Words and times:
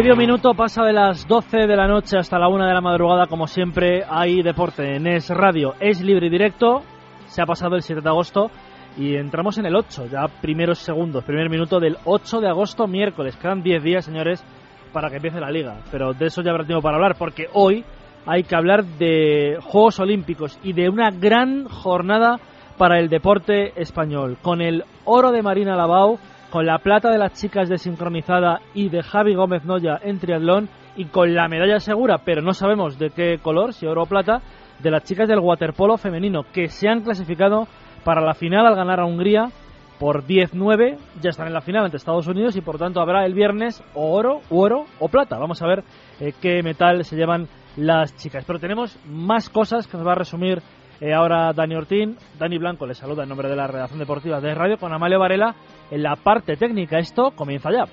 Medio 0.00 0.16
minuto 0.16 0.54
pasa 0.54 0.82
de 0.82 0.94
las 0.94 1.28
12 1.28 1.66
de 1.66 1.76
la 1.76 1.86
noche 1.86 2.16
hasta 2.16 2.38
la 2.38 2.48
1 2.48 2.64
de 2.64 2.72
la 2.72 2.80
madrugada, 2.80 3.26
como 3.26 3.46
siempre 3.46 4.02
hay 4.08 4.40
deporte 4.40 4.96
en 4.96 5.06
Es 5.06 5.28
Radio, 5.28 5.74
es 5.78 6.00
libre 6.00 6.28
y 6.28 6.30
directo, 6.30 6.80
se 7.26 7.42
ha 7.42 7.44
pasado 7.44 7.76
el 7.76 7.82
7 7.82 8.00
de 8.00 8.08
agosto 8.08 8.50
y 8.96 9.16
entramos 9.16 9.58
en 9.58 9.66
el 9.66 9.76
8, 9.76 10.06
ya 10.06 10.26
primeros 10.40 10.78
segundos, 10.78 11.22
primer 11.24 11.50
minuto 11.50 11.78
del 11.78 11.98
8 12.06 12.40
de 12.40 12.48
agosto, 12.48 12.86
miércoles, 12.86 13.36
quedan 13.36 13.62
10 13.62 13.82
días 13.82 14.06
señores 14.06 14.42
para 14.90 15.10
que 15.10 15.16
empiece 15.16 15.38
la 15.38 15.50
liga, 15.50 15.76
pero 15.90 16.14
de 16.14 16.28
eso 16.28 16.40
ya 16.40 16.52
habrá 16.52 16.64
tiempo 16.64 16.80
para 16.80 16.96
hablar, 16.96 17.16
porque 17.18 17.48
hoy 17.52 17.84
hay 18.24 18.44
que 18.44 18.56
hablar 18.56 18.86
de 18.86 19.58
Juegos 19.60 20.00
Olímpicos 20.00 20.58
y 20.62 20.72
de 20.72 20.88
una 20.88 21.10
gran 21.10 21.66
jornada 21.66 22.40
para 22.78 22.98
el 23.00 23.10
deporte 23.10 23.78
español, 23.78 24.38
con 24.40 24.62
el 24.62 24.82
oro 25.04 25.30
de 25.30 25.42
Marina 25.42 25.76
Lavao, 25.76 26.18
con 26.50 26.66
la 26.66 26.78
plata 26.78 27.10
de 27.10 27.18
las 27.18 27.32
chicas 27.34 27.68
de 27.68 27.78
sincronizada 27.78 28.60
y 28.74 28.88
de 28.88 29.02
Javi 29.02 29.34
Gómez 29.34 29.64
Noya 29.64 29.98
en 30.02 30.18
triatlón 30.18 30.68
y 30.96 31.06
con 31.06 31.34
la 31.34 31.48
medalla 31.48 31.78
segura, 31.78 32.18
pero 32.24 32.42
no 32.42 32.52
sabemos 32.52 32.98
de 32.98 33.10
qué 33.10 33.38
color, 33.38 33.72
si 33.72 33.86
oro 33.86 34.02
o 34.02 34.06
plata, 34.06 34.42
de 34.80 34.90
las 34.90 35.04
chicas 35.04 35.28
del 35.28 35.38
waterpolo 35.38 35.96
femenino 35.96 36.42
que 36.52 36.68
se 36.68 36.88
han 36.88 37.02
clasificado 37.02 37.68
para 38.04 38.20
la 38.20 38.34
final 38.34 38.66
al 38.66 38.74
ganar 38.74 39.00
a 39.00 39.06
Hungría 39.06 39.50
por 39.98 40.24
10-9, 40.24 40.96
ya 41.20 41.30
están 41.30 41.46
en 41.46 41.52
la 41.52 41.60
final 41.60 41.84
ante 41.84 41.98
Estados 41.98 42.26
Unidos 42.26 42.56
y 42.56 42.62
por 42.62 42.78
tanto 42.78 43.00
habrá 43.00 43.26
el 43.26 43.34
viernes 43.34 43.84
o 43.94 44.12
oro, 44.12 44.40
u 44.48 44.60
oro 44.60 44.86
o 44.98 45.08
plata. 45.08 45.38
Vamos 45.38 45.60
a 45.60 45.66
ver 45.66 45.84
eh, 46.20 46.32
qué 46.40 46.62
metal 46.62 47.04
se 47.04 47.16
llevan 47.16 47.48
las 47.76 48.16
chicas. 48.16 48.44
Pero 48.46 48.58
tenemos 48.58 48.98
más 49.06 49.50
cosas 49.50 49.86
que 49.86 49.98
nos 49.98 50.06
va 50.06 50.12
a 50.12 50.16
resumir 50.16 50.62
eh, 51.00 51.14
ahora 51.14 51.52
Dani 51.52 51.74
Ortín. 51.74 52.16
Dani 52.38 52.58
Blanco 52.58 52.86
le 52.86 52.94
saluda 52.94 53.22
en 53.22 53.28
nombre 53.28 53.48
de 53.48 53.56
la 53.56 53.66
redacción 53.66 53.98
deportiva 53.98 54.40
de 54.40 54.54
Radio 54.54 54.78
con 54.78 54.92
Amalio 54.92 55.18
Varela 55.18 55.54
en 55.90 56.02
la 56.02 56.16
parte 56.16 56.56
técnica. 56.56 56.98
Esto 56.98 57.32
comienza 57.32 57.70
ya. 57.70 57.84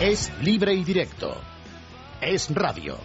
Es 0.00 0.32
libre 0.42 0.74
y 0.74 0.84
directo. 0.84 1.36
Es 2.20 2.52
radio. 2.54 2.96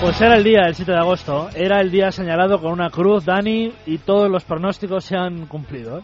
Pues 0.00 0.20
era 0.20 0.36
el 0.36 0.44
día 0.44 0.62
del 0.62 0.74
7 0.74 0.92
de 0.92 0.98
agosto, 0.98 1.48
era 1.56 1.80
el 1.80 1.90
día 1.90 2.12
señalado 2.12 2.60
con 2.60 2.70
una 2.72 2.88
cruz, 2.88 3.24
Dani, 3.24 3.72
y 3.84 3.98
todos 3.98 4.30
los 4.30 4.44
pronósticos 4.44 5.04
se 5.04 5.16
han 5.16 5.46
cumplido. 5.46 5.98
¿eh? 5.98 6.02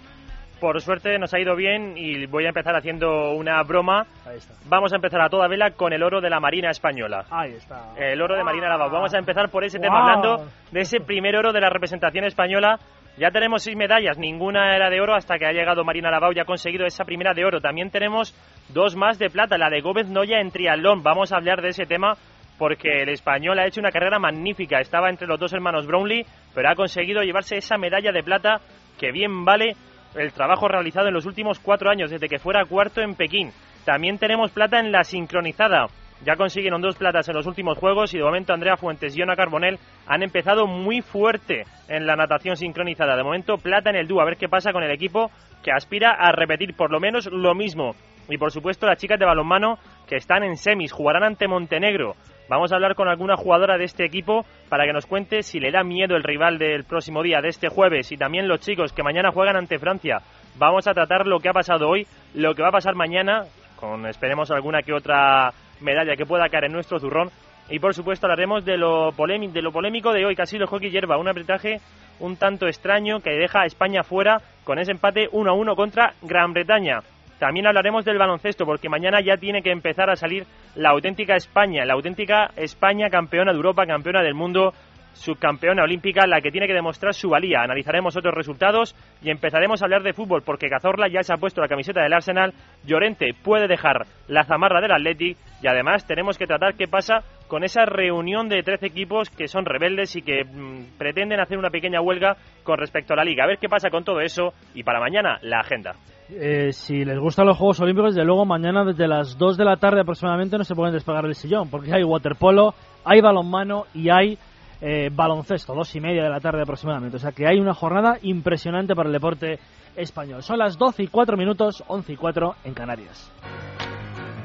Por 0.60 0.80
suerte 0.80 1.16
nos 1.18 1.32
ha 1.32 1.38
ido 1.38 1.54
bien 1.54 1.94
y 1.96 2.26
voy 2.26 2.44
a 2.46 2.48
empezar 2.48 2.74
haciendo 2.74 3.32
una 3.32 3.62
broma. 3.62 4.04
Ahí 4.26 4.38
está. 4.38 4.54
Vamos 4.66 4.92
a 4.92 4.96
empezar 4.96 5.20
a 5.20 5.28
toda 5.28 5.46
vela 5.46 5.70
con 5.72 5.92
el 5.92 6.02
oro 6.02 6.20
de 6.20 6.28
la 6.28 6.40
Marina 6.40 6.70
Española. 6.70 7.24
Ahí 7.30 7.52
está. 7.52 7.92
El 7.96 8.20
oro 8.20 8.34
de 8.36 8.42
Marina 8.42 8.68
Lavao. 8.68 8.90
Vamos 8.90 9.14
a 9.14 9.18
empezar 9.18 9.48
por 9.50 9.62
ese 9.62 9.78
tema, 9.78 10.00
Wow. 10.00 10.08
hablando 10.08 10.50
de 10.72 10.80
ese 10.80 10.98
primer 11.00 11.36
oro 11.36 11.52
de 11.52 11.60
la 11.60 11.70
representación 11.70 12.24
española. 12.24 12.78
Ya 13.16 13.30
tenemos 13.30 13.62
seis 13.62 13.76
medallas, 13.76 14.18
ninguna 14.18 14.74
era 14.74 14.90
de 14.90 15.00
oro 15.00 15.14
hasta 15.14 15.38
que 15.38 15.46
ha 15.46 15.52
llegado 15.52 15.84
Marina 15.84 16.10
Lavao 16.10 16.32
y 16.32 16.40
ha 16.40 16.44
conseguido 16.44 16.84
esa 16.84 17.04
primera 17.04 17.32
de 17.32 17.44
oro. 17.44 17.60
También 17.60 17.90
tenemos 17.90 18.34
dos 18.70 18.96
más 18.96 19.20
de 19.20 19.30
plata, 19.30 19.56
la 19.56 19.70
de 19.70 19.82
Gómez 19.82 20.08
Noya 20.08 20.40
en 20.40 20.50
triatlón. 20.50 21.04
Vamos 21.04 21.32
a 21.32 21.36
hablar 21.36 21.62
de 21.62 21.68
ese 21.68 21.86
tema 21.86 22.14
porque 22.58 23.02
el 23.02 23.08
español 23.08 23.58
ha 23.58 23.66
hecho 23.66 23.80
una 23.80 23.90
carrera 23.90 24.18
magnífica. 24.18 24.80
Estaba 24.80 25.10
entre 25.10 25.26
los 25.26 25.38
dos 25.38 25.52
hermanos 25.52 25.86
Brownlee, 25.86 26.26
pero 26.54 26.70
ha 26.70 26.74
conseguido 26.74 27.22
llevarse 27.22 27.56
esa 27.56 27.78
medalla 27.78 28.12
de 28.12 28.22
plata 28.22 28.60
que 28.98 29.12
bien 29.12 29.44
vale 29.44 29.74
el 30.14 30.32
trabajo 30.32 30.68
realizado 30.68 31.08
en 31.08 31.14
los 31.14 31.26
últimos 31.26 31.58
cuatro 31.58 31.90
años, 31.90 32.10
desde 32.10 32.28
que 32.28 32.38
fuera 32.38 32.64
cuarto 32.64 33.00
en 33.00 33.14
Pekín. 33.14 33.50
También 33.84 34.18
tenemos 34.18 34.50
plata 34.52 34.78
en 34.78 34.92
la 34.92 35.04
sincronizada. 35.04 35.86
Ya 36.24 36.36
consiguieron 36.36 36.80
dos 36.80 36.96
platas 36.96 37.28
en 37.28 37.34
los 37.34 37.46
últimos 37.46 37.76
juegos 37.76 38.14
y 38.14 38.18
de 38.18 38.24
momento 38.24 38.54
Andrea 38.54 38.76
Fuentes 38.76 39.16
y 39.16 39.22
Ona 39.22 39.36
Carbonell 39.36 39.78
han 40.06 40.22
empezado 40.22 40.66
muy 40.66 41.02
fuerte 41.02 41.64
en 41.88 42.06
la 42.06 42.16
natación 42.16 42.56
sincronizada. 42.56 43.16
De 43.16 43.22
momento 43.22 43.58
plata 43.58 43.90
en 43.90 43.96
el 43.96 44.06
dúo, 44.06 44.22
a 44.22 44.24
ver 44.24 44.36
qué 44.36 44.48
pasa 44.48 44.72
con 44.72 44.82
el 44.82 44.92
equipo 44.92 45.30
que 45.62 45.72
aspira 45.72 46.12
a 46.12 46.32
repetir 46.32 46.74
por 46.74 46.90
lo 46.90 47.00
menos 47.00 47.26
lo 47.26 47.54
mismo. 47.54 47.94
Y 48.28 48.38
por 48.38 48.52
supuesto 48.52 48.86
las 48.86 48.98
chicas 48.98 49.18
de 49.18 49.26
balonmano 49.26 49.78
que 50.08 50.16
están 50.16 50.44
en 50.44 50.56
semis, 50.56 50.92
jugarán 50.92 51.24
ante 51.24 51.48
Montenegro. 51.48 52.14
Vamos 52.48 52.72
a 52.72 52.74
hablar 52.74 52.94
con 52.94 53.08
alguna 53.08 53.36
jugadora 53.36 53.78
de 53.78 53.84
este 53.84 54.04
equipo 54.04 54.44
para 54.68 54.84
que 54.84 54.92
nos 54.92 55.06
cuente 55.06 55.42
si 55.42 55.60
le 55.60 55.70
da 55.70 55.82
miedo 55.82 56.14
el 56.14 56.22
rival 56.22 56.58
del 56.58 56.84
próximo 56.84 57.22
día, 57.22 57.40
de 57.40 57.48
este 57.48 57.68
jueves, 57.68 58.12
y 58.12 58.16
también 58.16 58.48
los 58.48 58.60
chicos 58.60 58.92
que 58.92 59.02
mañana 59.02 59.32
juegan 59.32 59.56
ante 59.56 59.78
Francia. 59.78 60.18
Vamos 60.56 60.86
a 60.86 60.92
tratar 60.92 61.26
lo 61.26 61.40
que 61.40 61.48
ha 61.48 61.54
pasado 61.54 61.88
hoy, 61.88 62.06
lo 62.34 62.54
que 62.54 62.62
va 62.62 62.68
a 62.68 62.72
pasar 62.72 62.94
mañana, 62.94 63.44
con 63.76 64.06
esperemos 64.06 64.50
alguna 64.50 64.82
que 64.82 64.92
otra 64.92 65.52
medalla 65.80 66.16
que 66.16 66.26
pueda 66.26 66.48
caer 66.48 66.64
en 66.64 66.72
nuestro 66.72 66.98
zurrón. 66.98 67.30
Y 67.70 67.78
por 67.78 67.94
supuesto 67.94 68.26
hablaremos 68.26 68.64
de 68.66 68.76
lo, 68.76 69.10
de 69.12 69.62
lo 69.62 69.72
polémico 69.72 70.12
de 70.12 70.26
hoy, 70.26 70.36
que 70.36 70.42
ha 70.42 70.46
sido 70.46 70.64
el 70.64 70.68
hockey 70.68 70.90
hierba, 70.90 71.16
un 71.16 71.28
apretaje 71.28 71.80
un 72.20 72.36
tanto 72.36 72.66
extraño 72.66 73.20
que 73.20 73.30
deja 73.30 73.62
a 73.62 73.66
España 73.66 74.02
fuera 74.02 74.40
con 74.64 74.78
ese 74.78 74.92
empate 74.92 75.28
1 75.32 75.50
a 75.50 75.54
1 75.54 75.74
contra 75.74 76.14
Gran 76.22 76.52
Bretaña. 76.52 77.00
También 77.44 77.66
hablaremos 77.66 78.06
del 78.06 78.16
baloncesto, 78.16 78.64
porque 78.64 78.88
mañana 78.88 79.20
ya 79.20 79.36
tiene 79.36 79.60
que 79.60 79.70
empezar 79.70 80.08
a 80.08 80.16
salir 80.16 80.46
la 80.76 80.88
auténtica 80.92 81.36
España, 81.36 81.84
la 81.84 81.92
auténtica 81.92 82.48
España 82.56 83.10
campeona 83.10 83.52
de 83.52 83.58
Europa, 83.58 83.84
campeona 83.84 84.22
del 84.22 84.32
mundo, 84.32 84.72
subcampeona 85.12 85.82
olímpica, 85.82 86.26
la 86.26 86.40
que 86.40 86.50
tiene 86.50 86.66
que 86.66 86.72
demostrar 86.72 87.12
su 87.12 87.28
valía. 87.28 87.60
Analizaremos 87.60 88.16
otros 88.16 88.32
resultados 88.32 88.96
y 89.20 89.28
empezaremos 89.28 89.82
a 89.82 89.84
hablar 89.84 90.02
de 90.02 90.14
fútbol, 90.14 90.40
porque 90.42 90.70
Cazorla 90.70 91.06
ya 91.08 91.22
se 91.22 91.34
ha 91.34 91.36
puesto 91.36 91.60
la 91.60 91.68
camiseta 91.68 92.00
del 92.00 92.14
Arsenal, 92.14 92.54
Llorente 92.86 93.34
puede 93.42 93.68
dejar 93.68 94.06
la 94.26 94.44
zamarra 94.44 94.80
del 94.80 94.92
Athletic 94.92 95.36
y 95.62 95.66
además 95.66 96.06
tenemos 96.06 96.38
que 96.38 96.46
tratar 96.46 96.76
qué 96.76 96.88
pasa 96.88 97.24
con 97.46 97.62
esa 97.62 97.84
reunión 97.84 98.48
de 98.48 98.62
13 98.62 98.86
equipos 98.86 99.28
que 99.28 99.48
son 99.48 99.66
rebeldes 99.66 100.16
y 100.16 100.22
que 100.22 100.44
mm, 100.44 100.96
pretenden 100.96 101.40
hacer 101.40 101.58
una 101.58 101.68
pequeña 101.68 102.00
huelga 102.00 102.38
con 102.62 102.78
respecto 102.78 103.12
a 103.12 103.16
la 103.16 103.24
liga. 103.24 103.44
A 103.44 103.48
ver 103.48 103.58
qué 103.58 103.68
pasa 103.68 103.90
con 103.90 104.02
todo 104.02 104.22
eso 104.22 104.54
y 104.74 104.82
para 104.82 104.98
mañana 104.98 105.38
la 105.42 105.60
agenda. 105.60 105.92
Eh, 106.36 106.72
si 106.72 107.04
les 107.04 107.18
gustan 107.18 107.46
los 107.46 107.56
Juegos 107.56 107.78
Olímpicos, 107.80 108.14
de 108.14 108.24
luego 108.24 108.44
mañana 108.44 108.84
desde 108.84 109.06
las 109.06 109.38
2 109.38 109.56
de 109.56 109.64
la 109.64 109.76
tarde 109.76 110.00
aproximadamente 110.00 110.58
no 110.58 110.64
se 110.64 110.74
pueden 110.74 110.92
despegar 110.92 111.24
del 111.24 111.36
sillón, 111.36 111.68
porque 111.68 111.94
hay 111.94 112.02
waterpolo, 112.02 112.74
hay 113.04 113.20
balonmano 113.20 113.84
y 113.94 114.10
hay 114.10 114.36
eh, 114.80 115.10
baloncesto, 115.12 115.74
dos 115.74 115.94
y 115.94 116.00
media 116.00 116.24
de 116.24 116.30
la 116.30 116.40
tarde 116.40 116.62
aproximadamente. 116.62 117.16
O 117.16 117.20
sea 117.20 117.32
que 117.32 117.46
hay 117.46 117.60
una 117.60 117.72
jornada 117.72 118.18
impresionante 118.22 118.94
para 118.94 119.08
el 119.08 119.12
deporte 119.12 119.60
español. 119.94 120.42
Son 120.42 120.58
las 120.58 120.76
12 120.76 121.04
y 121.04 121.06
4 121.06 121.36
minutos, 121.36 121.84
11 121.86 122.12
y 122.12 122.16
4 122.16 122.54
en 122.64 122.74
Canarias. 122.74 123.32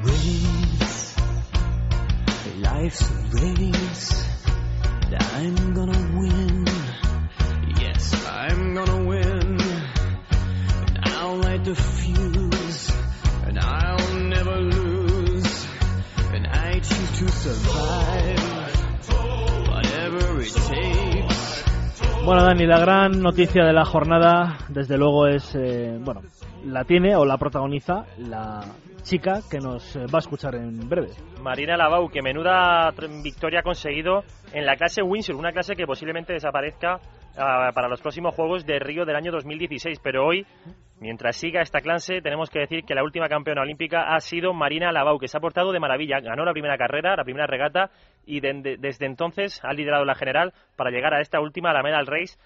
Race. 0.03 1.15
Light 11.59 11.65
the 11.65 11.75
fuse, 11.75 12.93
and 13.47 13.59
I'll 13.59 14.19
never 14.19 14.59
lose. 14.59 15.67
And 16.33 16.47
I 16.47 16.79
choose 16.79 17.19
to 17.19 17.29
survive, 17.29 18.39
whatever 19.67 20.41
it 20.41 20.53
takes. 20.53 21.63
Bueno, 22.25 22.43
Dani, 22.43 22.65
la 22.65 22.79
gran 22.79 23.21
noticia 23.21 23.63
de 23.65 23.73
la 23.73 23.85
jornada, 23.85 24.57
desde 24.69 24.97
luego, 24.97 25.27
es, 25.27 25.55
eh, 25.55 25.97
bueno, 25.99 26.21
la 26.65 26.83
tiene 26.83 27.15
o 27.15 27.25
la 27.25 27.37
protagoniza 27.37 28.05
la 28.17 28.61
chica 29.03 29.41
que 29.49 29.59
nos 29.59 29.95
eh, 29.95 30.05
va 30.13 30.19
a 30.19 30.19
escuchar 30.19 30.55
en 30.55 30.87
breve. 30.87 31.09
Marina 31.41 31.77
Lavau, 31.77 32.09
que 32.09 32.21
menuda 32.21 32.91
victoria 33.23 33.61
ha 33.61 33.63
conseguido 33.63 34.23
en 34.53 34.65
la 34.65 34.75
clase 34.75 35.01
Windsor, 35.01 35.35
una 35.35 35.51
clase 35.51 35.75
que 35.75 35.85
posiblemente 35.85 36.33
desaparezca 36.33 36.99
para 37.35 37.87
los 37.87 38.01
próximos 38.01 38.35
Juegos 38.35 38.65
de 38.65 38.79
Río 38.79 39.05
del 39.05 39.15
año 39.15 39.31
2016. 39.31 39.99
Pero 40.03 40.25
hoy, 40.25 40.45
mientras 40.99 41.35
siga 41.37 41.61
esta 41.61 41.81
clase, 41.81 42.21
tenemos 42.21 42.49
que 42.49 42.59
decir 42.59 42.83
que 42.83 42.95
la 42.95 43.03
última 43.03 43.27
campeona 43.29 43.61
olímpica 43.61 44.13
ha 44.13 44.19
sido 44.19 44.53
Marina 44.53 44.91
Lavau, 44.91 45.19
que 45.19 45.27
se 45.27 45.37
ha 45.37 45.41
portado 45.41 45.71
de 45.71 45.79
maravilla. 45.79 46.19
Ganó 46.19 46.45
la 46.45 46.53
primera 46.53 46.77
carrera, 46.77 47.15
la 47.15 47.23
primera 47.23 47.47
regata, 47.47 47.89
y 48.25 48.39
de- 48.41 48.53
de- 48.61 48.77
desde 48.77 49.05
entonces 49.05 49.59
ha 49.63 49.73
liderado 49.73 50.05
la 50.05 50.15
general 50.15 50.53
para 50.75 50.91
llegar 50.91 51.13
a 51.13 51.21
esta 51.21 51.39
última, 51.39 51.73
la 51.73 51.83
Medal 51.83 52.05
Race, 52.07 52.37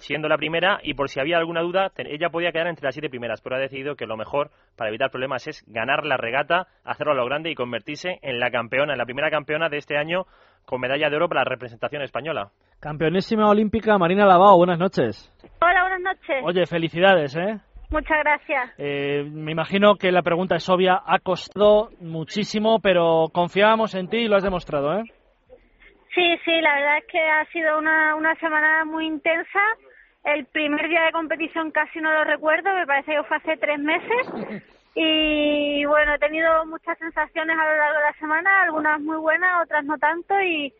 siendo 0.00 0.28
la 0.28 0.36
primera 0.36 0.80
y 0.82 0.92
por 0.92 1.08
si 1.08 1.18
había 1.18 1.38
alguna 1.38 1.62
duda, 1.62 1.90
ella 1.96 2.28
podía 2.28 2.52
quedar 2.52 2.66
entre 2.66 2.84
las 2.84 2.94
siete 2.94 3.08
primeras, 3.08 3.40
pero 3.40 3.56
ha 3.56 3.58
decidido 3.58 3.96
que 3.96 4.04
lo 4.06 4.18
mejor 4.18 4.50
para 4.76 4.90
evitar 4.90 5.10
problemas 5.10 5.46
es 5.46 5.64
ganar 5.66 6.04
la 6.04 6.18
regata, 6.18 6.66
hacerlo 6.84 7.12
a 7.12 7.16
lo 7.16 7.24
grande 7.24 7.50
y 7.50 7.54
convertirse 7.54 8.18
en 8.20 8.38
la 8.38 8.50
campeona, 8.50 8.92
en 8.92 8.98
la 8.98 9.06
primera 9.06 9.30
campeona 9.30 9.70
de 9.70 9.78
este 9.78 9.96
año 9.96 10.26
con 10.68 10.82
medalla 10.82 11.08
de 11.08 11.16
oro 11.16 11.28
para 11.28 11.40
la 11.40 11.50
representación 11.50 12.02
española. 12.02 12.50
Campeonísima 12.78 13.48
olímpica 13.48 13.96
Marina 13.96 14.26
Lavao, 14.26 14.58
buenas 14.58 14.78
noches. 14.78 15.32
Hola, 15.62 15.80
buenas 15.80 16.00
noches. 16.02 16.44
Oye, 16.44 16.66
felicidades, 16.66 17.34
¿eh? 17.36 17.56
Muchas 17.90 18.18
gracias. 18.22 18.74
Eh, 18.76 19.24
me 19.32 19.52
imagino 19.52 19.94
que 19.94 20.12
la 20.12 20.20
pregunta 20.20 20.56
es 20.56 20.68
obvia, 20.68 21.00
ha 21.06 21.20
costado 21.20 21.88
muchísimo, 22.00 22.80
pero 22.82 23.28
confiábamos 23.32 23.94
en 23.94 24.08
ti 24.08 24.18
y 24.18 24.28
lo 24.28 24.36
has 24.36 24.42
demostrado, 24.42 24.92
¿eh? 24.98 25.04
Sí, 26.14 26.36
sí, 26.44 26.60
la 26.60 26.74
verdad 26.74 26.98
es 26.98 27.06
que 27.10 27.18
ha 27.18 27.46
sido 27.46 27.78
una, 27.78 28.14
una 28.14 28.34
semana 28.34 28.84
muy 28.84 29.06
intensa. 29.06 29.60
El 30.22 30.44
primer 30.46 30.86
día 30.90 31.04
de 31.04 31.12
competición 31.12 31.70
casi 31.70 31.98
no 31.98 32.12
lo 32.12 32.24
recuerdo, 32.24 32.74
me 32.74 32.86
parece 32.86 33.12
que 33.12 33.22
fue 33.22 33.38
hace 33.38 33.56
tres 33.56 33.78
meses. 33.78 34.62
Y 35.00 35.84
bueno, 35.84 36.14
he 36.14 36.18
tenido 36.18 36.66
muchas 36.66 36.98
sensaciones 36.98 37.56
a 37.56 37.64
lo 37.64 37.76
largo 37.76 37.98
de 37.98 38.04
la 38.04 38.12
semana, 38.18 38.62
algunas 38.62 39.00
muy 39.00 39.16
buenas, 39.18 39.62
otras 39.62 39.84
no 39.84 39.96
tanto. 39.96 40.34
Y, 40.40 40.72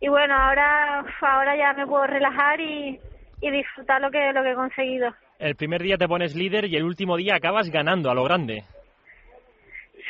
y 0.00 0.08
bueno, 0.08 0.32
ahora, 0.32 1.04
ahora 1.20 1.56
ya 1.56 1.72
me 1.72 1.84
puedo 1.84 2.06
relajar 2.06 2.60
y, 2.60 3.00
y 3.40 3.50
disfrutar 3.50 4.00
lo 4.00 4.12
que, 4.12 4.32
lo 4.32 4.44
que 4.44 4.52
he 4.52 4.54
conseguido. 4.54 5.12
El 5.40 5.56
primer 5.56 5.82
día 5.82 5.98
te 5.98 6.06
pones 6.06 6.36
líder 6.36 6.66
y 6.66 6.76
el 6.76 6.84
último 6.84 7.16
día 7.16 7.34
acabas 7.34 7.68
ganando 7.68 8.12
a 8.12 8.14
lo 8.14 8.22
grande. 8.22 8.62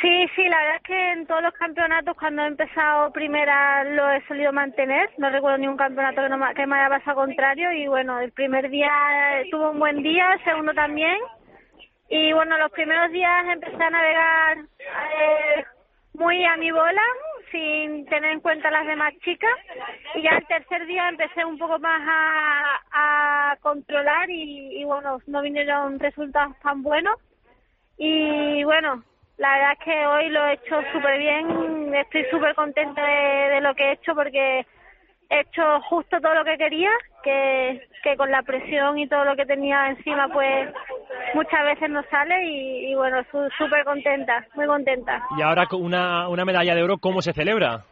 Sí, 0.03 0.27
sí, 0.37 0.47
la 0.47 0.59
verdad 0.59 0.77
es 0.77 0.83
que 0.83 1.13
en 1.13 1.27
todos 1.27 1.43
los 1.43 1.55
campeonatos 1.55 2.15
cuando 2.19 2.43
he 2.43 2.49
empezado 2.49 3.13
primera 3.13 3.83
lo 3.85 4.11
he 4.11 4.21
solido 4.27 4.53
mantener. 4.53 5.09
No 5.17 5.31
recuerdo 5.31 5.57
ningún 5.57 5.79
campeonato 5.79 6.21
que, 6.21 6.29
no 6.29 6.37
me, 6.37 6.53
que 6.53 6.67
me 6.67 6.77
haya 6.77 6.99
pasado 6.99 7.17
contrario 7.17 7.73
y 7.73 7.87
bueno, 7.87 8.21
el 8.21 8.31
primer 8.33 8.69
día 8.69 8.93
tuve 9.51 9.71
un 9.71 9.79
buen 9.79 10.03
día, 10.03 10.35
el 10.35 10.45
segundo 10.45 10.75
también. 10.75 11.17
Y 12.09 12.33
bueno, 12.33 12.59
los 12.59 12.71
primeros 12.71 13.11
días 13.13 13.45
empecé 13.51 13.83
a 13.83 13.91
navegar 13.91 14.59
eh, 14.59 15.65
muy 16.15 16.45
a 16.45 16.57
mi 16.57 16.71
bola, 16.71 17.03
sin 17.51 18.07
tener 18.07 18.33
en 18.33 18.41
cuenta 18.41 18.71
las 18.71 18.87
demás 18.87 19.15
chicas. 19.25 19.57
Y 20.15 20.23
ya 20.23 20.31
el 20.31 20.47
tercer 20.47 20.87
día 20.87 21.09
empecé 21.09 21.45
un 21.45 21.59
poco 21.59 21.79
más 21.79 22.01
a, 22.07 23.57
controlar 23.61 24.29
y, 24.29 24.81
y 24.81 24.85
bueno, 24.85 25.19
no 25.27 25.41
vinieron 25.41 25.99
resultados 25.99 26.59
tan 26.61 26.83
buenos. 26.83 27.19
Y 27.97 28.63
bueno, 28.65 29.03
la 29.39 29.53
verdad 29.53 29.73
es 29.73 29.85
que 29.85 30.07
hoy 30.07 30.29
lo 30.29 30.47
he 30.47 30.53
hecho 30.55 30.81
súper 30.93 31.19
bien, 31.19 31.95
estoy 31.95 32.25
súper 32.31 32.55
contenta 32.55 33.05
de, 33.05 33.55
de 33.55 33.61
lo 33.61 33.75
que 33.75 33.85
he 33.85 33.93
hecho 33.93 34.15
porque 34.15 34.67
he 35.31 35.41
hecho 35.41 35.81
justo 35.83 36.21
todo 36.21 36.35
lo 36.35 36.45
que 36.45 36.59
quería, 36.59 36.91
que, 37.25 37.89
que 38.03 38.17
con 38.17 38.31
la 38.31 38.43
presión 38.43 38.99
y 38.99 39.09
todo 39.09 39.25
lo 39.25 39.35
que 39.35 39.47
tenía 39.47 39.89
encima 39.89 40.29
pues 40.29 40.69
muchas 41.35 41.65
veces 41.65 41.91
no 41.91 42.03
sale 42.11 42.45
y, 42.45 42.93
y 42.93 42.95
bueno, 42.95 43.23
su- 43.31 43.49
súper 43.59 43.85
contenta, 43.85 44.47
muy 44.55 44.67
contenta. 44.67 45.21
Y 45.39 45.43
ahora 45.43 45.67
con 45.67 45.83
una, 45.83 46.29
una 46.29 46.45
medalla 46.45 46.75
de 46.75 46.83
oro, 46.83 46.99
¿cómo 46.99 47.23
se 47.23 47.33
celebra? 47.33 47.85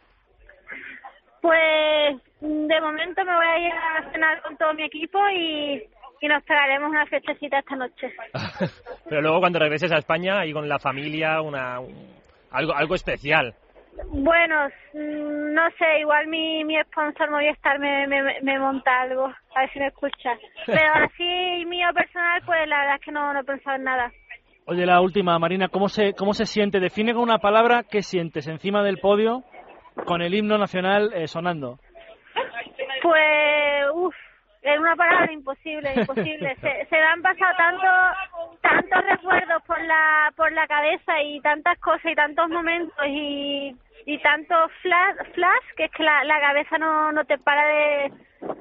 Pues 1.41 2.15
de 2.39 2.81
momento 2.81 3.25
me 3.25 3.35
voy 3.35 3.45
a 3.45 3.59
ir 3.59 3.73
a 3.73 4.11
cenar 4.11 4.41
con 4.43 4.55
todo 4.57 4.73
mi 4.73 4.83
equipo 4.83 5.19
y, 5.29 5.83
y 6.21 6.27
nos 6.27 6.41
pegaremos 6.43 6.89
una 6.89 7.05
fechecita 7.07 7.59
esta 7.59 7.75
noche. 7.75 8.13
Pero 9.09 9.21
luego 9.21 9.39
cuando 9.39 9.59
regreses 9.59 9.91
a 9.91 9.97
España 9.97 10.45
y 10.45 10.53
con 10.53 10.69
la 10.69 10.79
familia, 10.79 11.41
una, 11.41 11.79
un- 11.81 12.13
algo, 12.51 12.73
algo 12.73 12.95
especial. 12.95 13.53
Bueno, 14.09 14.67
mm, 14.93 15.53
no 15.53 15.69
sé, 15.77 15.99
igual 15.99 16.27
mi, 16.27 16.63
mi 16.63 16.75
sponsor 16.83 17.29
Movistar 17.29 17.79
me, 17.79 18.07
me, 18.07 18.21
me 18.41 18.59
monta 18.59 19.01
algo, 19.01 19.25
a 19.25 19.59
ver 19.59 19.71
si 19.71 19.79
me 19.79 19.87
escucha. 19.87 20.37
Pero 20.65 20.93
así 20.95 21.65
mío 21.65 21.87
personal, 21.93 22.41
pues 22.45 22.67
la 22.67 22.79
verdad 22.79 22.95
es 22.95 23.01
que 23.01 23.11
no, 23.11 23.33
no 23.33 23.39
he 23.39 23.43
pensado 23.43 23.75
en 23.75 23.83
nada. 23.83 24.11
Oye, 24.65 24.85
la 24.85 25.01
última, 25.01 25.37
Marina, 25.39 25.67
¿cómo 25.67 25.89
se, 25.89 26.13
cómo 26.13 26.33
se 26.33 26.45
siente? 26.45 26.79
Define 26.79 27.13
con 27.13 27.23
una 27.23 27.39
palabra 27.39 27.83
qué 27.83 28.01
sientes 28.01 28.47
encima 28.47 28.81
del 28.81 28.99
podio 28.99 29.43
con 30.05 30.21
el 30.21 30.33
himno 30.33 30.57
nacional 30.57 31.11
eh, 31.13 31.27
sonando. 31.27 31.79
Pues, 33.01 33.85
uff, 33.93 34.15
es 34.63 34.79
una 34.79 34.95
palabra 34.95 35.31
imposible, 35.31 35.93
imposible. 35.95 36.55
Se, 36.61 36.85
se 36.85 36.95
me 36.95 37.03
han 37.03 37.21
pasado 37.21 37.53
tanto, 37.57 37.87
tantos 38.61 39.05
recuerdos 39.09 39.61
por 39.63 39.81
la, 39.81 40.31
por 40.35 40.51
la 40.51 40.67
cabeza 40.67 41.21
y 41.21 41.41
tantas 41.41 41.77
cosas 41.79 42.05
y 42.11 42.15
tantos 42.15 42.49
momentos 42.49 43.05
y, 43.05 43.75
y 44.05 44.17
tantos 44.19 44.71
flash, 44.81 45.15
flash 45.33 45.65
que 45.75 45.85
es 45.85 45.91
que 45.91 46.03
la, 46.03 46.23
la 46.23 46.39
cabeza 46.39 46.77
no, 46.77 47.11
no 47.11 47.25
te 47.25 47.37
para 47.37 47.67
de, 47.67 48.11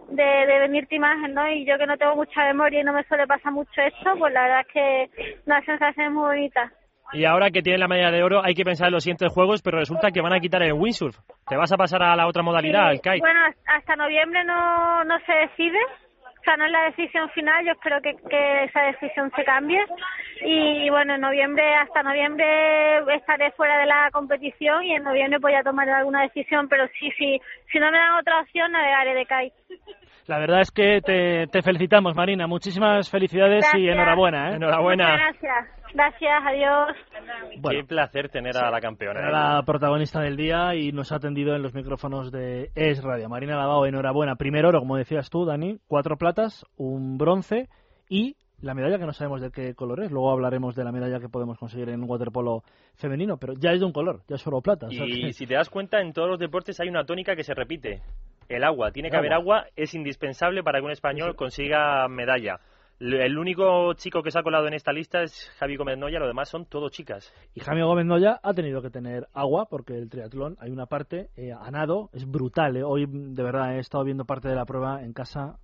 de, 0.09 0.47
de 0.47 0.59
venirte 0.59 0.97
imagen, 0.97 1.35
¿no? 1.35 1.49
Y 1.49 1.65
yo 1.65 1.79
que 1.79 1.87
no 1.87 1.97
tengo 1.97 2.17
mucha 2.17 2.45
memoria 2.45 2.81
y 2.81 2.85
no 2.85 2.93
me 2.93 3.05
suele 3.05 3.27
pasar 3.27 3.53
mucho 3.53 3.81
esto, 3.81 4.17
pues 4.19 4.33
la 4.33 4.43
verdad 4.43 4.61
es 4.61 4.73
que 4.73 5.11
una 5.47 5.65
sensación 5.65 6.15
muy 6.15 6.25
bonita. 6.25 6.73
Y 7.12 7.25
ahora 7.25 7.50
que 7.50 7.62
tienes 7.62 7.81
la 7.81 7.88
medalla 7.88 8.11
de 8.11 8.23
oro, 8.23 8.43
hay 8.44 8.55
que 8.55 8.64
pensar 8.64 8.88
en 8.88 8.94
los 8.94 9.05
siguientes 9.05 9.32
juegos, 9.32 9.61
pero 9.62 9.79
resulta 9.79 10.11
que 10.11 10.23
van 10.23 10.32
a 10.32 10.41
quitar 10.41 10.62
el 10.62 10.73
windsurf. 10.73 11.17
Te 11.47 11.56
vas 11.56 11.73
a 11.73 11.76
pasar 11.76 12.03
a 12.03 12.17
la 12.17 12.26
otra 12.26 12.43
modalidad, 12.43 12.85
Sí, 12.85 12.91
al 12.91 13.00
kite. 13.00 13.20
Bueno, 13.20 13.41
hasta 13.67 13.97
noviembre 13.97 14.44
no, 14.44 15.05
no 15.05 15.19
se 15.26 15.32
decide. 15.32 15.79
O 16.41 16.44
sea, 16.44 16.56
no 16.56 16.67
es 16.67 16.73
la 16.73 16.85
decisión 16.85 17.31
final. 17.31 17.64
Yo 17.64 17.73
espero 17.73 18.00
que, 18.03 18.17
que 18.29 18.64
esa 18.64 18.81
decisión 18.82 19.31
se 19.37 19.44
cambie. 19.44 19.79
Y 20.44 20.91
bueno, 20.91 21.14
en 21.14 21.20
noviembre, 21.20 21.62
hasta 21.76 22.03
noviembre 22.03 22.44
estaré 23.15 23.53
fuera 23.53 23.79
de 23.79 23.87
la 23.87 24.11
competición 24.11 24.82
y 24.82 24.94
en 24.97 25.05
noviembre 25.05 25.38
voy 25.41 25.55
a 25.55 25.62
tomar 25.62 25.88
alguna 25.88 26.23
decisión. 26.23 26.69
Pero 26.69 26.88
sí, 26.99 27.12
sí, 27.17 27.41
si 27.70 27.79
no 27.79 27.93
me 27.93 27.99
dan 27.99 28.19
otra 28.19 28.41
opción, 28.41 28.73
navegaré 28.73 29.15
de 29.15 29.26
kite. 29.26 29.55
La 30.26 30.38
verdad 30.38 30.62
es 30.62 30.70
que 30.70 31.00
te, 31.00 31.47
te 31.47 31.62
felicitamos, 31.62 32.17
Marina. 32.17 32.47
Muchísimas 32.47 33.08
felicidades 33.11 33.65
y 33.75 33.88
enhorabuena. 33.88 34.50
¿eh? 34.50 34.55
Enhorabuena. 34.56 35.12
Muchas 35.12 35.41
gracias. 35.41 35.81
Gracias, 35.94 36.43
adiós. 36.47 36.97
Bueno. 37.61 37.81
Qué 37.81 37.87
placer 37.87 38.29
tener 38.31 38.56
a 38.56 38.71
la 38.71 38.81
campeona. 38.81 39.21
Era 39.21 39.56
la 39.56 39.62
protagonista 39.62 40.21
del 40.21 40.37
día 40.37 40.75
y 40.75 40.91
nos 40.93 41.12
ha 41.12 41.17
atendido 41.17 41.55
en 41.55 41.62
los 41.62 41.75
micrófonos 41.75 42.33
de 42.33 42.71
Es 42.75 43.03
Radio. 43.03 43.29
Marina 43.29 43.56
Lavao, 43.56 43.85
enhorabuena. 43.87 44.37
Primer 44.37 44.65
oro, 44.65 44.79
como 44.81 44.97
decías 44.97 45.29
tú, 45.31 45.44
Dani, 45.44 45.79
cuatro 45.87 46.17
platas, 46.17 46.65
un 46.77 47.19
bronce 47.19 47.69
y 48.09 48.37
la 48.61 48.75
medalla 48.75 48.99
que 48.99 49.06
no 49.06 49.12
sabemos 49.12 49.41
de 49.43 49.50
qué 49.50 49.75
color 49.75 50.03
es. 50.05 50.11
Luego 50.11 50.31
hablaremos 50.31 50.75
de 50.75 50.85
la 50.85 50.93
medalla 50.93 51.21
que 51.21 51.29
podemos 51.29 51.59
conseguir 51.59 51.89
en 51.91 52.03
waterpolo 52.09 52.62
femenino, 52.94 53.37
pero 53.37 53.55
ya 53.55 53.73
es 53.73 53.81
de 53.81 53.87
un 53.87 53.93
color, 53.93 54.23
ya 54.29 54.37
es 54.37 54.43
solo 54.43 54.61
plata. 54.62 54.87
o 54.87 54.91
sea 54.91 55.05
Y 55.05 55.27
que- 55.27 55.33
si 55.33 55.47
te 55.47 55.55
das 55.55 55.69
cuenta, 55.69 56.00
en 56.00 56.12
todos 56.12 56.29
los 56.29 56.39
deportes 56.39 56.79
hay 56.81 56.89
una 56.89 57.05
tónica 57.05 57.35
que 57.37 57.43
se 57.44 57.55
repite. 57.55 58.00
El 58.49 58.65
agua. 58.65 58.91
Tiene 58.93 59.11
que 59.11 59.17
haber 59.17 59.33
agua. 59.33 59.59
agua. 59.61 59.69
Es 59.77 59.94
indispensable 59.94 60.62
para 60.62 60.79
que 60.81 60.85
un 60.85 60.91
español 60.91 61.35
consiga 61.37 62.06
medalla. 62.09 62.59
El 63.03 63.37
único 63.37 63.95
chico 63.95 64.23
que 64.23 64.31
se 64.31 64.39
ha 64.39 64.45
colado 64.45 64.69
en 64.69 64.75
esta 64.75 64.93
lista 64.93 65.23
es 65.25 65.51
Javi 65.59 65.75
Gómez 65.75 65.99
Noya, 65.99 66.21
lo 66.21 66.29
demás 66.29 66.49
son 66.49 66.67
todo 66.67 66.89
chicas. 66.89 67.35
Y 67.53 67.59
Jaime 67.59 67.82
Gómez 67.82 68.06
Noya 68.06 68.39
ha 68.41 68.55
tenido 68.55 68.81
que 68.81 68.91
tener 68.91 69.27
agua 69.35 69.67
porque 69.69 69.94
el 69.99 70.09
triatlón 70.09 70.56
hay 70.61 70.71
una 70.71 70.87
parte 70.87 71.29
eh, 71.37 71.53
a 71.53 71.69
nado, 71.73 72.11
es 72.13 72.31
brutal. 72.31 72.77
eh. 72.77 72.85
Hoy, 72.85 73.06
de 73.09 73.43
verdad, 73.43 73.75
he 73.75 73.81
estado 73.81 74.05
viendo 74.05 74.25
parte 74.25 74.49
de 74.49 74.55
la 74.55 74.65
prueba 74.67 75.03
en 75.03 75.13
casa. 75.15 75.59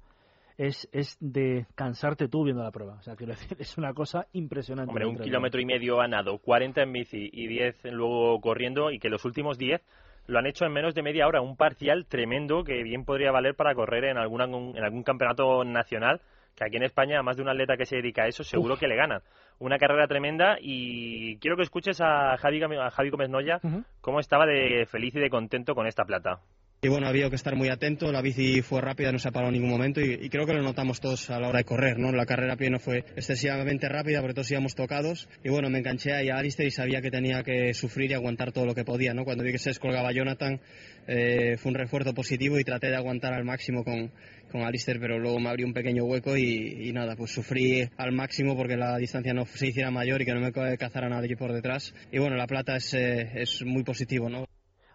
Es, 0.56 0.88
es 0.90 1.16
de 1.20 1.66
cansarte 1.76 2.26
tú 2.26 2.42
viendo 2.42 2.64
la 2.64 2.72
prueba. 2.72 2.94
O 2.94 3.02
sea, 3.02 3.14
quiero 3.14 3.32
decir, 3.34 3.56
es 3.60 3.78
una 3.78 3.94
cosa 3.94 4.26
impresionante. 4.32 4.90
Hombre, 4.90 5.06
un 5.06 5.18
kilómetro 5.18 5.60
y 5.60 5.64
medio 5.64 6.00
a 6.00 6.08
nado, 6.08 6.38
40 6.38 6.82
en 6.82 6.92
bici 6.92 7.30
y 7.32 7.46
10 7.46 7.84
luego 7.92 8.40
corriendo 8.40 8.90
y 8.90 8.98
que 8.98 9.10
los 9.10 9.24
últimos 9.24 9.58
10 9.58 9.80
lo 10.26 10.40
han 10.40 10.46
hecho 10.48 10.64
en 10.64 10.72
menos 10.72 10.92
de 10.92 11.04
media 11.04 11.28
hora. 11.28 11.40
Un 11.40 11.56
parcial 11.56 12.06
tremendo 12.06 12.64
que 12.64 12.82
bien 12.82 13.04
podría 13.04 13.30
valer 13.30 13.54
para 13.54 13.76
correr 13.76 14.06
en, 14.06 14.18
alguna, 14.18 14.46
en 14.46 14.82
algún 14.82 15.04
campeonato 15.04 15.62
nacional 15.62 16.20
que 16.58 16.64
aquí 16.64 16.76
en 16.76 16.82
España, 16.82 17.20
a 17.20 17.22
más 17.22 17.36
de 17.36 17.42
un 17.42 17.48
atleta 17.48 17.76
que 17.76 17.86
se 17.86 17.96
dedica 17.96 18.24
a 18.24 18.26
eso, 18.26 18.42
seguro 18.42 18.76
que 18.76 18.88
le 18.88 18.96
ganan. 18.96 19.22
Una 19.60 19.78
carrera 19.78 20.08
tremenda 20.08 20.58
y 20.60 21.38
quiero 21.38 21.56
que 21.56 21.62
escuches 21.62 22.00
a 22.00 22.36
Javi, 22.36 22.60
a 22.62 22.90
Javi 22.90 23.10
Gómez 23.10 23.30
Noya 23.30 23.60
cómo 24.00 24.20
estaba 24.20 24.44
de 24.44 24.86
feliz 24.86 25.14
y 25.14 25.20
de 25.20 25.30
contento 25.30 25.74
con 25.74 25.86
esta 25.86 26.04
plata. 26.04 26.40
Y 26.80 26.86
bueno, 26.86 27.08
había 27.08 27.28
que 27.28 27.34
estar 27.34 27.56
muy 27.56 27.70
atento, 27.70 28.12
la 28.12 28.22
bici 28.22 28.62
fue 28.62 28.80
rápida, 28.80 29.10
no 29.10 29.18
se 29.18 29.26
ha 29.26 29.32
parado 29.32 29.48
en 29.48 29.54
ningún 29.54 29.70
momento 29.70 30.00
y, 30.00 30.28
creo 30.28 30.46
que 30.46 30.52
lo 30.52 30.62
notamos 30.62 31.00
todos 31.00 31.28
a 31.28 31.40
la 31.40 31.48
hora 31.48 31.58
de 31.58 31.64
correr, 31.64 31.98
¿no? 31.98 32.12
La 32.12 32.24
carrera 32.24 32.52
a 32.52 32.56
pie 32.56 32.70
no 32.70 32.78
fue 32.78 32.98
excesivamente 33.16 33.88
rápida 33.88 34.20
porque 34.20 34.34
todos 34.34 34.50
íbamos 34.52 34.76
tocados 34.76 35.28
y 35.42 35.48
bueno, 35.48 35.70
me 35.70 35.78
enganché 35.78 36.12
ahí 36.12 36.30
a 36.30 36.36
Alistair 36.36 36.68
y 36.68 36.70
sabía 36.70 37.02
que 37.02 37.10
tenía 37.10 37.42
que 37.42 37.74
sufrir 37.74 38.12
y 38.12 38.14
aguantar 38.14 38.52
todo 38.52 38.64
lo 38.64 38.76
que 38.76 38.84
podía, 38.84 39.12
¿no? 39.12 39.24
Cuando 39.24 39.42
vi 39.42 39.50
que 39.50 39.58
se 39.58 39.70
descolgaba 39.70 40.12
Jonathan 40.12 40.60
eh, 41.08 41.56
fue 41.58 41.70
un 41.70 41.74
refuerzo 41.74 42.14
positivo 42.14 42.60
y 42.60 42.62
traté 42.64 42.90
de 42.90 42.96
aguantar 42.96 43.32
al 43.32 43.42
máximo 43.42 43.82
con, 43.82 44.12
con 44.52 44.62
Alistair, 44.62 45.00
pero 45.00 45.18
luego 45.18 45.40
me 45.40 45.48
abrió 45.48 45.66
un 45.66 45.74
pequeño 45.74 46.04
hueco 46.04 46.36
y, 46.36 46.88
y 46.88 46.92
nada, 46.92 47.16
pues 47.16 47.32
sufrí 47.32 47.90
al 47.96 48.12
máximo 48.12 48.56
porque 48.56 48.76
la 48.76 48.96
distancia 48.98 49.34
no 49.34 49.46
se 49.46 49.66
hiciera 49.66 49.90
mayor 49.90 50.22
y 50.22 50.26
que 50.26 50.32
no 50.32 50.40
me 50.40 50.52
cazara 50.52 51.08
nadie 51.08 51.36
por 51.36 51.52
detrás. 51.52 51.92
Y 52.12 52.20
bueno, 52.20 52.36
la 52.36 52.46
plata 52.46 52.76
es, 52.76 52.94
eh, 52.94 53.32
es 53.34 53.64
muy 53.64 53.82
positivo, 53.82 54.28
¿no? 54.28 54.46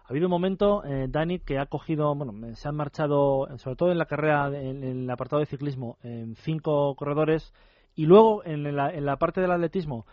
Ha 0.04 0.08
habido 0.10 0.26
un 0.26 0.30
momento, 0.32 0.84
eh, 0.84 1.06
Dani, 1.08 1.38
que 1.38 1.58
ha 1.58 1.66
cogido, 1.66 2.14
bueno, 2.14 2.54
se 2.56 2.68
han 2.68 2.76
marchado, 2.76 3.46
sobre 3.56 3.76
todo 3.76 3.90
en 3.90 3.98
la 3.98 4.04
carrera, 4.04 4.48
en, 4.48 4.84
en 4.84 5.02
el 5.04 5.10
apartado 5.10 5.40
de 5.40 5.46
ciclismo, 5.46 5.96
en 6.02 6.34
cinco 6.36 6.94
corredores 6.94 7.54
y 7.94 8.04
luego 8.06 8.44
en 8.44 8.76
la, 8.76 8.90
en 8.90 9.06
la 9.06 9.16
parte 9.16 9.40
del 9.40 9.50
atletismo 9.52 10.04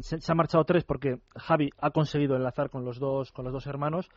se, 0.00 0.20
se 0.20 0.32
han 0.32 0.36
marchado 0.38 0.64
tres 0.64 0.82
porque 0.82 1.18
Javi 1.36 1.70
ha 1.78 1.90
conseguido 1.90 2.34
enlazar 2.34 2.68
con 2.68 2.84
los 2.84 2.98
dos, 2.98 3.30
con 3.30 3.44
los 3.44 3.52
dos 3.52 3.66
hermanos 3.68 4.08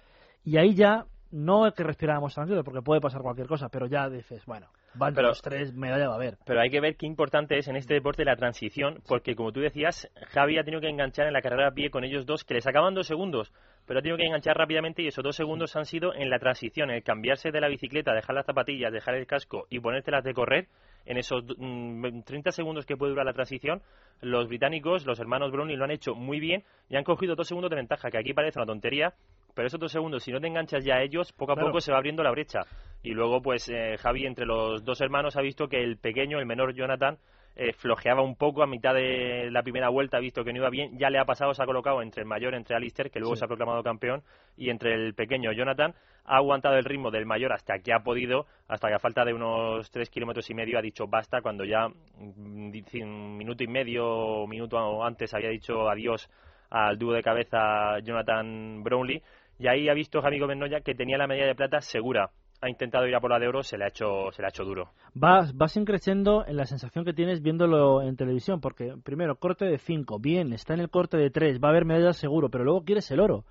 y 0.44 0.58
ahí 0.58 0.74
ya 0.74 1.06
no 1.32 1.68
es 1.68 1.74
que 1.74 1.84
respiráramos 1.84 2.34
tranquilos, 2.34 2.64
porque 2.64 2.82
puede 2.82 3.02
pasar 3.02 3.22
cualquier 3.22 3.48
cosa, 3.48 3.68
pero 3.70 3.88
ya 3.88 4.10
dices, 4.10 4.46
bueno, 4.46 4.68
van 4.94 5.14
Pero- 5.14 5.28
los 5.30 5.42
tres, 5.42 5.74
medalla 5.74 6.08
va 6.08 6.14
a 6.14 6.18
haber. 6.18 6.38
Pero 6.46 6.62
hay 6.62 6.70
que 6.70 6.80
ver 6.80 6.96
qué 6.96 7.06
importante 7.08 7.58
es 7.58 7.68
en 7.68 7.76
este 7.76 7.94
deporte 7.96 8.24
la 8.24 8.38
transición, 8.38 9.02
porque 9.08 9.36
como 9.36 9.52
tú 9.52 9.60
decías, 9.60 10.10
Javi 10.30 10.58
ha 10.58 10.64
tenido 10.64 10.82
que 10.82 10.88
enganchar 10.90 11.28
en 11.28 11.34
la 11.34 11.42
carrera 11.42 11.68
a 11.70 11.74
pie 11.74 11.90
con 11.90 12.06
ellos 12.06 12.26
dos, 12.26 12.44
que 12.46 12.54
le 12.54 12.62
sacaban 12.62 12.94
dos 12.94 13.08
segundos, 13.08 13.52
pero 13.86 14.00
ha 14.00 14.02
tenido 14.02 14.18
que 14.18 14.26
enganchar 14.26 14.58
rápidamente 14.58 15.02
y 15.02 15.08
esos 15.08 15.24
dos 15.24 15.36
segundos 15.36 15.76
han 15.76 15.86
sido 15.86 16.14
en 16.14 16.30
la 16.30 16.40
transición, 16.40 16.90
el 16.92 17.04
cambiarse 17.04 17.52
de 17.52 17.62
la 17.62 17.68
bicicleta, 17.68 18.14
dejar 18.14 18.36
las 18.36 18.46
zapatillas, 18.46 18.92
dejar 18.92 19.16
el 19.16 19.28
casco 19.28 19.68
y 19.70 19.80
ponértelas 19.80 20.24
de 20.24 20.34
correr. 20.34 20.68
En 21.06 21.18
esos 21.18 21.44
mm, 21.58 22.22
30 22.26 22.52
segundos 22.52 22.86
que 22.88 22.98
puede 22.98 23.12
durar 23.12 23.28
la 23.28 23.34
transición, 23.34 23.82
los 24.22 24.48
británicos, 24.48 25.06
los 25.06 25.20
hermanos 25.20 25.52
Brownlee, 25.52 25.76
lo 25.76 25.86
han 25.86 25.92
hecho 25.92 26.16
muy 26.16 26.40
bien 26.40 26.64
y 26.90 26.96
han 26.96 27.04
cogido 27.04 27.36
dos 27.36 27.48
segundos 27.48 27.70
de 27.70 27.76
ventaja, 27.76 28.10
que 28.10 28.18
aquí 28.18 28.34
parece 28.34 28.58
una 28.58 28.66
tontería, 28.66 29.14
pero 29.54 29.68
esos 29.68 29.80
dos 29.80 29.92
segundos, 29.92 30.24
si 30.24 30.32
no 30.32 30.42
te 30.42 30.48
enganchas 30.48 30.84
ya 30.84 30.96
a 30.96 31.04
ellos, 31.04 31.32
poco 31.32 31.52
a 31.52 31.56
Claro. 31.56 31.70
poco 31.70 31.80
se 31.80 31.92
va 31.92 31.98
abriendo 32.00 32.24
la 32.24 32.32
brecha. 32.32 32.62
Y 33.04 33.12
luego, 33.12 33.40
pues, 33.42 33.70
eh, 33.70 33.98
Javi, 34.00 34.26
entre 34.26 34.48
los 34.48 34.84
dos 34.84 35.00
hermanos, 35.00 35.38
ha 35.38 35.42
visto 35.42 35.68
que 35.68 35.84
el 35.84 35.98
pequeño, 35.98 36.40
el 36.40 36.48
menor 36.48 36.74
Jonathan, 36.74 37.20
eh, 37.56 37.74
flojeaba 37.74 38.22
un 38.22 38.36
poco 38.36 38.64
a 38.64 38.68
mitad 38.68 38.94
de 38.94 39.50
la 39.52 39.64
primera 39.64 39.90
vuelta, 39.90 40.18
ha 40.18 40.20
visto 40.20 40.44
que 40.44 40.52
no 40.52 40.60
iba 40.60 40.70
bien, 40.70 40.98
ya 40.98 41.10
le 41.10 41.20
ha 41.20 41.26
pasado, 41.26 41.54
se 41.54 41.64
ha 41.64 41.66
colocado 41.66 42.02
entre 42.02 42.22
el 42.24 42.28
mayor, 42.28 42.54
entre 42.54 42.76
Alistair, 42.76 43.10
que 43.10 43.20
luego 43.20 43.36
Sí. 43.36 43.40
se 43.40 43.46
ha 43.46 43.48
proclamado 43.48 43.82
campeón, 43.84 44.24
y 44.58 44.70
entre 44.70 44.94
el 44.94 45.14
pequeño 45.14 45.52
Jonathan, 45.54 45.94
ha 46.26 46.38
aguantado 46.38 46.76
el 46.78 46.84
ritmo 46.84 47.12
del 47.12 47.26
mayor 47.26 47.54
hasta 47.54 47.80
que 47.80 47.94
ha 47.94 48.00
podido, 48.00 48.46
hasta 48.68 48.88
que 48.90 48.96
a 48.96 49.00
falta 49.00 49.24
de 49.24 49.34
unos 49.34 49.90
tres 49.92 50.10
kilómetros 50.10 50.50
y 50.50 50.54
medio 50.54 50.78
ha 50.78 50.82
dicho 50.82 51.08
basta, 51.08 51.42
cuando 51.42 51.64
ya 51.64 51.88
mm, 51.88 52.72
un 53.04 53.38
minuto 53.38 53.64
y 53.64 53.68
medio 53.68 54.06
o 54.08 54.48
minuto 54.48 55.04
antes 55.04 55.34
había 55.34 55.50
dicho 55.50 55.90
adiós 55.90 56.30
al 56.72 56.98
dúo 56.98 57.14
de 57.14 57.22
cabeza 57.22 58.00
Jonathan 58.04 58.84
Brownlee, 58.84 59.22
y 59.60 59.68
ahí 59.68 59.88
ha 59.88 59.94
visto 59.94 60.22
Javi 60.22 60.40
Gómez 60.40 60.58
Noya 60.58 60.82
que 60.82 60.96
tenía 60.96 61.18
la 61.18 61.28
medalla 61.28 61.48
de 61.48 61.56
plata 61.56 61.80
segura. 61.80 62.32
Ha 62.66 62.70
intentado 62.70 63.06
ir 63.06 63.14
a 63.14 63.20
por 63.20 63.30
la 63.30 63.38
de 63.38 63.48
oro, 63.48 63.62
se 63.62 63.78
le 63.78 63.86
ha 63.86 63.90
hecho, 63.90 64.32
se 64.32 64.42
le 64.42 64.48
ha 64.48 64.50
hecho 64.50 64.64
duro. 64.64 64.90
Vas, 65.14 65.56
vas 65.56 65.78
increciendo 65.78 66.44
en 66.48 66.58
la 66.58 66.66
sensación 66.66 67.06
que 67.06 67.14
tienes 67.14 67.44
viéndolo 67.44 68.02
en 68.02 68.16
televisión, 68.16 68.60
porque 68.60 68.96
primero, 69.04 69.36
corte 69.36 69.66
de 69.66 69.78
5, 69.78 70.18
bien, 70.18 70.52
está 70.52 70.74
en 70.74 70.80
el 70.80 70.90
corte 70.90 71.16
de 71.16 71.30
3, 71.30 71.60
va 71.64 71.68
a 71.68 71.72
haber 71.72 71.86
medallas 71.86 72.18
seguro, 72.18 72.50
pero 72.50 72.64
luego 72.64 72.84
quieres 72.84 73.12
el 73.12 73.20
oro, 73.20 73.46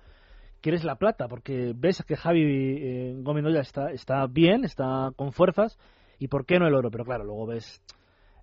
quieres 0.59 0.83
la 0.83 0.95
plata, 0.95 1.29
porque 1.29 1.71
ves 1.73 2.03
que 2.05 2.17
Javi 2.17 2.41
eh, 2.43 3.13
Gómez 3.19 3.45
Noya 3.45 3.61
está, 3.61 3.89
está 3.91 4.27
bien, 4.27 4.65
está 4.65 5.11
con 5.15 5.31
fuerzas, 5.31 5.79
y 6.19 6.27
¿por 6.27 6.45
qué 6.45 6.59
no 6.59 6.67
el 6.67 6.75
oro? 6.75 6.91
Pero 6.91 7.05
claro, 7.05 7.23
luego 7.23 7.45
ves 7.45 7.81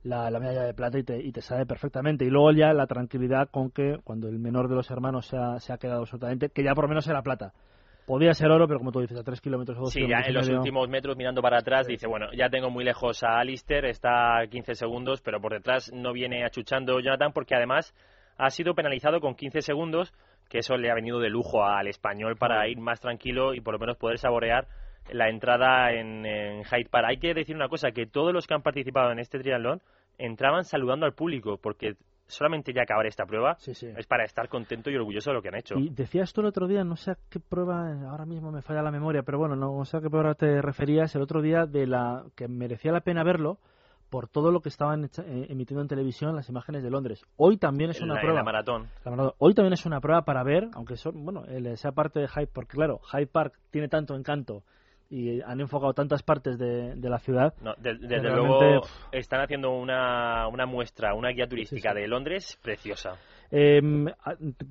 la, 0.04 0.30
la 0.30 0.40
medalla 0.40 0.62
de 0.62 0.72
plata 0.72 0.98
y 0.98 1.02
te, 1.02 1.22
y 1.22 1.32
te 1.32 1.42
sabe 1.42 1.66
perfectamente. 1.66 2.24
Y 2.24 2.30
luego 2.30 2.50
ya 2.52 2.72
la 2.72 2.86
tranquilidad 2.86 3.50
con 3.50 3.70
que 3.70 3.98
cuando 4.04 4.28
el 4.28 4.38
menor 4.38 4.68
de 4.68 4.76
los 4.76 4.90
hermanos 4.90 5.26
se 5.26 5.36
ha, 5.36 5.60
se 5.60 5.74
ha 5.74 5.76
quedado 5.76 6.00
absolutamente, 6.00 6.48
que 6.48 6.64
ya 6.64 6.74
por 6.74 6.84
lo 6.84 6.88
menos 6.88 7.06
era 7.06 7.22
plata. 7.22 7.52
Podía 8.06 8.34
ser 8.34 8.50
oro, 8.50 8.66
pero 8.66 8.78
como 8.80 8.90
tú 8.92 9.00
dices, 9.00 9.18
a 9.18 9.22
3 9.22 9.40
kilómetros 9.40 9.78
o 9.78 9.82
2 9.82 9.92
Sí, 9.92 10.00
ya 10.08 10.20
en 10.26 10.34
los 10.34 10.46
medio- 10.46 10.58
últimos 10.60 10.88
metros 10.88 11.16
mirando 11.16 11.40
para 11.40 11.58
atrás 11.58 11.86
dice, 11.86 12.06
bueno, 12.08 12.26
ya 12.36 12.48
tengo 12.50 12.68
muy 12.70 12.84
lejos 12.84 13.22
a 13.22 13.38
Alistair, 13.38 13.84
está 13.84 14.38
a 14.40 14.46
15 14.48 14.74
segundos, 14.74 15.20
pero 15.22 15.40
por 15.40 15.52
detrás 15.52 15.92
no 15.92 16.12
viene 16.12 16.44
achuchando 16.44 16.98
Jonathan 17.00 17.32
porque 17.32 17.54
además 17.54 17.94
ha 18.38 18.50
sido 18.50 18.74
penalizado 18.74 19.20
con 19.20 19.34
15 19.36 19.60
segundos, 19.62 20.12
que 20.48 20.58
eso 20.58 20.76
le 20.76 20.90
ha 20.90 20.94
venido 20.94 21.20
de 21.20 21.30
lujo 21.30 21.64
al 21.64 21.86
español 21.86 22.36
para 22.36 22.66
ir 22.68 22.78
más 22.78 23.00
tranquilo 23.00 23.54
y 23.54 23.60
por 23.60 23.74
lo 23.74 23.78
menos 23.78 23.96
poder 23.96 24.18
saborear 24.18 24.66
la 25.10 25.28
entrada 25.28 25.92
en, 25.92 26.26
en 26.26 26.64
Hyde 26.64 26.88
Park. 26.90 27.06
Hay 27.08 27.16
que 27.18 27.34
decir 27.34 27.54
una 27.56 27.68
cosa, 27.68 27.92
que 27.92 28.06
todos 28.06 28.32
los 28.32 28.46
que 28.46 28.54
han 28.54 28.62
participado 28.62 29.12
en 29.12 29.18
este 29.20 29.38
triatlón 29.38 29.80
entraban 30.18 30.64
saludando 30.64 31.06
al 31.06 31.12
público, 31.14 31.56
porque 31.56 31.94
solamente 32.32 32.72
ya 32.72 32.82
acabar 32.82 33.06
esta 33.06 33.24
prueba 33.26 33.56
Sí, 33.58 33.74
sí. 33.74 33.86
es 33.96 34.06
para 34.06 34.24
estar 34.24 34.48
contento 34.48 34.90
y 34.90 34.96
orgulloso 34.96 35.30
de 35.30 35.34
lo 35.34 35.42
que 35.42 35.48
han 35.48 35.56
hecho. 35.56 35.74
Y 35.78 35.90
decías 35.90 36.32
tú 36.32 36.40
el 36.40 36.48
otro 36.48 36.66
día, 36.66 36.84
no 36.84 36.96
sé 36.96 37.12
a 37.12 37.18
qué 37.30 37.40
prueba, 37.40 37.92
ahora 38.10 38.24
mismo 38.26 38.50
me 38.50 38.62
falla 38.62 38.82
la 38.82 38.90
memoria, 38.90 39.22
pero 39.22 39.38
bueno, 39.38 39.56
no 39.56 39.84
sé 39.84 39.98
a 39.98 40.00
qué 40.00 40.10
prueba 40.10 40.34
te 40.34 40.60
referías 40.62 41.14
el 41.14 41.22
otro 41.22 41.42
día 41.42 41.66
de 41.66 41.86
la 41.86 42.24
que 42.34 42.48
merecía 42.48 42.92
la 42.92 43.00
pena 43.00 43.22
verlo 43.22 43.58
por 44.10 44.28
todo 44.28 44.50
lo 44.52 44.60
que 44.60 44.68
estaban 44.68 45.04
eh, 45.04 45.46
emitiendo 45.48 45.80
en 45.80 45.88
televisión 45.88 46.36
las 46.36 46.48
imágenes 46.50 46.82
de 46.82 46.90
Londres. 46.90 47.24
Hoy 47.36 47.56
también 47.56 47.90
es 47.90 48.00
una 48.02 48.14
la, 48.14 48.20
prueba. 48.20 48.38
la 48.40 48.44
maratón. 48.44 48.88
La 49.04 49.10
maratón. 49.10 49.32
Hoy 49.38 49.54
también 49.54 49.72
es 49.72 49.86
una 49.86 50.00
prueba 50.00 50.22
para 50.22 50.42
ver, 50.42 50.68
aunque 50.74 50.96
son, 50.96 51.24
bueno, 51.24 51.44
esa 51.46 51.92
parte 51.92 52.20
de 52.20 52.28
Hyde 52.28 52.48
Park, 52.48 52.68
claro, 52.68 53.00
Hyde 53.10 53.26
Park 53.26 53.58
tiene 53.70 53.88
tanto 53.88 54.14
encanto 54.14 54.64
y 55.12 55.42
han 55.42 55.60
enfocado 55.60 55.92
tantas 55.92 56.22
partes 56.22 56.58
de, 56.58 56.94
de 56.94 57.10
la 57.10 57.18
ciudad. 57.18 57.52
No, 57.60 57.74
de- 57.74 57.98
desde 57.98 58.18
realmente, 58.30 58.48
luego 58.48 58.86
están 59.12 59.42
haciendo 59.42 59.70
una, 59.70 60.48
una 60.48 60.64
muestra, 60.64 61.14
una 61.14 61.28
guía 61.30 61.46
turística 61.46 61.90
Sí, 61.90 61.96
sí. 61.96 62.00
de 62.00 62.08
Londres 62.08 62.58
preciosa. 62.62 63.16
Eh, 63.50 63.82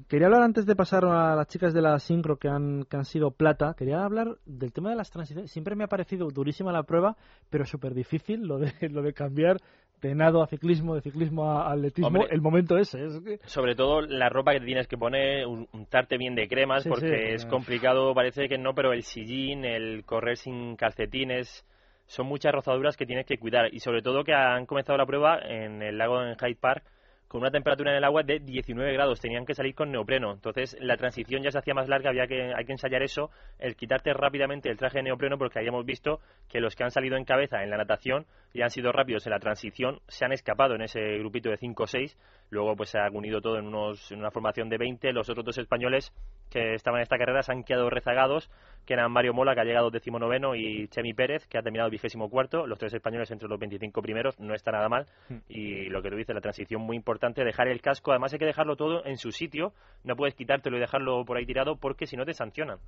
quería 0.07 0.25
hablar 0.25 0.41
antes 0.41 0.65
de 0.65 0.75
pasar 0.75 1.05
a 1.05 1.35
las 1.35 1.47
chicas 1.47 1.71
de 1.73 1.83
la 1.83 1.99
sincro 1.99 2.37
que 2.37 2.47
han, 2.49 2.85
que 2.89 2.97
han 2.97 3.05
sido 3.05 3.29
plata. 3.29 3.75
Quería 3.77 4.03
hablar 4.03 4.37
del 4.47 4.73
tema 4.73 4.89
de 4.89 4.95
las 4.95 5.11
transiciones. 5.11 5.51
Siempre 5.51 5.75
me 5.75 5.83
ha 5.83 5.87
parecido 5.87 6.27
durísima 6.29 6.71
la 6.71 6.81
prueba, 6.83 7.15
pero 7.51 7.63
súper 7.65 7.93
difícil 7.93 8.41
lo 8.47 8.57
de, 8.57 8.71
lo 8.89 9.03
de 9.03 9.13
cambiar 9.13 9.57
de 10.01 10.15
nado 10.15 10.41
a 10.41 10.47
ciclismo, 10.47 10.95
de 10.95 11.01
ciclismo 11.01 11.51
a 11.51 11.71
atletismo. 11.71 12.07
Hombre. 12.07 12.27
el 12.31 12.41
momento 12.41 12.77
ese. 12.77 13.05
Es 13.05 13.19
que- 13.21 13.37
Sobre 13.47 13.75
todo 13.75 14.01
la 14.01 14.29
ropa 14.29 14.53
que 14.53 14.59
te 14.59 14.65
tienes 14.65 14.87
que 14.87 14.97
poner, 14.97 15.45
un- 15.45 15.67
untarte 15.73 16.17
bien 16.17 16.35
de 16.35 16.47
cremas, 16.47 16.83
Sí, 16.83 16.89
porque 16.89 17.07
sí, 17.07 17.33
es 17.35 17.45
eh. 17.45 17.47
complicado, 17.47 18.13
parece 18.13 18.47
que 18.49 18.57
no, 18.57 18.73
pero 18.73 18.93
el 18.93 19.03
sillín, 19.03 19.63
el 19.65 20.03
correr 20.05 20.37
sin 20.37 20.75
calcetines, 20.75 21.65
son 22.07 22.25
muchas 22.27 22.51
rozaduras 22.51 22.97
que 22.97 23.05
tienes 23.05 23.25
que 23.25 23.37
cuidar. 23.37 23.73
Y 23.73 23.79
sobre 23.79 24.01
todo 24.01 24.23
que 24.23 24.33
han 24.33 24.65
comenzado 24.65 24.97
la 24.97 25.05
prueba 25.05 25.39
en 25.39 25.81
el 25.81 25.97
lago 25.97 26.21
en 26.21 26.35
Hyde 26.35 26.57
Park 26.59 26.83
con 27.31 27.39
una 27.39 27.49
temperatura 27.49 27.91
en 27.91 27.97
el 27.97 28.03
agua 28.03 28.23
de 28.23 28.39
19 28.39 28.91
grados, 28.91 29.21
tenían 29.21 29.45
que 29.45 29.55
salir 29.55 29.73
con 29.73 29.89
neopreno. 29.89 30.33
Entonces 30.33 30.75
la 30.81 30.97
transición 30.97 31.41
ya 31.41 31.49
se 31.49 31.59
hacía 31.59 31.73
más 31.73 31.87
larga, 31.87 32.09
había 32.09 32.27
que, 32.27 32.53
hay 32.53 32.65
que 32.65 32.73
ensayar 32.73 33.03
eso, 33.03 33.29
el 33.57 33.77
quitarte 33.77 34.11
rápidamente 34.11 34.69
el 34.69 34.77
traje 34.77 34.97
de 34.97 35.03
neopreno, 35.03 35.37
porque 35.37 35.57
habíamos 35.57 35.85
visto 35.85 36.19
que 36.49 36.59
los 36.59 36.75
que 36.75 36.83
han 36.83 36.91
salido 36.91 37.15
en 37.15 37.23
cabeza 37.23 37.63
en 37.63 37.69
la 37.69 37.77
natación 37.77 38.25
y 38.51 38.63
han 38.63 38.69
sido 38.69 38.91
rápidos 38.91 39.25
en 39.27 39.31
la 39.31 39.39
transición 39.39 40.01
se 40.09 40.25
han 40.25 40.33
escapado 40.33 40.75
en 40.75 40.81
ese 40.81 40.99
grupito 41.19 41.49
de 41.49 41.55
5 41.55 41.83
o 41.83 41.87
6. 41.87 42.17
Luego 42.49 42.75
pues 42.75 42.89
se 42.89 42.99
ha 42.99 43.09
unido 43.09 43.39
todo 43.39 43.59
en, 43.59 43.67
unos, 43.67 44.11
en 44.11 44.19
una 44.19 44.31
formación 44.31 44.67
de 44.67 44.77
20. 44.77 45.13
Los 45.13 45.29
otros 45.29 45.45
dos 45.45 45.57
españoles 45.57 46.11
que 46.49 46.73
estaban 46.73 46.99
en 46.99 47.03
esta 47.03 47.17
carrera 47.17 47.43
se 47.43 47.53
han 47.53 47.63
quedado 47.63 47.89
rezagados, 47.89 48.51
que 48.85 48.93
eran 48.93 49.11
Mario 49.11 49.33
Mola, 49.33 49.53
que 49.53 49.61
ha 49.61 49.63
llegado 49.63 49.89
decimonoveno, 49.89 50.55
y 50.55 50.87
Chemi 50.87 51.13
Pérez, 51.13 51.45
que 51.47 51.57
ha 51.57 51.61
terminado 51.61 51.89
vigésimo 51.89 52.29
cuarto. 52.29 52.65
Los 52.67 52.79
tres 52.79 52.93
españoles 52.93 53.29
entre 53.31 53.47
los 53.47 53.59
25 53.59 54.01
primeros, 54.01 54.39
no 54.39 54.53
está 54.53 54.71
nada 54.71 54.89
mal. 54.89 55.07
Y 55.47 55.89
lo 55.89 56.01
que 56.01 56.09
tú 56.09 56.15
dices, 56.15 56.35
la 56.35 56.41
transición 56.41 56.81
muy 56.81 56.95
importante, 56.95 57.43
dejar 57.43 57.67
el 57.67 57.81
casco. 57.81 58.11
Además 58.11 58.33
hay 58.33 58.39
que 58.39 58.45
dejarlo 58.45 58.75
todo 58.75 59.05
en 59.05 59.17
su 59.17 59.31
sitio. 59.31 59.73
No 60.03 60.15
puedes 60.15 60.35
quitártelo 60.35 60.77
y 60.77 60.79
dejarlo 60.79 61.23
por 61.25 61.37
ahí 61.37 61.45
tirado 61.45 61.75
porque 61.75 62.05
si 62.05 62.17
no 62.17 62.25
te 62.25 62.33
sancionan. 62.33 62.79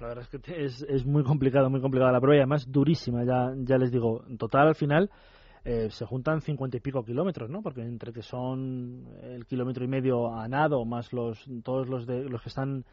La 0.00 0.08
verdad 0.08 0.24
es 0.24 0.40
que 0.40 0.64
es 0.64 1.06
muy 1.06 1.22
complicado, 1.22 1.70
muy 1.70 1.80
complicada 1.80 2.10
la 2.10 2.20
prueba 2.20 2.36
y 2.36 2.40
además 2.40 2.70
durísima, 2.70 3.24
ya, 3.24 3.52
ya 3.56 3.76
les 3.76 3.92
digo. 3.92 4.24
En 4.28 4.38
total, 4.38 4.68
al 4.68 4.74
final, 4.74 5.10
eh, 5.64 5.90
se 5.90 6.06
juntan 6.06 6.40
cincuenta 6.40 6.76
y 6.76 6.80
pico 6.80 7.04
kilómetros, 7.04 7.50
¿no? 7.50 7.62
Porque 7.62 7.82
entre 7.82 8.12
que 8.12 8.22
son 8.22 9.06
el 9.22 9.44
kilómetro 9.46 9.84
y 9.84 9.88
medio 9.88 10.34
a 10.34 10.48
nado, 10.48 10.84
más 10.84 11.12
los 11.12 11.44
todos 11.62 11.88
los, 11.88 12.06
de, 12.06 12.24
los 12.24 12.42
que 12.42 12.48
están 12.48 12.84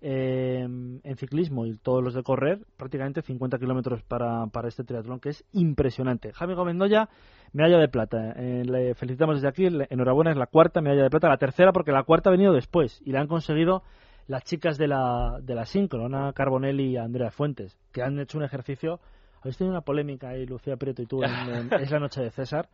eh, 0.00 0.60
en 0.62 1.16
ciclismo 1.16 1.66
y 1.66 1.76
todos 1.76 2.02
los 2.02 2.14
de 2.14 2.22
correr, 2.22 2.60
prácticamente 2.76 3.22
50 3.22 3.58
kilómetros 3.58 4.02
para, 4.02 4.46
para 4.46 4.68
este 4.68 4.84
triatlón, 4.84 5.20
que 5.20 5.30
es 5.30 5.44
impresionante. 5.52 6.32
Jaime 6.32 6.54
Gómez 6.54 6.74
Noya, 6.76 7.08
medalla 7.52 7.78
de 7.78 7.88
plata. 7.88 8.32
Eh, 8.36 8.64
le 8.64 8.94
felicitamos 8.94 9.36
desde 9.36 9.48
aquí, 9.48 9.68
le- 9.70 9.86
enhorabuena, 9.90 10.30
es 10.30 10.36
la 10.36 10.46
cuarta 10.46 10.80
medalla 10.80 11.02
de 11.02 11.10
plata, 11.10 11.28
la 11.28 11.36
tercera 11.38 11.72
porque 11.72 11.92
la 11.92 12.02
cuarta 12.04 12.30
ha 12.30 12.32
venido 12.32 12.52
después 12.52 13.00
y 13.04 13.12
la 13.12 13.20
han 13.20 13.26
conseguido 13.28 13.82
las 14.26 14.44
chicas 14.44 14.78
de 14.78 14.86
la, 14.88 15.38
de 15.42 15.54
la 15.54 15.64
Ana 16.04 16.32
Carbonelli 16.32 16.90
y 16.92 16.96
Andrea 16.96 17.30
Fuentes, 17.30 17.76
que 17.92 18.02
han 18.02 18.18
hecho 18.20 18.38
un 18.38 18.44
ejercicio. 18.44 19.00
Habéis 19.40 19.56
tenido 19.56 19.72
una 19.72 19.80
polémica 19.80 20.28
ahí, 20.28 20.46
Lucía 20.46 20.76
Prieto 20.76 21.02
y 21.02 21.06
tú, 21.06 21.22
en, 21.24 21.30
en 21.32 21.72
Es 21.80 21.90
la 21.90 21.98
Noche 21.98 22.22
de 22.22 22.30
César. 22.30 22.68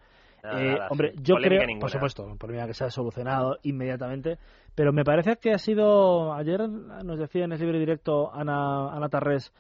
Nada, 0.47 0.63
Eh, 0.63 0.73
nada, 0.75 0.89
hombre, 0.91 1.13
yo 1.21 1.37
creo, 1.37 1.67
ninguna. 1.67 1.81
por 1.81 1.91
supuesto, 1.91 2.37
polémica 2.39 2.69
que 2.69 2.75
se 2.75 2.85
ha 2.85 2.91
solucionado 2.91 3.59
inmediatamente, 3.63 4.39
pero 4.77 4.93
me 4.93 5.03
parece 5.03 5.37
que 5.37 5.53
ha 5.53 5.59
sido, 5.59 6.33
ayer 6.33 6.69
nos 6.69 7.19
decía 7.19 7.45
en 7.45 7.53
el 7.53 7.59
libre 7.59 7.81
directo 7.81 8.33
Ana, 8.33 8.95
Ana 8.95 9.09
Tarrés 9.09 9.53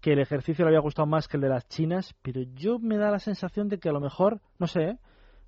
que 0.00 0.12
el 0.12 0.18
ejercicio 0.18 0.64
le 0.64 0.70
había 0.70 0.80
gustado 0.80 1.06
más 1.06 1.28
que 1.28 1.36
el 1.36 1.42
de 1.42 1.48
las 1.50 1.68
chinas, 1.68 2.14
pero 2.22 2.42
yo 2.54 2.78
me 2.78 2.96
da 2.96 3.10
la 3.10 3.20
sensación 3.20 3.68
de 3.68 3.78
que 3.78 3.88
a 3.88 3.92
lo 3.92 4.00
mejor, 4.00 4.40
no 4.58 4.66
sé, 4.66 4.98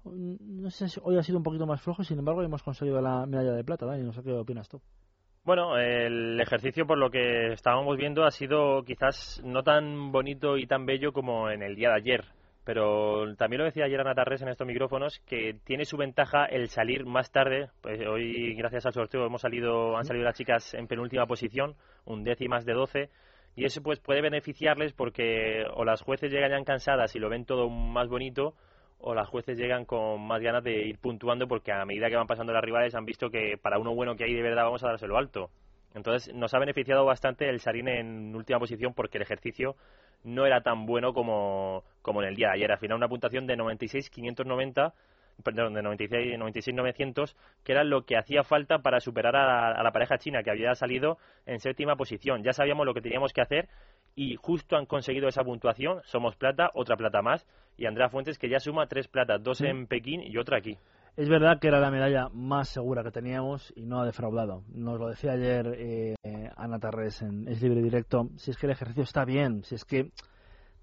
no 0.04 0.70
sé 0.70 0.88
si 0.88 1.00
hoy 1.02 1.18
ha 1.18 1.22
sido 1.22 1.38
un 1.38 1.44
poquito 1.44 1.66
más 1.66 1.82
flojo, 1.82 2.04
sin 2.04 2.18
embargo 2.20 2.42
hemos 2.42 2.62
conseguido 2.62 3.00
la 3.00 3.26
medalla 3.26 3.52
de 3.52 3.64
plata, 3.64 3.86
Dani, 3.86 4.04
no 4.04 4.12
sé 4.12 4.22
qué 4.22 4.32
opinas 4.32 4.68
tú. 4.68 4.80
Bueno, 5.44 5.78
el 5.78 6.40
ejercicio, 6.40 6.86
por 6.86 6.98
lo 6.98 7.10
que 7.10 7.52
estábamos 7.52 7.96
viendo, 7.96 8.24
ha 8.24 8.30
sido 8.30 8.82
quizás 8.82 9.40
no 9.44 9.62
tan 9.62 10.10
bonito 10.10 10.58
y 10.58 10.66
tan 10.66 10.86
bello 10.86 11.12
como 11.12 11.50
en 11.50 11.62
el 11.62 11.76
día 11.76 11.90
de 11.90 11.96
ayer. 11.96 12.24
Pero 12.66 13.32
también 13.36 13.60
lo 13.60 13.64
decía 13.64 13.84
ayer 13.84 14.00
Ana 14.00 14.16
Tarrés 14.16 14.42
en 14.42 14.48
estos 14.48 14.66
micrófonos, 14.66 15.20
que 15.20 15.54
tiene 15.62 15.84
su 15.84 15.96
ventaja 15.96 16.46
el 16.46 16.68
salir 16.68 17.06
más 17.06 17.30
tarde. 17.30 17.68
Pues 17.80 18.04
hoy, 18.04 18.54
gracias 18.56 18.84
al 18.86 18.92
sorteo, 18.92 19.24
hemos 19.24 19.40
salido, 19.40 19.96
han 19.96 20.04
salido 20.04 20.24
las 20.24 20.36
chicas 20.36 20.74
en 20.74 20.88
penúltima 20.88 21.26
posición, 21.26 21.76
un 22.06 22.24
décimas 22.24 22.64
de 22.64 22.72
12. 22.72 23.08
Y 23.54 23.66
eso 23.66 23.84
pues 23.84 24.00
puede 24.00 24.20
beneficiarles 24.20 24.92
porque 24.94 25.64
o 25.74 25.84
las 25.84 26.02
jueces 26.02 26.32
llegan 26.32 26.50
ya 26.50 26.64
cansadas 26.64 27.14
y 27.14 27.20
lo 27.20 27.28
ven 27.28 27.44
todo 27.44 27.70
más 27.70 28.08
bonito, 28.08 28.54
o 28.98 29.14
las 29.14 29.28
jueces 29.28 29.56
llegan 29.56 29.84
con 29.84 30.26
más 30.26 30.42
ganas 30.42 30.64
de 30.64 30.88
ir 30.88 30.98
puntuando 30.98 31.46
porque 31.46 31.70
a 31.70 31.84
medida 31.84 32.08
que 32.08 32.16
van 32.16 32.26
pasando 32.26 32.52
las 32.52 32.64
rivales 32.64 32.96
han 32.96 33.04
visto 33.04 33.30
que 33.30 33.56
para 33.62 33.78
uno 33.78 33.94
bueno 33.94 34.16
que 34.16 34.24
hay 34.24 34.34
de 34.34 34.42
verdad 34.42 34.64
vamos 34.64 34.82
a 34.82 34.88
dárselo 34.88 35.16
alto. 35.16 35.50
Entonces 35.96 36.32
nos 36.34 36.52
ha 36.52 36.58
beneficiado 36.58 37.06
bastante 37.06 37.48
el 37.48 37.58
Sarín 37.58 37.88
en 37.88 38.36
última 38.36 38.58
posición 38.58 38.92
porque 38.92 39.16
el 39.16 39.22
ejercicio 39.22 39.76
no 40.24 40.44
era 40.44 40.60
tan 40.60 40.84
bueno 40.84 41.14
como, 41.14 41.84
como 42.02 42.22
en 42.22 42.28
el 42.28 42.36
día 42.36 42.48
de 42.48 42.54
ayer. 42.54 42.70
Al 42.70 42.78
final 42.78 42.98
una 42.98 43.08
puntuación 43.08 43.46
de 43.46 43.56
96.590 43.56 44.92
perdón, 45.42 45.74
de 45.74 45.82
96, 45.82 46.38
96.900, 46.38 47.34
que 47.62 47.72
era 47.72 47.84
lo 47.84 48.04
que 48.04 48.16
hacía 48.16 48.42
falta 48.42 48.78
para 48.78 49.00
superar 49.00 49.36
a, 49.36 49.72
a 49.72 49.82
la 49.82 49.92
pareja 49.92 50.16
china 50.16 50.42
que 50.42 50.50
había 50.50 50.74
salido 50.74 51.18
en 51.44 51.60
séptima 51.60 51.96
posición. 51.96 52.42
Ya 52.42 52.52
sabíamos 52.52 52.86
lo 52.86 52.94
que 52.94 53.02
teníamos 53.02 53.32
que 53.32 53.42
hacer 53.42 53.68
y 54.14 54.36
justo 54.36 54.76
han 54.76 54.86
conseguido 54.86 55.28
esa 55.28 55.44
puntuación. 55.44 56.00
Somos 56.04 56.36
plata, 56.36 56.70
otra 56.74 56.96
plata 56.96 57.22
más. 57.22 57.46
Y 57.76 57.86
Andrea 57.86 58.08
Fuentes 58.08 58.38
que 58.38 58.48
ya 58.48 58.60
suma 58.60 58.86
tres 58.86 59.08
platas, 59.08 59.42
dos 59.42 59.60
en 59.60 59.86
Pekín 59.86 60.22
y 60.22 60.36
otra 60.38 60.58
aquí. 60.58 60.78
Es 61.16 61.28
verdad 61.30 61.58
que 61.58 61.68
era 61.68 61.80
la 61.80 61.90
medalla 61.90 62.28
más 62.32 62.68
segura 62.68 63.02
que 63.02 63.10
teníamos 63.10 63.72
y 63.74 63.86
no 63.86 64.00
ha 64.00 64.04
defraudado. 64.04 64.64
Nos 64.68 64.98
lo 65.00 65.08
decía 65.08 65.32
ayer 65.32 65.74
eh, 65.78 66.14
Ana 66.56 66.78
Tarres 66.78 67.22
en 67.22 67.48
Es 67.48 67.62
Libre 67.62 67.80
Directo. 67.82 68.28
Si 68.36 68.50
es 68.50 68.58
que 68.58 68.66
el 68.66 68.72
ejercicio 68.72 69.02
está 69.04 69.24
bien, 69.24 69.62
si 69.64 69.76
es 69.76 69.84
que 69.86 70.10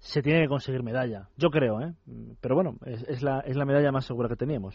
se 0.00 0.22
tiene 0.22 0.42
que 0.42 0.48
conseguir 0.48 0.82
medalla. 0.82 1.28
Yo 1.36 1.50
creo, 1.50 1.80
¿eh? 1.80 1.94
Pero 2.40 2.56
bueno, 2.56 2.76
es, 2.84 3.22
la, 3.22 3.40
es 3.40 3.56
la 3.56 3.64
medalla 3.64 3.92
más 3.92 4.06
segura 4.06 4.28
que 4.28 4.36
teníamos. 4.36 4.74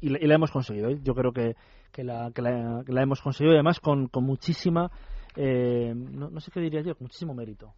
Y, 0.00 0.10
la- 0.10 0.18
y 0.20 0.26
la 0.28 0.36
hemos 0.36 0.52
conseguido. 0.52 0.88
¿eh? 0.88 0.98
Yo 1.02 1.14
creo 1.14 1.32
que, 1.32 1.56
que, 1.92 2.04
la, 2.04 2.30
que, 2.32 2.40
la, 2.40 2.82
que 2.86 2.92
la 2.92 3.02
hemos 3.02 3.20
conseguido 3.20 3.52
y 3.52 3.56
además 3.56 3.80
con, 3.80 4.06
con 4.06 4.22
muchísima, 4.24 4.90
eh, 5.34 5.92
no, 5.94 6.30
no 6.30 6.38
sé 6.40 6.52
qué 6.52 6.60
diría 6.60 6.82
yo, 6.82 6.94
con 6.94 7.06
muchísimo 7.06 7.34
mérito. 7.34 7.74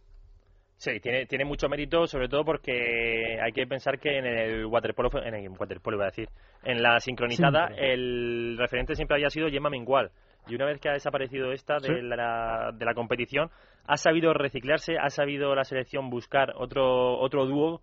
Sí, 0.77 0.99
tiene, 0.99 1.25
tiene 1.25 1.43
mucho 1.43 1.67
mérito, 1.67 2.05
sobre 2.05 2.29
todo 2.29 2.45
porque 2.45 3.39
hay 3.43 3.51
que 3.51 3.65
pensar 3.65 3.97
que 3.99 4.19
en 4.19 4.25
el 4.27 4.65
waterpolo, 4.67 5.09
en 5.23 5.33
el 5.33 5.49
waterpolo 5.49 5.97
iba 5.97 6.05
a 6.05 6.09
decir, 6.09 6.29
en 6.63 6.83
la 6.83 6.99
sincronizada, 6.99 7.69
el 7.75 8.55
referente 8.59 8.93
siempre 8.95 9.15
había 9.15 9.29
sido 9.31 9.49
Gemma 9.49 9.71
Mengual. 9.71 10.11
Y 10.47 10.53
una 10.55 10.65
vez 10.65 10.79
que 10.79 10.87
ha 10.89 10.93
desaparecido 10.93 11.51
esta 11.51 11.77
de, 11.79 11.87
Sí. 11.87 12.01
la, 12.03 12.71
de 12.73 12.85
la 12.85 12.93
competición, 12.93 13.49
ha 13.87 13.97
sabido 13.97 14.33
reciclarse, 14.33 14.97
ha 14.99 15.09
sabido 15.09 15.55
la 15.55 15.63
selección 15.63 16.09
buscar 16.11 16.53
otro, 16.55 17.17
otro 17.19 17.45
dúo 17.45 17.81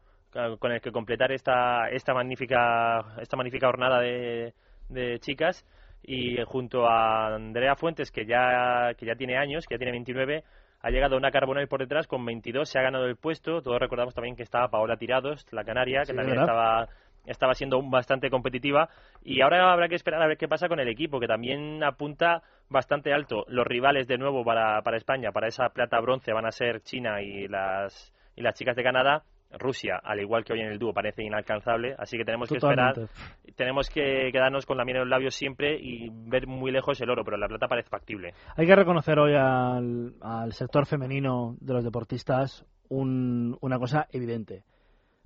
con 0.59 0.73
el 0.73 0.81
que 0.81 0.91
completar 0.93 1.31
esta, 1.33 1.89
esta 1.91 2.15
magnífica, 2.15 3.17
esta 3.21 3.37
magnífica 3.37 3.67
jornada 3.67 4.01
de, 4.01 4.53
de 4.89 5.19
chicas. 5.21 5.65
Y 6.07 6.37
junto 6.45 6.87
a 6.87 7.35
Andrea 7.35 7.77
Fuentes, 7.77 8.11
que 8.11 8.27
ya, 8.27 8.93
que 8.99 9.07
ya 9.07 9.15
tiene 9.15 9.37
años, 9.39 9.67
que 9.67 9.75
ya 9.75 9.79
tiene 9.79 9.93
29, 9.93 10.45
ha 10.85 10.91
llegado 10.91 11.17
una 11.17 11.31
Carbonell 11.31 11.67
por 11.67 11.81
detrás 11.81 12.07
con 12.07 12.27
22, 12.27 12.69
se 12.69 12.79
ha 12.79 12.83
ganado 12.83 13.07
el 13.07 13.17
puesto. 13.17 13.63
Todos 13.63 13.81
recordamos 13.81 14.13
también 14.13 14.37
que 14.37 14.43
estaba 14.43 14.69
Paola 14.69 14.99
Tirados, 14.99 15.47
la 15.51 15.65
canaria, 15.65 16.01
que 16.01 16.13
Sí, 16.13 16.15
también 16.15 16.39
estaba, 16.39 16.89
estaba 17.25 17.55
siendo 17.55 17.81
bastante 17.83 18.29
competitiva. 18.29 18.91
Y 19.23 19.41
ahora 19.41 19.73
habrá 19.73 19.89
que 19.89 19.95
esperar 19.95 20.21
a 20.21 20.27
ver 20.27 20.37
qué 20.37 20.47
pasa 20.47 20.69
con 20.69 20.81
el 20.81 20.89
equipo, 20.89 21.21
que 21.21 21.27
también 21.27 21.83
apunta 21.83 22.43
bastante 22.69 23.15
alto. 23.15 23.47
Los 23.49 23.67
rivales 23.67 24.07
de 24.09 24.19
nuevo 24.19 24.45
para, 24.45 24.83
para 24.83 24.99
España, 24.99 25.33
para 25.33 25.49
esa 25.49 25.71
plata 25.71 25.99
bronce, 26.01 26.35
van 26.35 26.45
a 26.45 26.53
ser 26.53 26.83
China 26.83 27.23
y 27.23 27.49
las, 27.49 28.13
y 28.37 28.43
las 28.43 28.55
chicas 28.55 28.77
de 28.77 28.83
Canadá. 28.83 29.23
Rusia, 29.59 30.01
al 30.03 30.21
igual 30.21 30.45
que 30.45 30.53
hoy 30.53 30.61
en 30.61 30.69
el 30.69 30.79
dúo, 30.79 30.93
parece 30.93 31.23
inalcanzable, 31.23 31.95
así 31.99 32.17
que 32.17 32.25
tenemos 32.25 32.49
que 32.49 32.59
esperar 32.71 32.95
tenemos 33.57 33.89
que 33.91 34.31
quedarnos 34.33 34.67
con 34.67 34.77
la 34.77 34.85
miel 34.85 34.97
en 34.97 35.01
los 35.03 35.11
labios 35.11 35.35
siempre 35.35 35.79
y 35.81 36.09
ver 36.11 36.47
muy 36.47 36.71
lejos 36.73 37.01
el 37.01 37.11
oro, 37.11 37.25
pero 37.25 37.37
la 37.37 37.47
plata 37.49 37.69
parece 37.69 37.89
factible. 37.89 38.35
Hay 38.57 38.67
que 38.67 38.75
reconocer 38.77 39.19
hoy 39.19 39.35
al, 39.35 40.15
al 40.21 40.53
sector 40.53 40.87
femenino 40.87 41.57
de 41.61 41.73
los 41.75 41.85
deportistas 41.85 42.65
un- 42.89 43.57
una 43.61 43.79
cosa 43.79 44.07
evidente. 44.13 44.65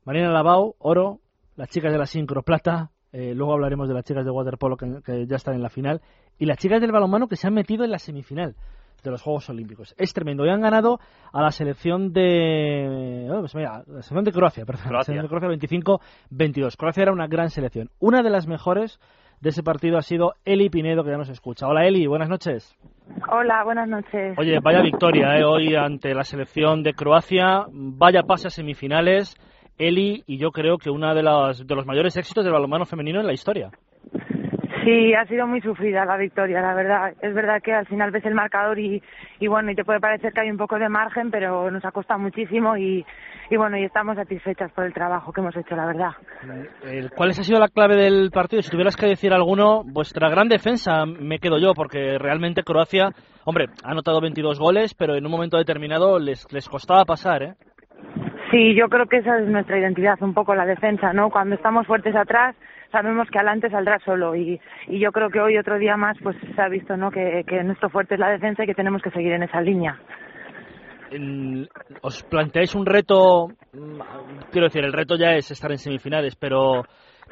Marina 0.05 0.31
Lavao, 0.31 0.75
oro, 0.79 1.21
las 1.57 1.69
chicas 1.69 1.93
de 1.93 1.99
la 1.99 2.07
sincro, 2.07 2.43
plata, 2.43 2.91
eh, 3.13 3.35
luego 3.35 3.53
hablaremos 3.55 3.89
de 3.89 3.95
las 3.95 4.05
chicas 4.05 4.25
de 4.25 4.31
waterpolo 4.31 4.77
que, 4.77 5.01
que 5.05 5.27
ya 5.27 5.37
están 5.37 5.55
en 5.55 5.63
la 5.63 5.71
final, 5.71 6.01
y 6.39 6.47
las 6.47 6.59
chicas 6.59 6.81
del 6.81 6.93
balonmano 6.93 7.27
que 7.29 7.37
se 7.37 7.47
han 7.47 7.55
metido 7.55 7.85
en 7.85 7.91
la 7.91 7.99
semifinal 7.99 8.55
de 9.03 9.11
los 9.11 9.23
Juegos 9.23 9.49
Olímpicos. 9.51 9.95
Es 9.99 10.13
tremendo. 10.13 10.45
Y 10.47 10.51
han 10.51 10.61
ganado 10.61 10.99
a 11.33 11.43
la 11.43 11.51
selección 11.51 12.13
de... 12.13 13.29
oh, 13.31 13.41
pues 13.41 13.55
mira, 13.55 13.83
la 13.87 14.03
selección 14.03 14.25
de 14.25 14.33
Croacia, 14.33 14.65
perdón. 14.65 14.85
La 14.85 14.89
Croacia. 14.91 15.15
selección 15.15 15.41
de 15.41 15.69
Croacia 15.69 15.99
25-22. 16.31 16.77
Croacia 16.77 17.03
era 17.03 17.13
una 17.13 17.27
gran 17.27 17.51
selección. 17.51 17.91
Una 18.01 18.23
de 18.23 18.31
las 18.31 18.47
mejores 18.47 18.99
de 19.41 19.51
ese 19.51 19.63
partido 19.63 19.99
ha 19.99 20.03
sido 20.03 20.35
Eli 20.45 20.69
Pinedo, 20.69 21.05
que 21.05 21.11
ya 21.11 21.17
nos 21.17 21.29
escucha. 21.29 21.67
Hola 21.67 21.87
Eli, 21.87 22.07
buenas 22.07 22.29
noches. 22.29 22.77
Hola, 23.31 23.63
buenas 23.65 23.89
noches. 23.89 24.37
Oye, 24.39 24.59
vaya 24.61 24.83
victoria 24.83 25.39
eh, 25.39 25.45
hoy 25.45 25.75
ante 25.75 26.15
la 26.15 26.25
selección 26.25 26.83
de 26.83 26.95
Croacia, 26.95 27.67
vaya 27.71 28.23
pase 28.23 28.49
a 28.49 28.51
semifinales, 28.51 29.37
Eli, 29.79 30.25
y 30.27 30.39
yo 30.39 30.51
creo 30.51 30.77
que 30.77 30.91
uno 30.91 31.15
de 31.15 31.23
los, 31.23 31.67
de 31.67 31.75
los 31.75 31.87
mayores 31.87 32.17
éxitos 32.17 32.45
del 32.45 32.53
balonmano 32.53 32.85
femenino 32.85 33.21
en 33.21 33.27
la 33.27 33.33
historia. 33.33 33.71
Sí, 34.89 35.13
ha 35.13 35.27
sido 35.27 35.47
muy 35.47 35.61
sufrida 35.61 36.07
la 36.07 36.17
victoria, 36.17 36.63
la 36.63 36.73
verdad. 36.73 37.13
Es 37.21 37.35
verdad 37.35 37.61
que 37.63 37.75
al 37.75 37.85
final 37.87 38.11
ves 38.11 38.25
el 38.25 38.35
marcador 38.35 38.79
y, 38.79 39.03
y 39.39 39.47
bueno, 39.47 39.71
y 39.71 39.75
te 39.75 39.85
puede 39.85 40.01
parecer 40.01 40.33
que 40.33 40.41
hay 40.41 40.51
un 40.51 40.57
poco 40.57 40.79
de 40.79 40.89
margen, 40.89 41.31
pero 41.31 41.71
nos 41.71 41.85
ha 41.85 41.91
costado 41.91 42.19
muchísimo 42.19 42.75
y, 42.75 43.05
y 43.51 43.57
bueno, 43.59 43.77
y 43.77 43.85
estamos 43.85 44.17
satisfechas 44.17 44.73
por 44.73 44.87
el 44.87 44.95
trabajo 44.95 45.31
que 45.31 45.43
hemos 45.43 45.55
hecho, 45.55 45.77
la 45.77 45.85
verdad. 45.85 46.13
¿Cuál 47.15 47.29
ha 47.29 47.33
sido 47.35 47.61
la 47.61 47.69
clave 47.69 47.97
del 47.97 48.31
partido? 48.31 48.63
Si 48.63 48.71
tuvieras 48.71 48.97
que 48.97 49.05
decir 49.05 49.35
alguno, 49.35 49.83
vuestra 49.85 50.31
gran 50.31 50.49
defensa 50.49 51.05
me 51.05 51.39
quedo 51.39 51.59
yo, 51.59 51.75
porque 51.75 52.17
realmente 52.19 52.63
Croacia, 52.63 53.11
hombre, 53.45 53.67
ha 53.85 53.91
anotado 53.91 54.23
22 54.23 54.59
goles, 54.59 54.95
pero 54.95 55.17
en 55.17 55.27
un 55.27 55.31
momento 55.31 55.59
determinado 55.59 56.19
les, 56.19 56.51
les 56.51 56.67
costaba 56.67 57.05
pasar, 57.05 57.43
¿eh? 57.43 57.55
Sí, 58.51 58.75
yo 58.75 58.89
creo 58.89 59.05
que 59.05 59.19
esa 59.19 59.37
es 59.39 59.49
nuestra 59.49 59.79
identidad, 59.79 60.17
un 60.23 60.33
poco 60.33 60.55
la 60.55 60.65
defensa, 60.65 61.13
¿no? 61.13 61.29
Cuando 61.29 61.57
estamos 61.57 61.87
fuertes 61.87 62.17
atrás, 62.17 62.57
sabemos 62.91 63.29
que 63.31 63.39
adelante 63.39 63.71
saldrá 63.71 63.99
solo 64.01 64.35
y, 64.35 64.61
y 64.87 64.99
yo 64.99 65.13
creo 65.13 65.31
que 65.31 65.41
hoy 65.41 65.59
otro 65.59 65.79
día 65.79 65.97
más 65.97 66.17
pues 66.23 66.37
se 66.55 66.61
ha 66.63 66.69
visto, 66.69 66.97
¿no? 66.97 67.11
Que, 67.11 67.45
que 67.47 67.63
nuestro 67.65 67.91
fuerte 67.91 68.15
es 68.15 68.21
la 68.21 68.31
defensa 68.31 68.65
y 68.65 68.67
que 68.67 68.75
tenemos 68.75 69.03
que 69.03 69.11
seguir 69.11 69.33
en 69.33 69.43
esa 69.43 69.61
línea. 69.61 69.99
¿Os 72.03 72.23
planteáis 72.25 72.75
un 72.75 72.85
reto? 72.87 73.49
mm, 73.73 74.01
Quiero 74.51 74.67
decir, 74.67 74.85
el 74.85 74.93
reto 74.93 75.17
ya 75.17 75.33
es 75.35 75.51
estar 75.51 75.71
en 75.71 75.79
semifinales, 75.79 76.37
pero, 76.37 76.85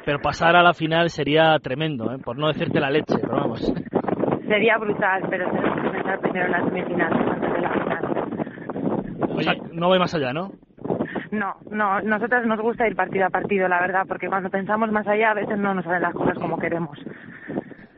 pero 0.05 0.19
pasar 0.19 0.55
a 0.55 0.63
la 0.63 0.73
final 0.73 1.09
sería 1.09 1.57
tremendo, 1.59 2.11
¿eh? 2.11 2.17
por 2.23 2.37
no 2.37 2.47
decirte 2.47 2.79
la 2.79 2.89
leche, 2.89 3.15
pero 3.21 3.35
vamos. 3.35 3.73
Sería 4.47 4.77
brutal, 4.77 5.23
pero 5.29 5.49
tenemos 5.51 5.81
que 5.81 5.89
pensar 5.89 6.19
primero 6.19 6.45
en 6.45 6.51
las 6.51 6.63
semifinales 6.65 7.27
antes 7.27 7.53
de 7.53 7.61
la 7.61 7.71
final. 7.73 8.05
O 9.29 9.41
sea, 9.41 9.53
no 9.73 9.87
voy 9.87 9.99
más 9.99 10.15
allá, 10.15 10.33
¿no? 10.33 10.51
No, 11.31 11.55
no, 11.69 12.01
nosotros 12.01 12.45
nos 12.45 12.59
gusta 12.59 12.87
ir 12.87 12.95
partido 12.95 13.25
a 13.25 13.29
partido, 13.29 13.67
la 13.67 13.79
verdad, 13.81 14.03
porque 14.07 14.27
cuando 14.27 14.49
pensamos 14.49 14.91
más 14.91 15.07
allá 15.07 15.31
a 15.31 15.35
veces 15.35 15.57
no 15.57 15.73
nos 15.73 15.83
salen 15.85 16.01
las 16.01 16.13
cosas 16.13 16.37
como 16.39 16.57
queremos. 16.57 16.97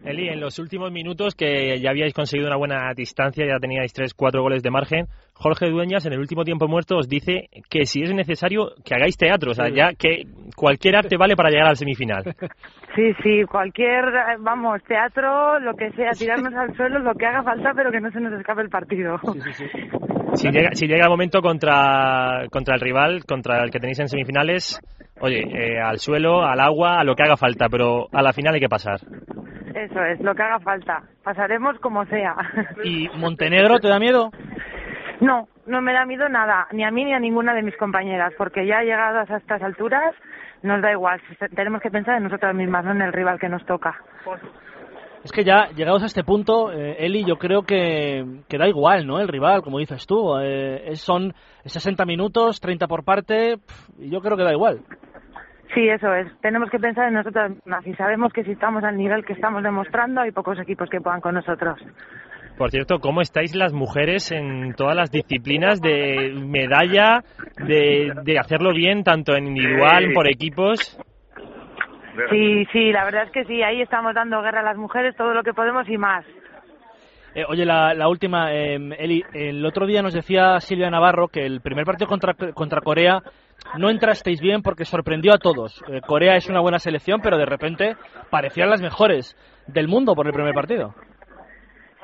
Eli, 0.04 0.30
en 0.30 0.40
los 0.40 0.58
últimos 0.60 0.92
minutos 0.92 1.36
que 1.36 1.78
ya 1.80 1.90
habíais 1.92 2.14
conseguido 2.14 2.48
una 2.48 2.56
buena 2.58 2.94
distancia, 2.96 3.46
ya 3.46 3.60
teníais 3.60 3.94
3-4 3.94 4.42
goles 4.42 4.64
de 4.64 4.72
margen, 4.72 5.08
Jorge 5.34 5.70
Dueñas 5.70 6.06
en 6.06 6.14
el 6.14 6.20
último 6.20 6.44
tiempo 6.46 6.68
muerto 6.68 6.98
os 6.98 7.08
dice 7.08 7.50
que 7.70 7.86
si 7.86 8.02
es 8.02 8.14
necesario 8.14 8.70
que 8.84 8.96
hagáis 8.96 9.18
teatro, 9.18 9.52
o 9.52 9.54
sea, 9.54 9.68
Sí. 9.68 9.76
ya 9.76 9.94
que 9.94 10.24
cualquier 10.56 10.96
arte 10.96 11.18
vale 11.18 11.36
para 11.36 11.50
llegar 11.50 11.68
al 11.68 11.76
semifinal. 11.76 12.24
Sí, 12.96 13.14
sí, 13.22 13.44
cualquier, 13.46 14.04
vamos, 14.40 14.84
teatro, 14.84 15.60
lo 15.60 15.76
que 15.76 15.92
sea, 15.92 16.10
tirarnos 16.18 16.54
al 16.56 16.76
suelo, 16.76 17.00
lo 17.00 17.14
que 17.14 17.28
haga 17.28 17.44
falta, 17.44 17.72
pero 17.76 17.92
que 17.92 18.02
no 18.02 18.10
se 18.12 18.20
nos 18.20 18.34
escape 18.34 18.64
el 18.64 18.70
partido. 18.70 19.18
Si 20.34 20.50
llega, 20.50 20.70
si 20.74 20.88
llega 20.88 21.06
el 21.06 21.10
momento 21.10 21.42
contra, 21.42 22.46
contra 22.52 22.76
el 22.76 22.82
rival, 22.82 23.24
contra 23.26 23.64
el 23.64 23.72
que 23.72 23.80
tenéis 23.80 24.00
en 24.00 24.08
semifinales, 24.08 24.80
oye, 25.20 25.42
eh, 25.42 25.82
al 25.82 26.00
suelo, 26.00 26.44
al 26.44 26.60
agua, 26.60 27.00
a 27.00 27.04
lo 27.04 27.16
que 27.16 27.24
haga 27.24 27.38
falta, 27.38 27.68
pero 27.70 28.08
a 28.12 28.22
la 28.22 28.34
final 28.34 28.54
hay 28.54 28.60
que 28.60 28.70
pasar. 28.70 29.00
Eso 29.76 30.04
es, 30.04 30.20
lo 30.22 30.36
que 30.36 30.44
haga 30.44 30.60
falta. 30.60 31.04
Pasaremos 31.24 31.80
como 31.80 32.06
sea. 32.06 32.36
¿Y 32.84 33.08
Montenegro 33.18 33.80
te 33.80 33.88
da 33.88 34.00
miedo? 34.00 34.32
No, 35.22 35.48
no 35.68 35.82
me 35.82 35.94
da 35.94 36.06
miedo 36.06 36.30
nada, 36.30 36.68
ni 36.72 36.84
a 36.84 36.92
mí 36.92 37.04
ni 37.04 37.14
a 37.14 37.20
ninguna 37.20 37.54
de 37.54 37.62
mis 37.62 37.76
compañeras, 37.78 38.34
porque 38.38 38.66
ya 38.66 38.82
llegadas 38.82 39.30
a 39.30 39.38
estas 39.38 39.62
alturas 39.62 40.16
nos 40.64 40.82
da 40.82 40.92
igual. 40.92 41.22
Tenemos 41.56 41.82
que 41.82 41.92
pensar 41.92 42.18
en 42.18 42.24
nosotras 42.24 42.56
mismas, 42.56 42.86
no 42.86 42.92
en 42.92 43.02
el 43.02 43.14
rival 43.14 43.40
que 43.40 43.50
nos 43.50 43.66
toca. 43.66 43.96
Es 45.24 45.32
que 45.34 45.44
ya, 45.44 45.70
llegados 45.76 46.02
a 46.04 46.06
este 46.06 46.24
punto, 46.24 46.72
eh, 46.72 46.96
Eli, 47.00 47.26
yo 47.26 47.36
creo 47.36 47.64
que, 47.64 48.24
que 48.48 48.58
da 48.58 48.68
igual, 48.70 49.06
¿no? 49.06 49.20
El 49.20 49.28
rival, 49.28 49.62
como 49.62 49.80
dices 49.80 50.06
tú. 50.08 50.38
Eh, 50.40 50.92
es- 50.92 51.02
son 51.02 51.34
60 51.66 52.06
minutos, 52.06 52.62
30 52.62 52.88
por 52.88 53.04
parte, 53.04 53.58
y 53.98 54.10
yo 54.10 54.22
creo 54.22 54.38
que 54.38 54.44
da 54.44 54.54
igual. 54.54 54.80
Sí, 55.76 55.88
eso 55.88 56.14
es. 56.16 56.28
Tenemos 56.42 56.70
que 56.70 56.80
pensar 56.80 57.10
en 57.10 57.16
nosotras 57.16 57.52
mismas 57.52 57.86
y 57.86 57.94
sabemos 57.96 58.32
que 58.34 58.44
si 58.44 58.52
estamos 58.52 58.84
al 58.84 58.98
nivel 58.98 59.24
que 59.26 59.34
estamos 59.34 59.62
demostrando, 59.62 60.22
hay 60.22 60.32
pocos 60.32 60.58
equipos 60.60 60.90
que 60.90 61.02
puedan 61.02 61.22
con 61.22 61.36
nosotros. 61.36 61.78
Por 62.58 62.72
cierto, 62.72 63.00
¿cómo 63.00 63.22
estáis 63.22 63.56
las 63.56 63.72
mujeres 63.72 64.32
en 64.32 64.74
todas 64.74 64.96
las 64.96 65.12
disciplinas 65.12 65.80
de 65.80 66.34
medalla, 66.46 67.24
de, 67.66 68.12
de 68.24 68.40
hacerlo 68.40 68.74
bien, 68.74 69.04
tanto 69.04 69.36
en 69.36 69.48
individual, 69.48 70.12
por 70.14 70.28
equipos? 70.28 71.00
Sí, 72.30 72.66
sí, 72.72 72.92
la 72.92 73.06
verdad 73.06 73.24
es 73.24 73.32
que 73.32 73.46
sí, 73.46 73.62
ahí 73.64 73.82
estamos 73.82 74.14
dando 74.14 74.42
guerra 74.42 74.62
a 74.62 74.64
las 74.64 74.78
mujeres 74.78 75.16
todo 75.16 75.34
lo 75.34 75.44
que 75.44 75.54
podemos 75.54 75.88
y 75.90 75.98
más. 75.98 76.26
Eh, 77.36 77.46
oye, 77.48 77.66
la, 77.66 77.94
la 77.94 78.10
última, 78.10 78.52
eh, 78.54 78.76
Eli, 78.98 79.24
el 79.34 79.64
otro 79.66 79.86
día 79.86 80.02
nos 80.02 80.14
decía 80.14 80.60
Silvia 80.60 80.90
Navarro 80.90 81.28
que 81.28 81.46
el 81.46 81.62
primer 81.62 81.86
partido 81.86 82.08
contra, 82.08 82.34
contra 82.34 82.82
Corea 82.82 83.22
no 83.78 83.90
entrasteis 83.90 84.42
bien 84.42 84.62
porque 84.62 84.86
sorprendió 84.86 85.34
a 85.34 85.38
todos. 85.38 85.84
Eh, 85.88 86.02
Corea 86.02 86.36
es 86.36 86.50
una 86.50 86.60
buena 86.60 86.80
selección, 86.80 87.22
pero 87.22 87.38
de 87.38 87.46
repente 87.46 87.96
parecían 88.30 88.70
las 88.70 88.82
mejores 88.82 89.36
del 89.68 89.88
mundo 89.88 90.16
por 90.16 90.26
el 90.26 90.34
primer 90.34 90.54
partido. 90.54 90.96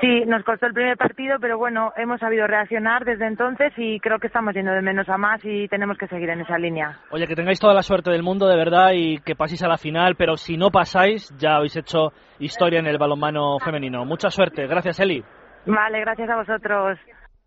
Sí, 0.01 0.25
nos 0.25 0.43
costó 0.43 0.65
el 0.65 0.73
primer 0.73 0.97
partido, 0.97 1.37
pero 1.39 1.57
bueno, 1.57 1.93
hemos 1.95 2.19
sabido 2.19 2.47
reaccionar 2.47 3.05
desde 3.05 3.27
entonces 3.27 3.71
y 3.77 3.99
creo 4.01 4.19
que 4.19 4.27
estamos 4.27 4.53
yendo 4.53 4.73
de 4.73 4.81
menos 4.81 5.07
a 5.07 5.17
más 5.17 5.39
y 5.43 5.69
tenemos 5.69 5.97
que 5.97 6.07
seguir 6.07 6.29
en 6.29 6.41
esa 6.41 6.57
línea. 6.57 6.99
Oye, 7.11 7.27
que 7.27 7.35
tengáis 7.35 7.59
toda 7.59 7.73
la 7.73 7.81
suerte 7.81 8.11
del 8.11 8.21
mundo, 8.21 8.47
de 8.47 8.57
verdad, 8.57 8.91
y 8.93 9.19
que 9.19 9.35
paséis 9.35 9.63
a 9.63 9.69
la 9.69 9.77
final, 9.77 10.15
pero 10.17 10.35
si 10.35 10.57
no 10.57 10.69
pasáis, 10.69 11.33
ya 11.37 11.55
habéis 11.55 11.77
hecho 11.77 12.11
historia 12.39 12.79
en 12.79 12.87
el 12.87 12.97
balonmano 12.97 13.57
femenino. 13.59 14.03
Mucha 14.03 14.29
suerte. 14.29 14.67
Gracias, 14.67 14.99
Eli. 14.99 15.23
Vale, 15.65 16.01
gracias 16.01 16.29
a 16.29 16.35
vosotros. 16.35 16.99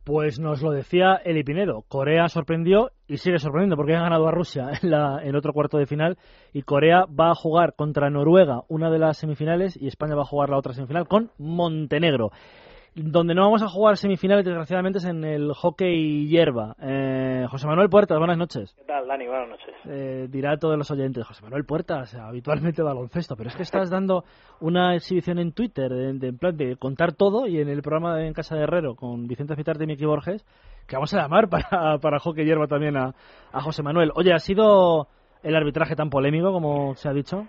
Pues 0.09 0.41
nos 0.41 0.63
lo 0.63 0.71
decía 0.71 1.21
Eli 1.23 1.45
Pinedo. 1.45 1.85
Corea 1.87 2.31
sorprendió 2.31 2.93
y 3.07 3.19
sigue 3.19 3.39
sorprendiendo 3.39 3.77
porque 3.77 3.95
ha 3.95 4.01
ganado 4.01 4.27
a 4.27 4.31
Rusia 4.31 4.71
en, 4.83 4.91
la, 4.91 5.21
en 5.23 5.37
otro 5.37 5.53
cuarto 5.53 5.77
de 5.77 5.85
final 5.85 6.17
y 6.55 6.63
Corea 6.63 7.05
va 7.05 7.33
a 7.33 7.35
jugar 7.35 7.75
contra 7.77 8.09
Noruega 8.09 8.63
una 8.69 8.89
de 8.89 8.99
las 8.99 9.19
semifinales 9.19 9.77
y 9.77 9.87
España 9.87 10.15
va 10.15 10.23
a 10.23 10.25
jugar 10.25 10.49
la 10.49 10.57
otra 10.57 10.73
semifinal 10.73 11.07
con 11.09 11.31
Montenegro. 11.37 12.31
Donde 12.95 13.33
no 13.35 13.43
vamos 13.43 13.63
a 13.63 13.69
jugar 13.69 13.97
semifinales, 13.97 14.45
desgraciadamente, 14.45 14.99
es 14.99 15.05
en 15.05 15.23
el 15.23 15.53
hockey 15.53 16.27
hierba. 16.27 16.75
Eh, 16.83 17.47
José 17.49 17.67
Manuel 17.69 17.89
Puertas, 17.89 18.19
buenas 18.19 18.37
noches. 18.39 18.75
¿Qué 18.77 18.83
tal, 18.85 19.07
Dani? 19.07 19.27
Buenas 19.29 19.51
noches. 19.51 19.75
Eh, 19.85 20.27
dirá 20.29 20.53
a 20.53 20.57
todos 20.57 20.77
los 20.77 20.91
oyentes, 20.91 21.25
José 21.25 21.45
Manuel 21.45 21.65
Puertas, 21.65 22.13
habitualmente 22.17 22.83
baloncesto, 22.83 23.37
pero 23.37 23.51
es 23.51 23.57
que 23.57 23.63
estás 23.63 23.89
dando 23.89 24.25
una 24.61 24.97
exhibición 24.97 25.39
en 25.39 25.53
Twitter, 25.53 25.91
de, 25.93 26.13
de- 26.15 26.29
en 26.29 26.39
plan 26.39 26.57
de 26.57 26.77
contar 26.77 27.13
todo, 27.13 27.47
y 27.47 27.61
en 27.61 27.69
el 27.69 27.83
programa 27.83 28.17
de 28.17 28.27
En 28.27 28.33
Casa 28.35 28.57
de 28.57 28.63
Herrero 28.65 28.97
con 28.97 29.29
Vicente 29.29 29.55
Fitarte 29.55 29.85
y 29.85 29.87
Miki 29.87 30.05
Borges, 30.05 30.45
que 30.89 30.97
vamos 30.97 31.15
a 31.15 31.19
llamar 31.23 31.49
para, 31.49 31.99
para 31.99 32.19
hockey 32.19 32.45
hierba 32.45 32.67
también 32.67 32.97
a, 32.97 33.15
a 33.53 33.61
José 33.61 33.85
Manuel. 33.85 34.11
Oye, 34.17 34.33
¿ha 34.33 34.39
sido 34.41 35.07
el 35.45 35.55
arbitraje 35.55 35.95
tan 35.95 36.11
polémico 36.11 36.51
como 36.53 36.97
se 36.97 37.09
ha 37.09 37.13
dicho? 37.13 37.47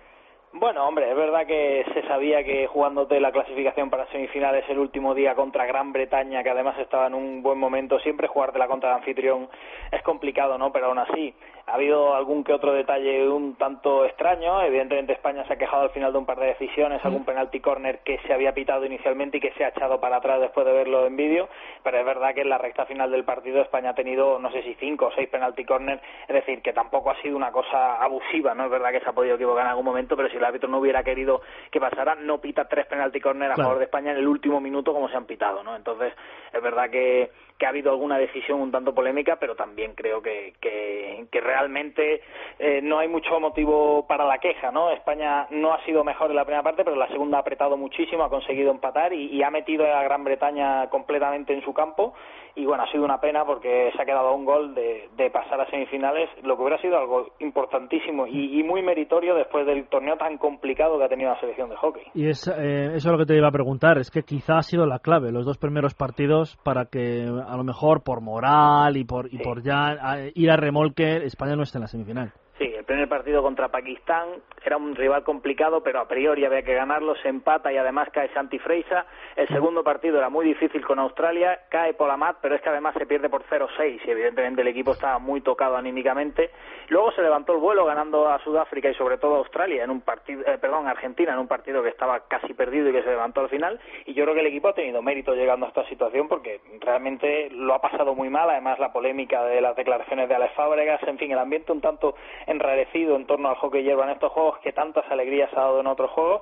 Bueno, 0.52 0.88
hombre, 0.88 1.08
es 1.12 1.16
verdad 1.16 1.46
que 1.46 1.86
se 1.94 2.02
sabía 2.08 2.44
que 2.44 2.66
jugándote 2.66 3.20
la 3.20 3.32
clasificación 3.32 3.92
para 3.92 4.08
semifinales 4.08 4.68
el 4.68 4.80
último 4.80 5.14
día 5.14 5.36
contra 5.36 5.68
Gran 5.68 5.94
Bretaña, 5.94 6.42
que 6.42 6.50
además 6.50 6.76
estaba 6.80 7.06
en 7.06 7.14
un 7.14 7.44
buen 7.44 7.60
momento, 7.60 8.00
siempre 8.00 8.28
jugártela 8.28 8.68
contra 8.68 8.96
anfitrión 8.96 9.48
es 9.92 10.02
complicado, 10.02 10.58
¿no? 10.58 10.72
Pero 10.72 10.88
aún 10.88 10.98
así, 10.98 11.36
ha 11.70 11.76
habido 11.76 12.16
algún 12.16 12.44
que 12.44 12.54
otro 12.54 12.74
detalle 12.74 13.30
un 13.30 13.56
tanto 13.56 14.04
extraño. 14.06 14.62
Evidentemente 14.62 15.14
España 15.14 15.46
se 15.46 15.54
ha 15.54 15.58
quejado 15.58 15.84
al 15.84 15.90
final 15.92 16.12
de 16.12 16.18
un 16.20 16.26
par 16.26 16.40
de 16.40 16.48
decisiones, 16.48 17.04
algún 17.06 17.26
penalti 17.26 17.60
corner 17.60 18.00
que 18.00 18.18
se 18.26 18.34
había 18.34 18.54
pitado 18.54 18.86
inicialmente 18.86 19.38
y 19.38 19.40
que 19.40 19.52
se 19.54 19.64
ha 19.64 19.70
echado 19.70 20.00
para 20.00 20.18
atrás 20.18 20.40
después 20.42 20.66
de 20.66 20.74
verlo 20.74 21.06
en 21.06 21.16
vídeo, 21.16 21.48
pero 21.84 21.98
es 22.00 22.06
verdad 22.06 22.34
que 22.34 22.42
en 22.42 22.50
la 22.50 22.58
recta 22.58 22.86
final 22.86 23.12
del 23.12 23.24
partido 23.24 23.62
España 23.62 23.92
ha 23.92 23.96
tenido, 23.96 24.40
no 24.40 24.52
sé 24.52 24.64
si 24.64 24.74
cinco 24.76 25.08
o 25.08 25.12
seis 25.12 25.30
penalti 25.30 25.64
corner, 25.66 26.00
es 26.28 26.34
decir, 26.36 26.62
que 26.62 26.74
tampoco 26.74 27.12
ha 27.12 27.22
sido 27.22 27.38
una 27.38 27.52
cosa 27.52 28.02
abusiva, 28.02 28.54
¿no? 28.56 28.66
Es 28.66 28.72
verdad 28.72 28.92
que 28.92 29.02
se 29.02 29.10
ha 29.10 29.14
podido 29.14 29.36
equivocar 29.36 29.66
en 29.66 29.70
algún 29.72 29.86
momento, 29.86 30.16
pero 30.16 30.30
si 30.30 30.38
el 30.38 30.46
árbitro 30.46 30.70
no 30.70 30.80
hubiera 30.80 31.04
querido 31.04 31.42
que 31.72 31.80
pasara, 31.80 32.16
no 32.16 32.40
pita 32.40 32.68
tres 32.68 32.86
penalti 32.88 33.20
corner 33.20 33.52
a 33.52 33.56
Claro. 33.56 33.70
favor 33.70 33.80
de 33.80 33.86
España 33.86 34.12
en 34.12 34.18
el 34.18 34.28
último 34.28 34.60
minuto 34.60 34.94
como 34.94 35.10
se 35.10 35.18
han 35.18 35.26
pitado, 35.26 35.64
¿no? 35.64 35.76
Entonces, 35.76 36.14
es 36.54 36.62
verdad 36.62 36.90
que, 36.90 37.30
que 37.60 37.66
ha 37.66 37.70
habido 37.70 37.92
alguna 37.92 38.18
decisión 38.18 38.62
un 38.62 38.72
tanto 38.72 38.96
polémica, 38.96 39.36
pero 39.40 39.56
también 39.56 39.94
creo 39.94 40.22
que, 40.22 40.54
que, 40.62 41.42
realmente 41.42 42.22
eh, 42.60 42.80
no 42.82 43.00
hay 43.00 43.08
mucho 43.08 43.40
motivo 43.40 44.06
para 44.08 44.26
la 44.26 44.38
queja, 44.38 44.72
¿no? 44.72 44.92
España 44.92 45.48
no 45.52 45.74
ha 45.74 45.84
sido 45.86 46.04
mejor 46.04 46.30
en 46.30 46.38
la 46.38 46.46
primera 46.46 46.64
parte, 46.64 46.84
pero 46.84 46.96
la 46.96 47.08
segunda 47.08 47.38
ha 47.38 47.42
apretado 47.42 47.78
muchísimo, 47.78 48.24
ha 48.24 48.30
conseguido 48.30 48.72
empatar 48.72 49.14
y, 49.14 49.42
ha 49.44 49.50
metido 49.50 49.86
a 49.86 50.04
Gran 50.04 50.24
Bretaña 50.24 50.90
completamente 50.90 51.54
en 51.54 51.62
su 51.64 51.74
campo. 51.74 52.14
Y 52.56 52.66
bueno, 52.66 52.84
ha 52.84 52.92
sido 52.92 53.06
una 53.06 53.22
pena 53.22 53.46
porque 53.46 53.92
se 53.96 54.02
ha 54.02 54.06
quedado 54.06 54.34
un 54.34 54.44
gol 54.44 54.76
de, 54.76 55.08
de 55.16 55.30
pasar 55.30 55.62
a 55.62 55.70
semifinales, 55.70 56.30
lo 56.44 56.56
que 56.56 56.62
hubiera 56.62 56.82
sido 56.82 56.98
algo 56.98 57.28
importantísimo 57.40 58.28
y, 58.28 58.60
y 58.60 58.64
muy 58.64 58.82
meritorio 58.82 59.36
después 59.36 59.66
del 59.66 59.88
torneo 59.88 60.18
tan 60.18 60.38
complicado 60.38 60.98
que 60.98 61.06
ha 61.06 61.10
tenido 61.10 61.30
la 61.30 61.40
selección 61.40 61.70
de 61.70 61.78
hockey. 61.78 62.04
Y 62.14 62.28
es, 62.28 62.48
eh, 62.48 62.88
eso 62.96 62.96
es 62.96 63.06
lo 63.06 63.18
que 63.18 63.26
te 63.26 63.38
iba 63.38 63.48
a 63.48 63.52
preguntar, 63.52 63.98
es 63.98 64.12
que 64.12 64.24
quizá 64.24 64.58
ha 64.58 64.64
sido 64.64 64.86
la 64.86 65.00
clave, 65.00 65.32
los 65.32 65.46
dos 65.46 65.58
primeros 65.58 65.94
partidos, 65.94 66.58
para 66.64 66.86
que 66.86 67.26
a 67.50 67.58
lo 67.58 67.64
mejor 67.64 68.02
por 68.04 68.22
moral 68.22 68.96
y 68.98 69.04
por, 69.04 69.28
y 69.28 69.38
Sí. 69.38 69.44
por 69.44 69.62
ya 69.64 69.88
a- 69.90 70.20
ir 70.34 70.52
a 70.52 70.56
remolque, 70.58 71.26
España 71.26 71.56
no 71.56 71.64
esté 71.64 71.78
en 71.78 71.82
la 71.82 71.88
semifinal. 71.88 72.32
Sí, 72.60 72.74
el 72.76 72.84
primer 72.84 73.08
partido 73.08 73.42
contra 73.42 73.70
Pakistán 73.70 74.28
era 74.66 74.76
un 74.76 74.94
rival 74.94 75.24
complicado, 75.24 75.82
pero 75.82 76.02
a 76.02 76.10
priori 76.10 76.44
había 76.44 76.62
que 76.62 76.74
ganarlo, 76.74 77.16
se 77.16 77.30
empata 77.30 77.72
y 77.72 77.78
además 77.78 78.10
cae 78.12 78.28
Santi 78.34 78.60
Freisa. 78.60 79.06
El 79.38 79.48
segundo 79.48 79.82
partido 79.82 80.18
era 80.18 80.28
muy 80.28 80.46
difícil 80.46 80.86
con 80.86 81.00
Australia, 81.00 81.62
cae 81.70 81.94
Polamat, 81.94 82.40
pero 82.42 82.56
es 82.56 82.62
que 82.62 82.68
además 82.68 82.96
se 82.98 83.06
pierde 83.06 83.30
por 83.30 83.46
0-6 83.46 84.02
y 84.06 84.12
evidentemente 84.12 84.62
el 84.62 84.68
equipo 84.68 84.92
estaba 84.92 85.20
muy 85.20 85.40
tocado 85.40 85.78
anímicamente. 85.78 86.52
Luego 86.90 87.14
se 87.14 87.22
levantó 87.22 87.54
el 87.54 87.60
vuelo 87.60 87.86
ganando 87.86 88.28
a 88.28 88.44
Sudáfrica 88.44 88.90
y 88.90 88.94
sobre 88.96 89.18
todo 89.18 89.36
a 89.36 89.38
Australia 89.38 89.86
en 89.86 89.90
un 89.90 90.02
partido, 90.02 90.44
eh, 90.46 90.58
perdón, 90.58 90.86
Argentina 90.86 91.32
en 91.32 91.40
un 91.40 91.48
partido 91.48 91.82
que 91.82 91.88
estaba 91.88 92.28
casi 92.28 92.54
perdido 92.54 92.90
y 92.90 92.92
que 92.92 93.04
se 93.04 93.10
levantó 93.10 93.40
al 93.40 93.48
final. 93.48 93.80
Y 94.06 94.14
yo 94.14 94.26
creo 94.26 94.36
que 94.36 94.42
el 94.42 94.48
equipo 94.48 94.68
ha 94.68 94.74
tenido 94.74 95.02
mérito 95.02 95.34
llegando 95.34 95.66
a 95.66 95.70
esta 95.70 95.88
situación 95.88 96.28
porque 96.28 96.60
realmente 96.82 97.50
lo 97.52 97.74
ha 97.74 97.80
pasado 97.80 98.16
muy 98.16 98.30
mal. 98.30 98.50
Además 98.50 98.80
la 98.80 98.92
polémica 98.92 99.46
de 99.46 99.62
las 99.62 99.78
declaraciones 99.78 100.28
de 100.28 100.36
Alex 100.36 100.54
Fábregas, 100.56 101.02
en 101.04 101.18
fin, 101.18 101.32
el 101.32 101.40
ambiente 101.40 101.72
un 101.72 101.80
tanto 101.80 102.16
enrarecido 102.50 103.16
en 103.16 103.26
torno 103.26 103.50
al 103.50 103.56
hockey 103.56 103.84
hierba 103.84 104.06
en 104.06 104.12
estos 104.12 104.32
juegos 104.32 104.60
que 104.60 104.74
tantas 104.74 105.10
alegrías 105.12 105.52
ha 105.54 105.62
dado 105.62 105.80
en 105.80 105.88
otros 105.88 106.12
juegos. 106.12 106.42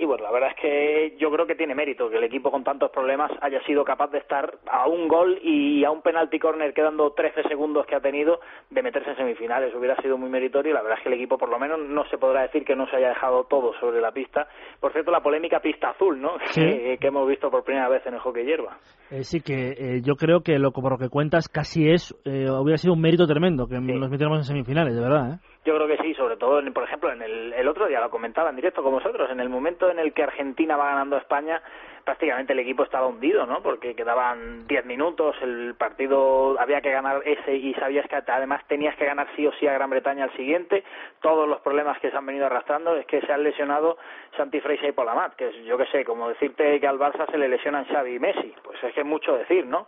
Y 0.00 0.06
bueno, 0.06 0.24
la 0.24 0.32
verdad 0.32 0.52
es 0.56 0.62
que 0.62 1.16
yo 1.18 1.30
creo 1.30 1.46
que 1.46 1.54
tiene 1.54 1.74
mérito 1.74 2.08
que 2.08 2.16
el 2.16 2.24
equipo 2.24 2.50
con 2.50 2.64
tantos 2.64 2.90
problemas 2.90 3.30
haya 3.42 3.62
sido 3.64 3.84
capaz 3.84 4.10
de 4.10 4.16
estar 4.16 4.50
a 4.66 4.88
un 4.88 5.08
gol 5.08 5.38
y 5.42 5.84
a 5.84 5.90
un 5.90 6.00
penalti 6.00 6.38
corner 6.38 6.72
quedando 6.72 7.12
13 7.12 7.42
segundos 7.42 7.84
que 7.84 7.96
ha 7.96 8.00
tenido 8.00 8.40
de 8.70 8.82
meterse 8.82 9.10
en 9.10 9.16
semifinales. 9.16 9.74
Hubiera 9.74 10.00
sido 10.00 10.16
muy 10.16 10.30
meritorio 10.30 10.70
y 10.70 10.74
la 10.74 10.80
verdad 10.80 10.96
es 10.96 11.02
que 11.02 11.10
el 11.10 11.16
equipo 11.16 11.36
por 11.36 11.50
lo 11.50 11.58
menos 11.58 11.78
no 11.80 12.06
se 12.06 12.16
podrá 12.16 12.40
decir 12.40 12.64
que 12.64 12.74
no 12.74 12.86
se 12.88 12.96
haya 12.96 13.10
dejado 13.10 13.44
todo 13.44 13.74
sobre 13.78 14.00
la 14.00 14.10
pista. 14.10 14.48
Por 14.80 14.90
cierto, 14.92 15.10
la 15.10 15.20
polémica 15.20 15.60
pista 15.60 15.90
azul, 15.90 16.18
¿no? 16.18 16.38
Sí. 16.50 16.62
Que, 16.62 16.98
que 16.98 17.06
hemos 17.06 17.28
visto 17.28 17.50
por 17.50 17.62
primera 17.62 17.88
vez 17.90 18.04
en 18.06 18.14
el 18.14 18.20
hockey 18.20 18.44
hierba. 18.44 18.78
Eh, 19.10 19.22
sí, 19.22 19.40
que 19.42 19.72
eh, 19.76 20.00
yo 20.02 20.16
creo 20.16 20.40
que 20.40 20.58
lo, 20.58 20.72
por 20.72 20.92
lo 20.92 20.98
que 20.98 21.10
cuentas 21.10 21.48
casi 21.48 21.90
es, 21.90 22.14
eh, 22.24 22.50
hubiera 22.50 22.78
sido 22.78 22.94
un 22.94 23.00
mérito 23.00 23.26
tremendo 23.26 23.66
que 23.66 23.78
nos 23.78 24.10
metiéramos 24.10 24.38
en 24.38 24.44
semifinales, 24.44 24.94
de 24.94 25.00
verdad. 25.00 25.34
¿eh? 25.34 25.38
Yo 25.64 25.74
creo 25.76 25.86
que 25.86 25.98
sí, 26.02 26.14
sobre 26.14 26.36
todo, 26.38 26.58
en- 26.58 26.72
por 26.72 26.84
ejemplo, 26.84 27.12
en 27.12 27.20
el, 27.20 27.52
el 27.52 27.68
otro 27.68 27.86
día 27.86 28.00
lo 28.00 28.08
comentaba 28.10 28.48
en 28.48 28.56
directo 28.56 28.82
con 28.82 28.92
vosotros, 28.92 29.30
en 29.30 29.40
el 29.40 29.50
momento 29.50 29.90
en 29.90 29.98
el 29.98 30.14
que 30.14 30.22
Argentina 30.22 30.74
va 30.76 30.86
ganando 30.88 31.16
a 31.16 31.18
España, 31.18 31.60
prácticamente 32.02 32.54
el 32.54 32.60
equipo 32.60 32.82
estaba 32.82 33.06
hundido, 33.06 33.44
¿no? 33.44 33.62
Porque 33.62 33.94
quedaban 33.94 34.66
10 34.66 34.86
minutos, 34.86 35.36
el 35.42 35.74
partido 35.76 36.58
había 36.58 36.80
que 36.80 36.90
ganar 36.90 37.20
ese 37.26 37.54
y 37.56 37.74
sabías 37.74 38.08
que 38.08 38.16
además 38.16 38.62
tenías 38.68 38.96
que 38.96 39.04
ganar 39.04 39.28
sí 39.36 39.46
o 39.46 39.52
sí 39.52 39.66
a 39.66 39.74
Gran 39.74 39.90
Bretaña 39.90 40.24
al 40.24 40.32
siguiente. 40.34 40.82
Todos 41.20 41.46
los 41.46 41.60
problemas 41.60 41.98
que 42.00 42.10
se 42.10 42.16
han 42.16 42.24
venido 42.24 42.46
arrastrando 42.46 42.96
es 42.96 43.04
que 43.04 43.20
se 43.20 43.30
han 43.30 43.42
lesionado 43.42 43.98
Santi 44.38 44.60
Freixa 44.60 44.86
y 44.88 44.92
Polamat, 44.92 45.34
que 45.36 45.48
es, 45.48 45.56
yo 45.66 45.76
que 45.76 45.84
sé, 45.86 46.06
como 46.06 46.30
decirte 46.30 46.80
que 46.80 46.86
al 46.88 46.98
Barça 46.98 47.30
se 47.30 47.36
le 47.36 47.48
lesionan 47.48 47.84
Xavi 47.84 48.14
y 48.14 48.18
Messi, 48.18 48.54
pues 48.62 48.82
es 48.82 48.94
que 48.94 49.00
es 49.00 49.06
mucho 49.06 49.36
decir, 49.36 49.66
¿no? 49.66 49.86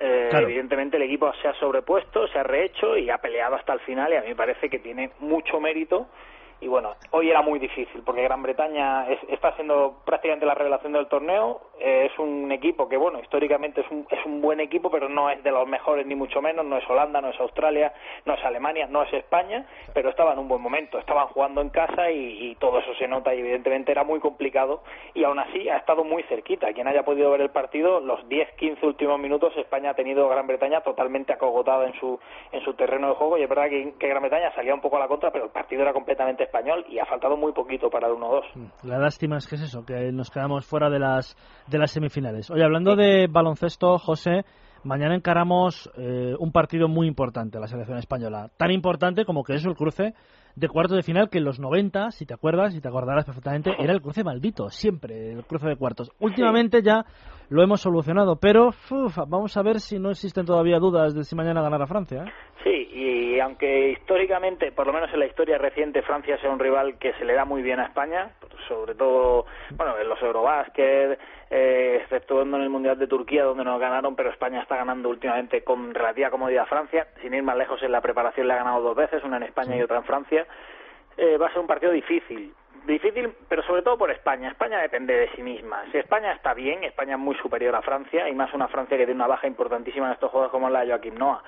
Eh, 0.00 0.28
Claro. 0.30 0.46
Evidentemente 0.46 0.96
el 0.96 1.02
equipo 1.02 1.30
se 1.42 1.48
ha 1.48 1.54
sobrepuesto, 1.54 2.26
se 2.28 2.38
ha 2.38 2.42
rehecho 2.42 2.96
y 2.96 3.10
ha 3.10 3.18
peleado 3.18 3.54
hasta 3.56 3.74
el 3.74 3.80
final 3.80 4.12
y 4.12 4.16
a 4.16 4.22
mí 4.22 4.28
me 4.28 4.34
parece 4.36 4.70
que 4.70 4.78
tiene 4.78 5.10
mucho 5.18 5.60
mérito. 5.60 6.08
Y 6.62 6.68
bueno, 6.68 6.94
hoy 7.12 7.30
era 7.30 7.40
muy 7.40 7.58
difícil 7.58 8.02
porque 8.04 8.22
Gran 8.22 8.42
Bretaña 8.42 9.08
es- 9.08 9.22
está 9.30 9.52
siendo 9.56 9.96
prácticamente 10.04 10.44
la 10.44 10.54
revelación 10.54 10.92
del 10.92 11.06
torneo. 11.08 11.62
Eh, 11.80 12.10
es 12.12 12.18
un 12.18 12.52
equipo 12.52 12.86
que, 12.86 12.98
bueno, 12.98 13.18
históricamente 13.18 13.80
es 13.80 13.90
un, 13.90 14.06
es 14.10 14.24
un 14.26 14.42
buen 14.42 14.60
equipo, 14.60 14.90
pero 14.90 15.08
no 15.08 15.30
es 15.30 15.42
de 15.42 15.50
los 15.52 15.66
mejores 15.66 16.04
ni 16.04 16.14
mucho 16.14 16.42
menos. 16.42 16.66
No 16.66 16.76
es 16.76 16.88
Holanda, 16.90 17.22
no 17.22 17.28
es 17.30 17.40
Australia, 17.40 17.94
no 18.26 18.34
es 18.34 18.44
Alemania, 18.44 18.86
no 18.90 19.02
es 19.02 19.12
España, 19.14 19.64
pero 19.94 20.10
estaba 20.10 20.34
en 20.34 20.38
un 20.38 20.48
buen 20.48 20.60
momento. 20.60 20.98
Estaban 20.98 21.28
jugando 21.28 21.62
en 21.62 21.70
casa 21.70 22.10
y, 22.10 22.50
y 22.50 22.54
todo 22.56 22.78
eso 22.80 22.92
se 22.96 23.08
nota 23.08 23.34
y 23.34 23.40
evidentemente 23.40 23.90
era 23.92 24.04
muy 24.04 24.20
complicado. 24.20 24.82
Y 25.14 25.24
aún 25.24 25.38
así 25.38 25.66
ha 25.70 25.78
estado 25.78 26.04
muy 26.04 26.22
cerquita. 26.24 26.70
Quien 26.74 26.88
haya 26.88 27.04
podido 27.06 27.30
ver 27.30 27.40
el 27.40 27.50
partido, 27.50 28.00
los 28.00 28.20
10-15 28.28 28.82
últimos 28.82 29.18
minutos, 29.18 29.56
España 29.56 29.90
ha 29.90 29.94
tenido 29.94 30.26
a 30.26 30.34
Gran 30.34 30.46
Bretaña 30.46 30.82
totalmente 30.82 31.32
acogotada 31.32 31.86
en 31.86 31.94
su, 31.98 32.20
en 32.52 32.60
su 32.60 32.74
terreno 32.74 33.08
de 33.08 33.14
juego. 33.14 33.38
Y 33.38 33.44
es 33.44 33.48
verdad 33.48 33.70
que, 33.70 33.94
que 33.98 34.08
Gran 34.08 34.20
Bretaña 34.20 34.52
salía 34.54 34.74
un 34.74 34.82
poco 34.82 34.98
a 34.98 35.00
la 35.00 35.08
contra, 35.08 35.30
pero 35.30 35.46
el 35.46 35.50
partido 35.50 35.80
era 35.80 35.94
completamente 35.94 36.49
español 36.50 36.84
y 36.88 36.98
ha 36.98 37.06
faltado 37.06 37.36
muy 37.36 37.52
poquito 37.52 37.88
para 37.88 38.08
el 38.08 38.14
1-2. 38.14 38.42
La 38.82 38.98
lástima 38.98 39.38
es 39.38 39.46
que 39.46 39.54
es 39.54 39.62
eso, 39.62 39.84
que 39.84 40.10
nos 40.12 40.30
quedamos 40.30 40.66
fuera 40.66 40.90
de 40.90 40.98
las, 40.98 41.36
de 41.68 41.78
las 41.78 41.92
semifinales. 41.92 42.50
Oye, 42.50 42.64
hablando 42.64 42.96
de 42.96 43.28
baloncesto, 43.30 43.98
José, 43.98 44.44
mañana 44.84 45.14
encaramos 45.14 45.90
eh, 45.96 46.34
un 46.38 46.50
partido 46.52 46.88
muy 46.88 47.06
importante, 47.06 47.60
la 47.60 47.68
selección 47.68 47.98
española. 47.98 48.50
Tan 48.56 48.70
importante 48.72 49.24
como 49.24 49.44
que 49.44 49.54
es 49.54 49.64
el 49.64 49.74
cruce 49.74 50.14
de 50.56 50.68
cuarto 50.68 50.94
de 50.94 51.02
final, 51.02 51.30
que 51.30 51.38
en 51.38 51.44
los 51.44 51.60
90, 51.60 52.10
si 52.10 52.26
te 52.26 52.34
acuerdas, 52.34 52.74
si 52.74 52.80
te 52.80 52.88
acordarás 52.88 53.24
perfectamente, 53.24 53.70
era 53.78 53.92
el 53.92 54.02
cruce 54.02 54.24
maldito, 54.24 54.68
siempre, 54.68 55.32
el 55.32 55.44
cruce 55.44 55.68
de 55.68 55.76
cuartos. 55.76 56.10
Últimamente 56.18 56.82
ya 56.82 57.04
lo 57.48 57.62
hemos 57.62 57.80
solucionado, 57.80 58.36
pero 58.36 58.68
uf, 58.68 59.16
vamos 59.28 59.56
a 59.56 59.62
ver 59.62 59.80
si 59.80 59.98
no 59.98 60.10
existen 60.10 60.44
todavía 60.44 60.78
dudas 60.78 61.14
de 61.14 61.24
si 61.24 61.36
mañana 61.36 61.62
ganará 61.62 61.86
Francia. 61.86 62.24
¿eh? 62.24 62.30
Sí, 62.64 62.69
y 62.92 63.38
aunque 63.38 63.90
históricamente, 63.90 64.72
por 64.72 64.86
lo 64.86 64.92
menos 64.92 65.12
en 65.12 65.20
la 65.20 65.26
historia 65.26 65.58
reciente, 65.58 66.02
Francia 66.02 66.38
sea 66.38 66.50
un 66.50 66.58
rival 66.58 66.98
que 66.98 67.12
se 67.14 67.24
le 67.24 67.34
da 67.34 67.44
muy 67.44 67.62
bien 67.62 67.78
a 67.78 67.84
España, 67.84 68.30
sobre 68.66 68.94
todo, 68.94 69.46
bueno, 69.76 69.96
en 69.98 70.08
los 70.08 70.20
Eurobásquet, 70.20 71.18
eh, 71.50 72.00
exceptuando 72.02 72.56
en 72.56 72.64
el 72.64 72.68
Mundial 72.68 72.98
de 72.98 73.06
Turquía, 73.06 73.44
donde 73.44 73.64
nos 73.64 73.80
ganaron, 73.80 74.16
pero 74.16 74.30
España 74.30 74.60
está 74.60 74.76
ganando 74.76 75.08
últimamente 75.08 75.62
con 75.62 75.94
relativa 75.94 76.30
comodidad 76.30 76.64
a 76.64 76.66
Francia, 76.66 77.06
sin 77.22 77.34
ir 77.34 77.42
más 77.42 77.56
lejos 77.56 77.82
en 77.82 77.92
la 77.92 78.00
preparación 78.00 78.48
le 78.48 78.54
ha 78.54 78.56
ganado 78.56 78.80
dos 78.80 78.96
veces, 78.96 79.22
una 79.22 79.36
en 79.36 79.44
España 79.44 79.76
y 79.76 79.82
otra 79.82 79.98
en 79.98 80.04
Francia. 80.04 80.46
Eh, 81.16 81.36
va 81.36 81.46
a 81.46 81.50
ser 81.50 81.60
un 81.60 81.66
partido 81.66 81.92
difícil. 81.92 82.52
Difícil, 82.86 83.34
pero 83.48 83.62
sobre 83.62 83.82
todo 83.82 83.98
por 83.98 84.10
España. 84.10 84.48
España 84.48 84.80
depende 84.80 85.14
de 85.14 85.28
sí 85.36 85.42
misma. 85.42 85.84
Si 85.92 85.98
España 85.98 86.32
está 86.32 86.54
bien, 86.54 86.82
España 86.82 87.14
es 87.14 87.20
muy 87.20 87.36
superior 87.36 87.74
a 87.76 87.82
Francia, 87.82 88.28
y 88.28 88.34
más 88.34 88.52
una 88.54 88.68
Francia 88.68 88.96
que 88.96 89.04
tiene 89.04 89.18
una 89.18 89.26
baja 89.26 89.46
importantísima 89.46 90.06
en 90.06 90.12
estos 90.14 90.30
juegos 90.30 90.50
como 90.50 90.70
la 90.70 90.80
de 90.80 90.88
Joaquim 90.88 91.14
Noah. 91.14 91.42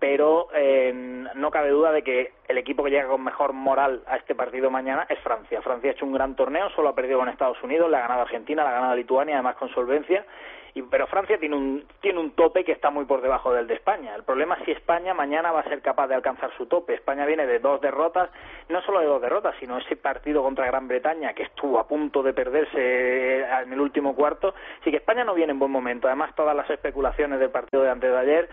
Pero 0.00 0.48
eh, 0.54 0.92
no 1.34 1.50
cabe 1.50 1.70
duda 1.70 1.90
de 1.90 2.02
que 2.02 2.32
el 2.46 2.56
equipo 2.58 2.84
que 2.84 2.90
llega 2.90 3.08
con 3.08 3.22
mejor 3.22 3.52
moral 3.52 4.02
a 4.06 4.16
este 4.16 4.34
partido 4.34 4.70
mañana 4.70 5.06
es 5.08 5.18
Francia. 5.20 5.60
Francia 5.60 5.90
ha 5.90 5.94
hecho 5.94 6.06
un 6.06 6.12
gran 6.12 6.36
torneo, 6.36 6.70
solo 6.70 6.90
ha 6.90 6.94
perdido 6.94 7.18
con 7.18 7.28
Estados 7.28 7.60
Unidos, 7.62 7.90
le 7.90 7.96
ha 7.96 8.02
ganado 8.02 8.22
Argentina, 8.22 8.62
le 8.62 8.68
ha 8.68 8.74
ganado 8.74 8.94
Lituania, 8.94 9.34
además 9.34 9.56
con 9.56 9.68
solvencia. 9.70 10.24
Y, 10.74 10.82
pero 10.82 11.06
Francia 11.06 11.38
tiene 11.38 11.56
un, 11.56 11.84
tiene 12.00 12.20
un 12.20 12.32
tope 12.32 12.64
que 12.64 12.72
está 12.72 12.90
muy 12.90 13.06
por 13.06 13.22
debajo 13.22 13.52
del 13.52 13.66
de 13.66 13.74
España. 13.74 14.14
El 14.14 14.22
problema 14.22 14.54
es 14.56 14.64
si 14.64 14.70
España 14.72 15.14
mañana 15.14 15.50
va 15.50 15.60
a 15.60 15.68
ser 15.68 15.80
capaz 15.80 16.06
de 16.08 16.14
alcanzar 16.14 16.50
su 16.56 16.66
tope. 16.66 16.94
España 16.94 17.26
viene 17.26 17.46
de 17.46 17.58
dos 17.58 17.80
derrotas, 17.80 18.30
no 18.68 18.80
solo 18.82 19.00
de 19.00 19.06
dos 19.06 19.20
derrotas, 19.20 19.54
sino 19.58 19.78
ese 19.78 19.96
partido 19.96 20.42
contra 20.42 20.66
Gran 20.66 20.86
Bretaña 20.86 21.32
que 21.32 21.44
estuvo 21.44 21.78
a 21.78 21.88
punto 21.88 22.22
de 22.22 22.34
perderse 22.34 23.40
en 23.40 23.72
el 23.72 23.80
último 23.80 24.14
cuarto. 24.14 24.54
Así 24.80 24.90
que 24.90 24.98
España 24.98 25.24
no 25.24 25.34
viene 25.34 25.52
en 25.52 25.58
buen 25.58 25.72
momento. 25.72 26.06
Además, 26.06 26.34
todas 26.34 26.54
las 26.54 26.68
especulaciones 26.70 27.40
del 27.40 27.50
partido 27.50 27.82
de 27.82 27.90
antes 27.90 28.10
de 28.10 28.18
ayer, 28.18 28.48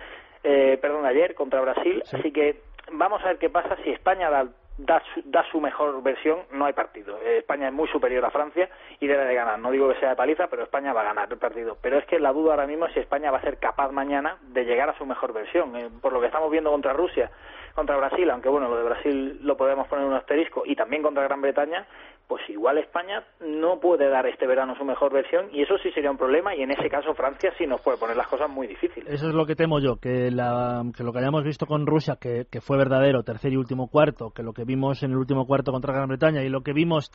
eh, 0.46 0.78
perdón, 0.82 1.06
ayer 1.06 1.36
contra 1.36 1.62
Brasil. 1.62 2.04
Así 2.14 2.32
que 2.32 2.62
vamos 2.92 3.22
a 3.24 3.28
ver 3.28 3.38
qué 3.38 3.50
pasa 3.50 3.76
si 3.84 3.92
España 3.92 4.30
da 4.30 4.48
da 4.78 5.02
su, 5.14 5.22
da 5.26 5.44
su 5.52 5.62
mejor 5.62 6.02
versión, 6.04 6.40
no 6.52 6.66
hay 6.66 6.74
partido. 6.74 7.18
Eh, 7.22 7.38
España 7.40 7.68
es 7.68 7.74
muy 7.74 7.88
superior 7.88 8.26
a 8.26 8.32
Francia 8.32 8.70
y 9.00 9.08
debe 9.08 9.26
de 9.26 9.36
ganar. 9.36 9.60
No 9.60 9.72
digo 9.72 9.90
que 9.90 10.00
sea 10.00 10.10
de 10.10 10.16
paliza, 10.16 10.48
pero 10.48 10.64
España 10.64 10.94
va 10.94 11.02
a 11.02 11.06
ganar 11.06 11.32
el 11.32 11.38
partido. 11.38 11.78
Pero 11.82 11.98
es 11.98 12.06
que 12.06 12.20
la 12.20 12.34
duda 12.34 12.52
ahora 12.52 12.68
mismo 12.68 12.86
es 12.86 12.94
si 12.94 13.00
España 13.00 13.32
va 13.32 13.38
a 13.38 13.42
ser 13.42 13.58
capaz 13.58 13.92
mañana 13.92 14.38
de 14.42 14.66
llegar 14.66 14.90
a 14.90 14.98
su 14.98 15.06
mejor 15.06 15.34
versión. 15.34 15.76
Eh, 15.76 15.90
por 16.02 16.12
lo 16.12 16.20
que 16.20 16.28
estamos 16.28 16.52
viendo 16.52 16.72
contra 16.72 16.94
Rusia, 16.94 17.32
contra 17.76 17.98
Brasil, 17.98 18.30
aunque 18.32 18.50
bueno, 18.50 18.70
lo 18.70 18.78
de 18.78 18.84
Brasil 18.84 19.40
lo 19.42 19.58
podemos 19.58 19.88
poner 19.88 20.06
en 20.06 20.12
un 20.12 20.18
asterisco, 20.18 20.64
y 20.66 20.76
también 20.76 21.04
contra 21.04 21.24
Gran 21.24 21.42
Bretaña, 21.42 21.86
pues 22.28 22.42
igual 22.50 22.78
España 22.78 23.24
no 23.40 23.80
puede 23.80 24.10
dar 24.10 24.26
este 24.26 24.48
verano 24.48 24.76
su 24.76 24.84
mejor 24.84 25.14
versión 25.14 25.48
y 25.52 25.62
eso 25.62 25.78
sí 25.78 25.92
sería 25.92 26.10
un 26.10 26.18
problema 26.18 26.56
y 26.56 26.64
en 26.64 26.72
ese 26.72 26.90
caso 26.90 27.14
Francia 27.14 27.54
sí 27.58 27.68
nos 27.68 27.82
puede 27.82 27.98
poner 27.98 28.18
las 28.18 28.28
cosas 28.28 28.50
muy 28.50 28.66
difíciles. 28.66 29.14
Eso 29.14 29.28
es 29.28 29.36
lo 29.36 29.46
que 29.46 29.56
temo 29.56 29.80
yo, 29.80 29.98
que, 29.98 30.32
la, 30.32 30.84
que 30.98 31.04
lo 31.04 31.14
que 31.14 31.20
hayamos 31.20 31.44
visto 31.44 31.68
con 31.68 31.86
Rusia, 31.86 32.18
que, 32.20 32.46
que 32.50 32.62
fue 32.62 32.78
verdadero, 32.78 33.24
tercer 33.24 33.54
y 33.54 33.58
último 33.58 33.90
cuarto, 33.90 34.32
que 34.32 34.42
lo 34.42 34.54
que 34.54 34.64
vimos 34.64 35.04
en 35.04 35.12
el 35.12 35.18
último 35.18 35.46
cuarto 35.46 35.72
contra 35.72 35.94
Gran 35.94 36.08
Bretaña 36.08 36.42
y 36.42 36.50
lo 36.50 36.62
que 36.62 36.74
vimos 36.74 37.12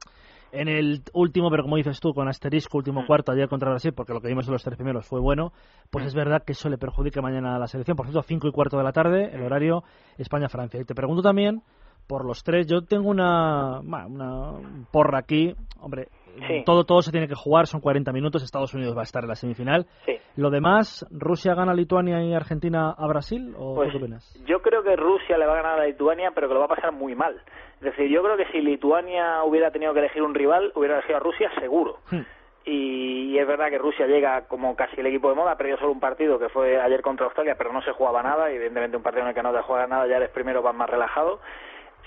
en 0.53 0.69
el 0.69 1.03
último, 1.13 1.51
pero 1.51 1.63
como 1.63 1.77
dices 1.77 2.01
tú, 2.01 2.13
con 2.13 2.29
asterisco, 2.29 2.79
último 2.79 3.07
cuarto 3.07 3.33
ayer 3.33 3.49
contra 3.49 3.71
Brasil, 3.71 3.93
porque 3.95 4.13
lo 4.13 4.21
que 4.21 4.29
vimos 4.29 4.47
en 4.47 4.53
los 4.53 4.63
tres 4.63 4.77
primeros 4.77 5.07
fue 5.07 5.21
bueno, 5.21 5.53
pues 5.91 6.07
es 6.07 6.15
verdad 6.15 6.43
que 6.45 6.53
eso 6.53 6.69
le 6.69 6.79
perjudica 6.79 7.23
mañana 7.23 7.57
a 7.57 7.59
la 7.59 7.67
selección. 7.67 7.97
Por 7.97 8.07
cierto, 8.07 8.23
cinco 8.23 8.49
y 8.49 8.53
cuarto 8.53 8.77
de 8.77 8.85
la 8.85 8.93
tarde, 8.93 9.31
el 9.33 9.43
horario 9.43 9.85
España-Francia. 10.19 10.81
Y 10.81 10.85
te 10.85 10.95
pregunto 10.95 11.23
también 11.23 11.63
por 12.07 12.25
los 12.25 12.43
tres. 12.43 12.67
Yo 12.67 12.83
tengo 12.83 13.09
una, 13.09 13.81
una 13.81 14.53
porra 14.91 15.21
aquí. 15.21 15.55
Hombre, 15.79 16.09
Sí. 16.47 16.62
todo, 16.64 16.85
todo 16.85 17.03
se 17.03 17.11
tiene 17.11 17.29
que 17.29 17.35
jugar, 17.35 17.66
son 17.66 17.81
40 17.81 18.12
minutos. 18.12 18.43
Estados 18.43 18.75
Unidos 18.75 18.97
va 18.97 19.01
a 19.01 19.05
estar 19.05 19.23
en 19.23 19.29
la 19.29 19.35
semifinal. 19.35 19.87
Sí. 20.07 20.16
Lo 20.37 20.51
demás, 20.51 21.07
¿Rusia 21.11 21.55
gana 21.55 21.73
a 21.73 21.75
Lituania 21.75 22.23
y 22.23 22.35
Argentina 22.35 22.95
a 22.97 23.07
Brasil? 23.09 23.55
¿O 23.59 23.75
Pues 23.75 23.88
tú 23.93 23.99
qué 23.99 24.05
opinas? 24.05 24.45
yo 24.47 24.61
creo 24.62 24.83
que 24.83 24.97
Rusia 24.97 25.37
le 25.38 25.47
va 25.47 25.53
a 25.53 25.62
ganar 25.62 25.81
a 25.81 25.87
Lituania, 25.87 26.31
pero 26.35 26.49
que 26.49 26.55
lo 26.55 26.61
va 26.61 26.66
a 26.66 26.77
pasar 26.77 26.93
muy 26.93 27.14
mal. 27.14 27.37
Es 27.77 27.81
decir, 27.83 28.09
yo 28.09 28.23
creo 28.23 28.37
que 28.37 28.47
si 28.53 28.61
Lituania 28.61 29.43
hubiera 29.45 29.71
tenido 29.71 29.93
que 29.93 30.01
elegir 30.01 30.23
un 30.23 30.35
rival, 30.35 30.73
hubiera 30.75 30.95
elegido 30.99 31.16
a 31.16 31.21
Rusia 31.21 31.51
seguro. 31.59 31.97
Hmm. 32.11 32.21
Y, 32.64 33.33
y 33.35 33.38
es 33.38 33.47
verdad 33.47 33.71
que 33.71 33.79
Rusia 33.79 34.07
llega 34.07 34.43
como 34.47 34.77
casi 34.77 35.01
el 35.01 35.07
equipo 35.07 35.31
de 35.31 35.35
moda, 35.35 35.57
perdió 35.57 35.79
solo 35.79 35.93
un 35.93 36.01
partido 36.01 36.38
que 36.38 36.51
fue 36.51 36.79
ayer 36.81 37.01
contra 37.01 37.25
Australia, 37.27 37.55
pero 37.57 37.73
no 37.73 37.81
se 37.83 37.93
jugaba 37.93 38.23
nada. 38.23 38.53
y 38.53 38.57
Evidentemente, 38.57 38.97
un 38.99 39.03
partido 39.03 39.23
en 39.23 39.29
el 39.31 39.35
que 39.35 39.43
no 39.43 39.53
te 39.53 39.62
juega 39.62 39.87
nada, 39.87 40.07
ya 40.07 40.16
eres 40.16 40.31
primero, 40.31 40.61
vas 40.62 40.75
más 40.75 40.90
relajado. 40.90 41.40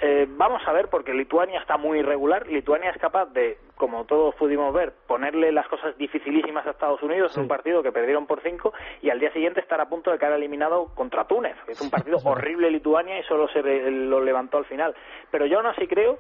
Eh, 0.02 0.28
vamos 0.28 0.62
a 0.68 0.74
ver, 0.74 0.90
porque 0.90 1.14
Lituania 1.14 1.60
está 1.60 1.78
muy 1.78 2.00
irregular. 2.00 2.48
Lituania 2.48 2.90
es 2.90 2.98
capaz 2.98 3.28
de, 3.28 3.58
como 3.76 4.06
todos 4.06 4.36
pudimos 4.36 4.74
ver, 4.74 4.94
ponerle 5.08 5.52
las 5.52 5.68
cosas 5.68 5.98
dificilísimas 5.98 6.66
a 6.66 6.72
Estados 6.72 7.02
Unidos 7.02 7.36
en 7.36 7.44
un 7.44 7.48
partido 7.48 7.84
que 7.84 7.92
perdieron 7.92 8.26
por 8.26 8.42
cinco 8.42 8.74
y 9.02 9.10
al 9.10 9.20
día 9.20 9.32
siguiente 9.32 9.60
estar 9.60 9.80
a 9.80 9.90
punto 9.90 10.12
de 10.12 10.20
quedar 10.20 10.34
eliminado 10.34 10.94
contra 10.96 11.26
Túnez. 11.26 11.56
que 11.66 11.74
Es 11.74 11.82
un 11.82 11.90
partido 11.90 12.18
horrible 12.26 12.70
Lituania 12.72 13.20
y 13.20 13.24
solo 13.24 13.48
se 13.50 13.62
lo 13.62 14.20
levantó 14.22 14.58
al 14.58 14.66
final. 14.66 14.96
Pero 15.32 15.46
yo 15.46 15.58
aún 15.58 15.68
así 15.68 15.88
creo 15.88 16.18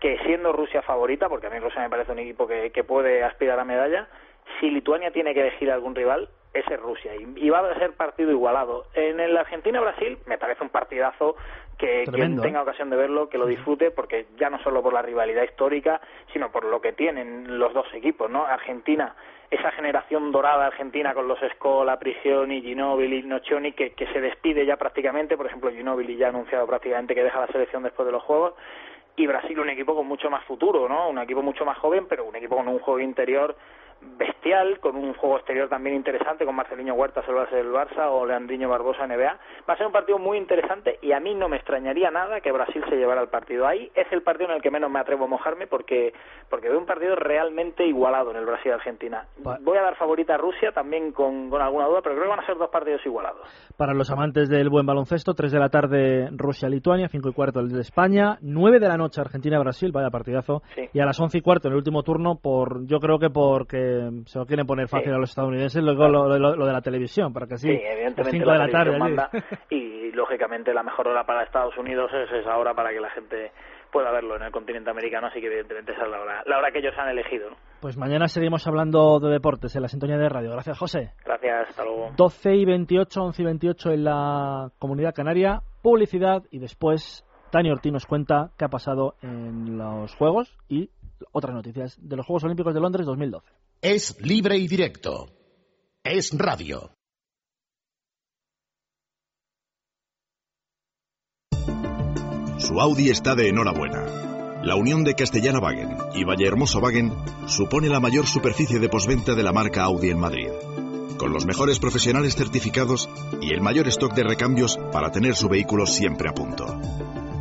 que 0.00 0.18
siendo 0.24 0.52
Rusia 0.52 0.82
favorita, 0.82 1.28
porque 1.28 1.46
a 1.46 1.50
mí 1.50 1.58
Rusia 1.58 1.82
me 1.82 1.90
parece 1.90 2.12
un 2.12 2.18
equipo 2.20 2.46
que, 2.46 2.70
que 2.70 2.84
puede 2.84 3.22
aspirar 3.22 3.60
a 3.60 3.64
medalla, 3.64 4.08
si 4.58 4.70
Lituania 4.70 5.10
tiene 5.12 5.34
que 5.34 5.40
elegir 5.40 5.70
algún 5.70 5.94
rival, 5.94 6.28
ese 6.52 6.74
es 6.74 6.80
Rusia. 6.80 7.14
Y, 7.14 7.32
y 7.36 7.50
va 7.50 7.60
a 7.60 7.78
ser 7.78 7.92
partido 7.92 8.30
igualado. 8.30 8.86
En 8.94 9.20
el 9.20 9.36
Argentina-Brasil 9.36 10.18
me 10.26 10.38
parece 10.38 10.62
un 10.62 10.70
partidazo 10.70 11.36
que 11.78 12.04
Tremendo, 12.04 12.42
quien 12.42 12.52
tenga 12.52 12.60
¿eh? 12.60 12.62
ocasión 12.62 12.90
de 12.90 12.96
verlo, 12.96 13.28
que 13.28 13.38
lo 13.38 13.46
disfrute, 13.46 13.90
porque 13.90 14.26
ya 14.36 14.50
no 14.50 14.58
solo 14.62 14.82
por 14.82 14.92
la 14.92 15.02
rivalidad 15.02 15.44
histórica, 15.44 16.00
sino 16.32 16.50
por 16.50 16.64
lo 16.64 16.80
que 16.80 16.92
tienen 16.92 17.58
los 17.58 17.72
dos 17.72 17.86
equipos, 17.94 18.30
¿no? 18.30 18.44
Argentina, 18.44 19.14
esa 19.50 19.70
generación 19.72 20.30
dorada 20.30 20.66
argentina 20.66 21.14
con 21.14 21.26
los 21.26 21.38
Scola, 21.54 21.98
Prigioni, 21.98 22.60
Ginóbili, 22.60 23.22
Nocioni, 23.22 23.72
que, 23.72 23.92
que 23.92 24.06
se 24.08 24.20
despide 24.20 24.66
ya 24.66 24.76
prácticamente, 24.76 25.36
por 25.36 25.46
ejemplo, 25.46 25.70
Ginóbili 25.70 26.16
ya 26.16 26.26
ha 26.26 26.30
anunciado 26.30 26.66
prácticamente 26.66 27.14
que 27.14 27.24
deja 27.24 27.40
la 27.40 27.46
selección 27.46 27.82
después 27.82 28.04
de 28.04 28.12
los 28.12 28.22
Juegos, 28.22 28.54
y 29.16 29.26
Brasil 29.26 29.58
un 29.58 29.70
equipo 29.70 29.94
con 29.94 30.06
mucho 30.06 30.30
más 30.30 30.44
futuro, 30.44 30.88
¿no? 30.88 31.08
Un 31.08 31.18
equipo 31.18 31.42
mucho 31.42 31.64
más 31.64 31.78
joven, 31.78 32.06
pero 32.08 32.24
un 32.24 32.36
equipo 32.36 32.56
con 32.56 32.68
un 32.68 32.78
juego 32.78 33.00
interior 33.00 33.56
bestial, 34.18 34.78
con 34.80 34.96
un 34.96 35.14
juego 35.14 35.36
exterior 35.36 35.68
también 35.68 35.96
interesante, 35.96 36.44
con 36.44 36.54
Marceliño 36.54 36.94
Huertas, 36.94 37.24
el 37.28 37.34
base 37.34 37.56
del 37.56 37.70
Barça, 37.72 38.08
o 38.10 38.24
Leandriño 38.26 38.68
Barbosa, 38.68 39.06
NBA. 39.06 39.38
Va 39.68 39.74
a 39.74 39.76
ser 39.76 39.86
un 39.86 39.92
partido 39.92 40.18
muy 40.18 40.38
interesante 40.38 40.98
y 41.02 41.12
a 41.12 41.20
mí 41.20 41.34
no 41.34 41.48
me 41.48 41.56
extrañaría 41.56 42.10
nada 42.10 42.40
que 42.40 42.52
Brasil 42.52 42.82
se 42.88 42.96
llevara 42.96 43.20
el 43.22 43.28
partido. 43.28 43.66
Ahí 43.66 43.90
es 43.94 44.06
el 44.12 44.22
partido 44.22 44.50
en 44.50 44.56
el 44.56 44.62
que 44.62 44.70
menos 44.70 44.90
me 44.90 44.98
atrevo 45.00 45.24
a 45.24 45.28
mojarme 45.28 45.66
porque, 45.66 46.12
porque 46.48 46.68
veo 46.68 46.78
un 46.78 46.86
partido 46.86 47.14
realmente 47.16 47.86
igualado 47.86 48.30
en 48.30 48.36
el 48.38 48.46
Brasil-Argentina. 48.46 49.26
Voy 49.38 49.76
a 49.78 49.82
dar 49.82 49.96
favorita 49.96 50.34
a 50.34 50.38
Rusia 50.38 50.72
también 50.72 51.12
con, 51.12 51.50
con 51.50 51.60
alguna 51.60 51.86
duda, 51.86 52.00
pero 52.02 52.14
creo 52.14 52.24
que 52.24 52.30
van 52.36 52.40
a 52.40 52.46
ser 52.46 52.56
dos 52.56 52.70
partidos 52.70 53.04
igualados. 53.04 53.40
Para 53.76 53.94
los 53.94 54.10
amantes 54.10 54.48
del 54.48 54.68
buen 54.70 54.86
baloncesto, 54.86 55.34
3 55.34 55.52
de 55.52 55.58
la 55.58 55.68
tarde 55.68 56.28
Rusia-Lituania, 56.32 57.08
5 57.08 57.28
y 57.28 57.32
cuarto 57.32 57.60
el 57.60 57.68
de 57.68 57.80
España, 57.80 58.38
9 58.40 58.78
de 58.80 58.88
la 58.88 58.96
noche 58.96 59.20
Argentina-Brasil, 59.20 59.92
vaya 59.92 60.10
partidazo, 60.10 60.62
Sí. 60.74 60.88
y 60.92 61.00
a 61.00 61.04
las 61.06 61.18
11 61.20 61.38
y 61.38 61.40
cuarto 61.40 61.68
en 61.68 61.72
el 61.72 61.78
último 61.78 62.02
turno, 62.02 62.36
por 62.42 62.86
yo 62.86 62.98
creo 62.98 63.18
que 63.18 63.30
porque 63.30 63.89
se 64.26 64.38
lo 64.38 64.46
quieren 64.46 64.66
poner 64.66 64.88
fácil 64.88 65.10
Sí. 65.10 65.14
a 65.14 65.18
los 65.18 65.30
estadounidenses, 65.30 65.82
luego 65.82 66.08
lo, 66.08 66.38
lo- 66.38 66.56
lo 66.56 66.66
de 66.66 66.72
la 66.72 66.80
televisión, 66.80 67.32
para 67.32 67.46
que 67.46 67.54
así, 67.54 67.68
Sí, 67.68 67.80
evidentemente 67.82 68.38
5 68.38 68.50
de 68.50 68.58
la 68.58 68.68
tarde. 68.68 68.98
manda 68.98 69.30
y 69.70 70.12
lógicamente 70.12 70.72
la 70.74 70.82
mejor 70.82 71.08
hora 71.08 71.24
para 71.24 71.42
Estados 71.44 71.76
Unidos 71.78 72.10
es 72.12 72.30
esa 72.40 72.56
hora 72.56 72.74
para 72.74 72.90
que 72.90 73.00
la 73.00 73.10
gente 73.10 73.52
pueda 73.92 74.12
verlo 74.12 74.36
en 74.36 74.42
el 74.42 74.52
continente 74.52 74.88
americano, 74.90 75.26
así 75.26 75.40
que 75.40 75.48
evidentemente 75.48 75.92
esa 75.92 76.04
es 76.04 76.10
la 76.10 76.20
hora, 76.20 76.42
la 76.46 76.58
hora 76.58 76.70
que 76.70 76.78
ellos 76.78 76.94
han 76.96 77.08
elegido. 77.08 77.50
¿no? 77.50 77.56
Pues 77.80 77.96
mañana 77.96 78.28
seguimos 78.28 78.66
hablando 78.68 79.18
de 79.18 79.30
deportes 79.30 79.74
en 79.74 79.82
la 79.82 79.88
sintonía 79.88 80.16
de 80.16 80.28
radio. 80.28 80.52
Gracias, 80.52 80.78
José. 80.78 81.12
Gracias, 81.24 81.70
hasta 81.70 81.84
luego. 81.84 82.10
12 82.16 82.54
y 82.54 82.64
28, 82.64 83.20
11 83.22 83.42
y 83.42 83.44
28 83.46 83.90
en 83.90 84.04
la 84.04 84.70
comunidad 84.78 85.12
canaria, 85.14 85.62
publicidad 85.82 86.42
y 86.52 86.60
después 86.60 87.24
Tani 87.50 87.70
Ortiz 87.72 87.92
nos 87.92 88.06
cuenta 88.06 88.50
qué 88.56 88.64
ha 88.64 88.68
pasado 88.68 89.14
en 89.22 89.76
los 89.76 90.14
Juegos 90.14 90.56
y 90.68 90.88
otras 91.32 91.52
noticias 91.54 91.98
de 92.00 92.16
los 92.16 92.24
Juegos 92.26 92.44
Olímpicos 92.44 92.72
de 92.72 92.80
Londres 92.80 93.06
2012. 93.06 93.44
Es 93.82 94.14
libre 94.20 94.58
y 94.58 94.68
directo. 94.68 95.30
Es 96.04 96.36
radio. 96.36 96.92
Su 102.58 102.78
Audi 102.78 103.08
está 103.08 103.34
de 103.34 103.48
enhorabuena. 103.48 104.60
La 104.62 104.76
unión 104.76 105.02
de 105.02 105.14
Castellana 105.14 105.60
Wagen 105.60 105.96
y 106.14 106.24
Vallehermoso 106.24 106.80
Wagen 106.80 107.10
supone 107.46 107.88
la 107.88 108.00
mayor 108.00 108.26
superficie 108.26 108.78
de 108.80 108.90
posventa 108.90 109.34
de 109.34 109.42
la 109.42 109.52
marca 109.54 109.84
Audi 109.84 110.10
en 110.10 110.18
Madrid. 110.18 110.50
Con 111.16 111.32
los 111.32 111.46
mejores 111.46 111.78
profesionales 111.78 112.36
certificados 112.36 113.08
y 113.40 113.54
el 113.54 113.62
mayor 113.62 113.88
stock 113.88 114.12
de 114.12 114.24
recambios 114.24 114.78
para 114.92 115.10
tener 115.10 115.34
su 115.36 115.48
vehículo 115.48 115.86
siempre 115.86 116.28
a 116.28 116.34
punto. 116.34 116.78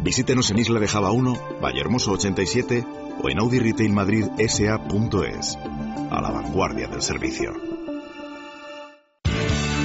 Visítenos 0.03 0.51
en 0.51 0.59
Isla 0.59 0.79
de 0.79 0.87
Java 0.87 1.11
1, 1.11 1.59
Vallehermoso 1.61 2.13
87 2.13 3.08
o 3.21 3.29
en 3.29 3.39
Audi 3.39 3.59
Retail 3.59 3.91
Madrid 3.91 4.25
SA.es. 4.37 5.57
A 6.11 6.21
la 6.21 6.31
vanguardia 6.31 6.87
del 6.87 7.01
servicio. 7.01 7.68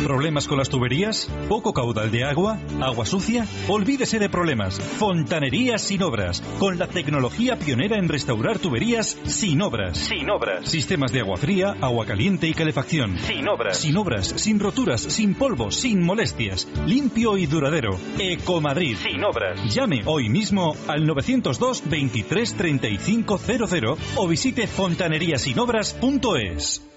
¿Problemas 0.04 0.46
con 0.46 0.58
las 0.58 0.68
tuberías? 0.68 1.30
¿Poco 1.48 1.72
caudal 1.72 2.10
de 2.10 2.24
agua? 2.24 2.58
¿Agua 2.82 3.06
sucia? 3.06 3.46
Olvídese 3.68 4.18
de 4.18 4.28
problemas. 4.28 4.78
Fontanerías 4.78 5.80
sin 5.80 6.02
obras. 6.02 6.42
Con 6.58 6.78
la 6.78 6.88
tecnología 6.88 7.58
pionera 7.58 7.96
en 7.96 8.10
restaurar 8.10 8.58
tuberías 8.58 9.16
sin 9.24 9.62
obras. 9.62 9.96
Sin 9.96 10.28
obras. 10.28 10.68
Sistemas 10.68 11.10
de 11.10 11.20
agua 11.20 11.38
fría, 11.38 11.74
agua 11.80 12.04
caliente 12.04 12.46
y 12.46 12.52
calefacción. 12.52 13.16
Sin 13.18 13.48
obras. 13.48 13.78
Sin 13.78 13.96
obras, 13.96 14.26
sin 14.36 14.60
roturas, 14.60 15.00
sin 15.00 15.34
polvo, 15.34 15.70
sin 15.70 16.02
molestias. 16.02 16.68
Limpio 16.84 17.38
y 17.38 17.46
duradero. 17.46 17.98
Ecomadrid. 18.18 18.98
Sin 18.98 19.24
obras. 19.24 19.58
Llame 19.74 20.02
hoy 20.04 20.28
mismo 20.28 20.76
al 20.86 21.06
902 21.06 21.82
23 21.88 22.54
35 22.54 23.38
00 23.38 23.96
o 24.16 24.28
visite 24.28 24.66
fontaneríasinobras.es. 24.66 26.93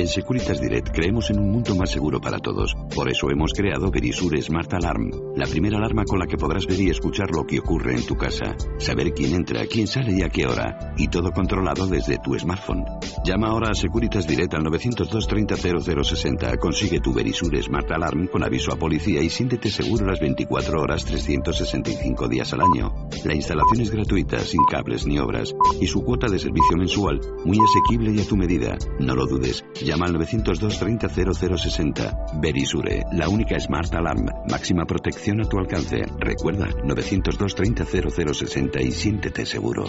En 0.00 0.08
Securitas 0.08 0.58
Direct 0.58 0.92
creemos 0.94 1.28
en 1.28 1.38
un 1.38 1.50
mundo 1.50 1.74
más 1.76 1.90
seguro 1.90 2.22
para 2.22 2.38
todos. 2.38 2.74
Por 2.94 3.10
eso 3.10 3.30
hemos 3.30 3.52
creado 3.52 3.90
Verisur 3.90 4.34
Smart 4.40 4.72
Alarm, 4.72 5.10
la 5.36 5.46
primera 5.46 5.76
alarma 5.76 6.04
con 6.04 6.18
la 6.18 6.26
que 6.26 6.38
podrás 6.38 6.64
ver 6.64 6.80
y 6.80 6.88
escuchar 6.88 7.30
lo 7.30 7.44
que 7.44 7.58
ocurre 7.58 7.96
en 7.96 8.06
tu 8.06 8.16
casa, 8.16 8.56
saber 8.78 9.12
quién 9.12 9.34
entra, 9.34 9.66
quién 9.66 9.86
sale 9.86 10.14
y 10.16 10.22
a 10.22 10.30
qué 10.30 10.46
hora, 10.46 10.94
y 10.96 11.08
todo 11.08 11.32
controlado 11.32 11.86
desde 11.86 12.16
tu 12.16 12.32
smartphone. 12.38 12.82
Llama 13.26 13.48
ahora 13.48 13.72
a 13.72 13.74
Securitas 13.74 14.26
Direct 14.26 14.54
al 14.54 14.64
902 14.64 15.26
30 15.26 15.56
0060. 15.56 16.56
Consigue 16.56 17.00
tu 17.00 17.12
Verisur 17.12 17.54
Smart 17.62 17.90
Alarm 17.90 18.28
con 18.28 18.42
aviso 18.42 18.72
a 18.72 18.78
policía 18.78 19.20
y 19.20 19.28
siéntete 19.28 19.68
seguro 19.68 20.06
las 20.06 20.18
24 20.18 20.80
horas 20.80 21.04
365 21.04 22.26
días 22.26 22.50
al 22.54 22.62
año. 22.62 22.94
La 23.26 23.34
instalación 23.34 23.82
es 23.82 23.90
gratuita, 23.90 24.38
sin 24.38 24.64
cables 24.64 25.06
ni 25.06 25.18
obras, 25.18 25.54
y 25.78 25.86
su 25.86 26.02
cuota 26.02 26.26
de 26.26 26.38
servicio 26.38 26.78
mensual 26.78 27.20
muy 27.44 27.58
asequible 27.58 28.12
y 28.12 28.20
a 28.20 28.26
tu 28.26 28.38
medida. 28.38 28.78
No 28.98 29.14
lo 29.14 29.26
dudes. 29.26 29.62
Llama 29.90 30.06
al 30.06 30.12
902 30.12 30.78
30 30.78 31.08
0060. 31.08 32.26
Verisure, 32.40 33.02
la 33.10 33.28
única 33.28 33.58
Smart 33.58 33.92
Alarm. 33.92 34.24
Máxima 34.48 34.84
protección 34.84 35.40
a 35.40 35.48
tu 35.48 35.58
alcance. 35.58 36.04
Recuerda, 36.20 36.68
902 36.84 37.54
30 37.56 37.84
0060 37.84 38.82
y 38.82 38.92
siéntete 38.92 39.44
seguro. 39.44 39.86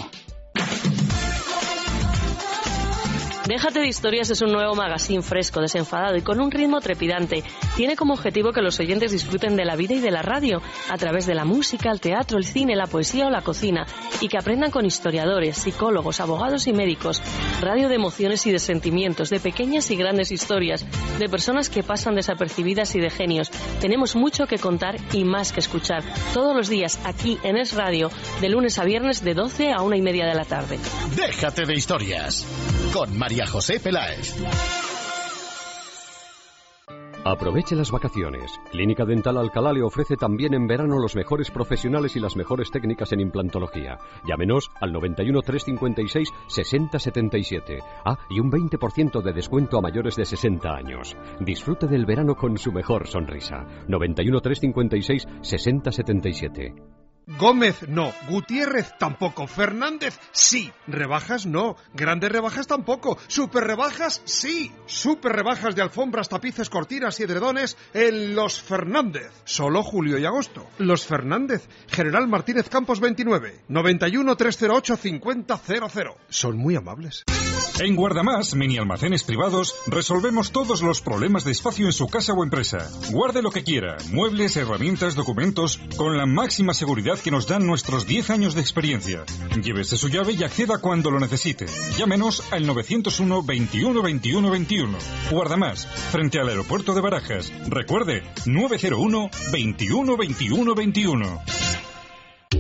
Déjate 3.48 3.80
de 3.80 3.88
historias 3.88 4.30
es 4.30 4.42
un 4.44 4.52
nuevo 4.52 4.76
magazine 4.76 5.24
fresco, 5.24 5.62
desenfadado 5.62 6.16
y 6.16 6.22
con 6.22 6.40
un 6.40 6.52
ritmo 6.52 6.80
trepidante. 6.80 7.44
Tiene 7.76 7.96
como 7.96 8.14
objetivo 8.14 8.52
que 8.52 8.62
los 8.62 8.80
oyentes 8.80 9.12
disfruten 9.12 9.56
de 9.56 9.66
la 9.66 9.76
vida 9.76 9.96
y 9.96 10.00
de 10.00 10.12
la 10.12 10.22
radio 10.22 10.62
a 10.90 10.98
través 10.98 11.26
de 11.26 11.34
la 11.34 11.44
música, 11.44 11.92
el 11.92 12.00
teatro, 12.00 12.38
el 12.38 12.46
cine, 12.46 12.76
la 12.76 12.86
poesía 12.86 13.26
o 13.26 13.30
la 13.32 13.42
cocina 13.42 13.88
y 14.22 14.28
que 14.28 14.38
aprendan 14.38 14.70
con 14.70 14.86
historiadores, 14.86 15.58
psicólogos, 15.58 16.20
abogados 16.20 16.68
y 16.68 16.74
médicos. 16.74 17.20
Radio 17.62 17.90
de 17.90 17.96
emociones 17.96 18.46
y 18.46 18.52
de 18.52 18.60
sentimientos, 18.60 19.32
de 19.32 19.40
pequeñas 19.40 19.90
y 19.90 19.96
grandes 19.96 20.32
historias, 20.32 20.86
de 21.18 21.28
personas 21.28 21.70
que 21.70 21.82
pasan 21.82 22.14
desapercibidas 22.14 22.94
y 22.94 23.00
de 23.00 23.10
genios. 23.10 23.50
Tenemos 23.80 24.16
mucho 24.16 24.46
que 24.46 24.60
contar 24.60 24.98
y 25.14 25.24
más 25.24 25.52
que 25.52 25.62
escuchar. 25.62 26.04
Todos 26.36 26.56
los 26.56 26.70
días 26.70 27.00
aquí 27.06 27.40
en 27.42 27.58
Es 27.58 27.74
Radio, 27.74 28.12
de 28.40 28.50
lunes 28.50 28.78
a 28.78 28.86
viernes 28.86 29.24
de 29.24 29.34
12 29.34 29.72
a 29.72 29.82
una 29.82 29.98
y 29.98 30.02
media 30.04 30.28
de 30.28 30.36
la 30.36 30.46
tarde. 30.46 30.78
Déjate 31.16 31.66
de 31.66 31.74
historias 31.74 32.46
con 32.94 33.18
María 33.32 33.48
José 33.48 33.80
Peláez. 33.80 34.36
Aproveche 37.24 37.78
las 37.78 37.90
vacaciones. 37.90 38.52
Clínica 38.72 39.06
Dental 39.06 39.38
Alcalá 39.38 39.72
le 39.72 39.84
ofrece 39.84 40.18
también 40.18 40.54
en 40.54 40.68
verano 40.68 41.00
los 41.00 41.16
mejores 41.16 41.50
profesionales 41.50 42.18
y 42.18 42.20
las 42.20 42.36
mejores 42.36 42.70
técnicas 42.72 43.14
en 43.14 43.22
implantología. 43.22 44.00
Llámenos 44.28 44.70
al 44.82 44.92
91 44.92 45.44
356 45.44 46.28
6077. 46.48 47.80
Ah, 48.04 48.18
y 48.30 48.42
un 48.42 48.52
20% 48.52 49.22
de 49.22 49.32
descuento 49.32 49.78
a 49.78 49.82
mayores 49.82 50.18
de 50.18 50.26
60 50.26 50.70
años. 50.70 51.16
Disfrute 51.40 51.88
del 51.88 52.06
verano 52.06 52.36
con 52.36 52.58
su 52.58 52.74
mejor 52.74 53.08
sonrisa. 53.08 53.66
91 53.88 54.42
356 54.42 55.26
6077. 55.40 57.01
Gómez 57.28 57.88
no, 57.88 58.14
Gutiérrez 58.28 58.98
tampoco, 58.98 59.48
Fernández 59.48 60.20
sí, 60.32 60.72
rebajas 60.88 61.46
no, 61.46 61.76
grandes 61.94 62.32
rebajas 62.32 62.68
tampoco, 62.68 63.18
super 63.28 63.64
rebajas 63.64 64.22
sí, 64.26 64.72
super 64.86 65.32
rebajas 65.32 65.76
de 65.76 65.82
alfombras, 65.82 66.30
tapices, 66.30 66.70
cortinas 66.70 67.20
y 67.20 67.24
edredones 67.24 67.78
en 67.94 68.36
Los 68.36 68.62
Fernández, 68.62 69.32
solo 69.44 69.84
julio 69.84 70.18
y 70.18 70.26
agosto. 70.26 70.68
Los 70.78 71.06
Fernández, 71.06 71.68
General 71.88 72.28
Martínez 72.28 72.70
Campos 72.70 73.00
29, 73.00 73.62
91 73.68 74.36
308 74.36 74.98
5000. 74.98 76.12
Son 76.30 76.58
muy 76.58 76.76
amables. 76.76 77.24
En 77.80 77.96
Guardamás, 77.96 78.56
mini 78.56 78.78
almacenes 78.78 79.24
privados, 79.24 79.76
resolvemos 79.88 80.52
todos 80.52 80.82
los 80.82 81.02
problemas 81.02 81.46
de 81.46 81.52
espacio 81.52 81.86
en 81.86 81.94
su 81.94 82.08
casa 82.08 82.34
o 82.34 82.44
empresa. 82.44 82.90
Guarde 83.12 83.42
lo 83.42 83.52
que 83.52 83.64
quiera, 83.64 83.98
muebles, 84.12 84.56
herramientas, 84.58 85.16
documentos, 85.16 85.80
con 85.98 86.18
la 86.18 86.26
máxima 86.26 86.74
seguridad 86.74 87.11
que 87.20 87.32
nos 87.32 87.48
dan 87.48 87.68
nuestros 87.68 88.08
10 88.08 88.30
años 88.30 88.56
de 88.56 88.62
experiencia. 88.62 89.26
Llévese 89.62 89.98
su 89.98 90.08
llave 90.08 90.32
y 90.34 90.44
acceda 90.44 90.78
cuando 90.78 91.12
lo 91.12 91.20
necesite. 91.20 91.66
Llámenos 91.98 92.44
al 92.52 92.66
901 92.66 93.44
21 93.44 94.02
21 94.02 94.50
21. 94.50 94.98
Guardamás, 95.32 95.86
frente 96.12 96.40
al 96.40 96.48
aeropuerto 96.48 96.94
de 96.94 97.02
Barajas. 97.02 97.52
Recuerde, 97.68 98.24
901 98.46 99.30
21 99.52 100.18
21 100.18 100.76
21. 100.76 101.42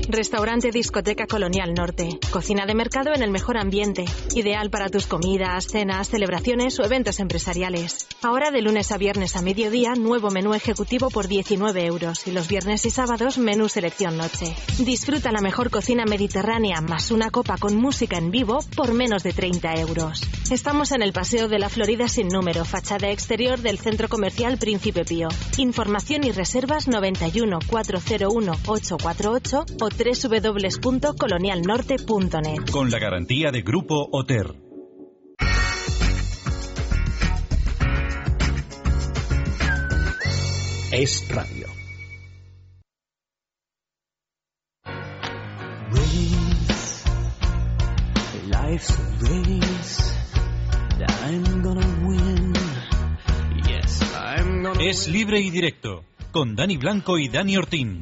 Restaurante 0.08 0.72
Discoteca 0.72 1.28
Colonial 1.28 1.74
Norte. 1.74 2.20
Cocina 2.32 2.66
de 2.66 2.76
mercado 2.76 3.14
en 3.14 3.24
el 3.24 3.32
mejor 3.32 3.58
ambiente. 3.58 4.06
Ideal 4.36 4.70
para 4.70 4.90
tus 4.90 5.06
comidas, 5.06 5.68
cenas, 5.68 6.10
celebraciones 6.10 6.80
o 6.80 6.84
eventos 6.84 7.20
empresariales. 7.20 8.08
Ahora 8.22 8.52
de 8.52 8.62
lunes 8.62 8.92
a 8.92 8.98
viernes 8.98 9.36
a 9.36 9.42
mediodía, 9.42 9.94
nuevo 9.96 10.30
menú 10.30 10.54
ejecutivo 10.54 11.10
por 11.10 11.28
19 11.28 11.86
euros. 11.86 12.28
Y 12.28 12.32
los 12.32 12.48
viernes 12.48 12.86
y 12.86 12.90
sábados, 12.90 13.38
menú 13.38 13.70
selección 13.70 14.18
noche. 14.18 14.56
Disfruta 14.80 15.32
la 15.32 15.42
mejor 15.42 15.70
cocina 15.70 16.06
mediterránea 16.06 16.82
más 16.82 17.12
una 17.12 17.30
copa 17.30 17.58
con 17.58 17.76
música 17.76 18.18
en 18.18 18.32
vivo 18.32 18.60
por 18.76 18.94
menos 18.94 19.24
de 19.24 19.34
30 19.34 19.76
euros. 19.76 20.22
Estamos 20.50 20.92
en 20.92 21.02
el 21.02 21.14
Paseo 21.14 21.48
de 21.48 21.60
la 21.60 21.70
Florida 21.70 22.08
sin 22.08 22.28
número, 22.28 22.66
fachada 22.66 23.10
exterior 23.10 23.60
del 23.62 23.80
Centro 23.80 24.10
Comercial 24.10 24.58
Príncipe 24.58 25.06
Pío. 25.06 25.30
Información 25.58 26.24
y 26.24 26.32
reservas 26.32 26.88
91 26.88 27.60
401 27.70 28.52
848 28.66 29.66
o 29.80 29.90
www.colonialnorte.net. 29.98 32.70
Con 32.72 32.90
la 32.90 33.00
garantía 33.00 33.52
de 33.52 33.62
Grupo 33.62 34.08
Oter. 34.12 34.56
Es 40.92 41.28
radio. 41.30 41.68
Race, 45.92 47.04
life's 48.50 48.92
a 48.92 48.94
race. 49.22 50.12
I'm 51.24 51.62
gonna 51.62 51.86
win. 52.06 52.54
Yes, 53.68 54.02
I'm 54.14 54.64
gonna 54.64 54.84
Es 54.84 55.08
libre 55.08 55.40
y 55.40 55.50
directo. 55.50 56.04
Con 56.32 56.56
Dani 56.56 56.78
Blanco 56.78 57.18
y 57.18 57.28
Dani 57.30 57.58
Ortín. 57.58 58.02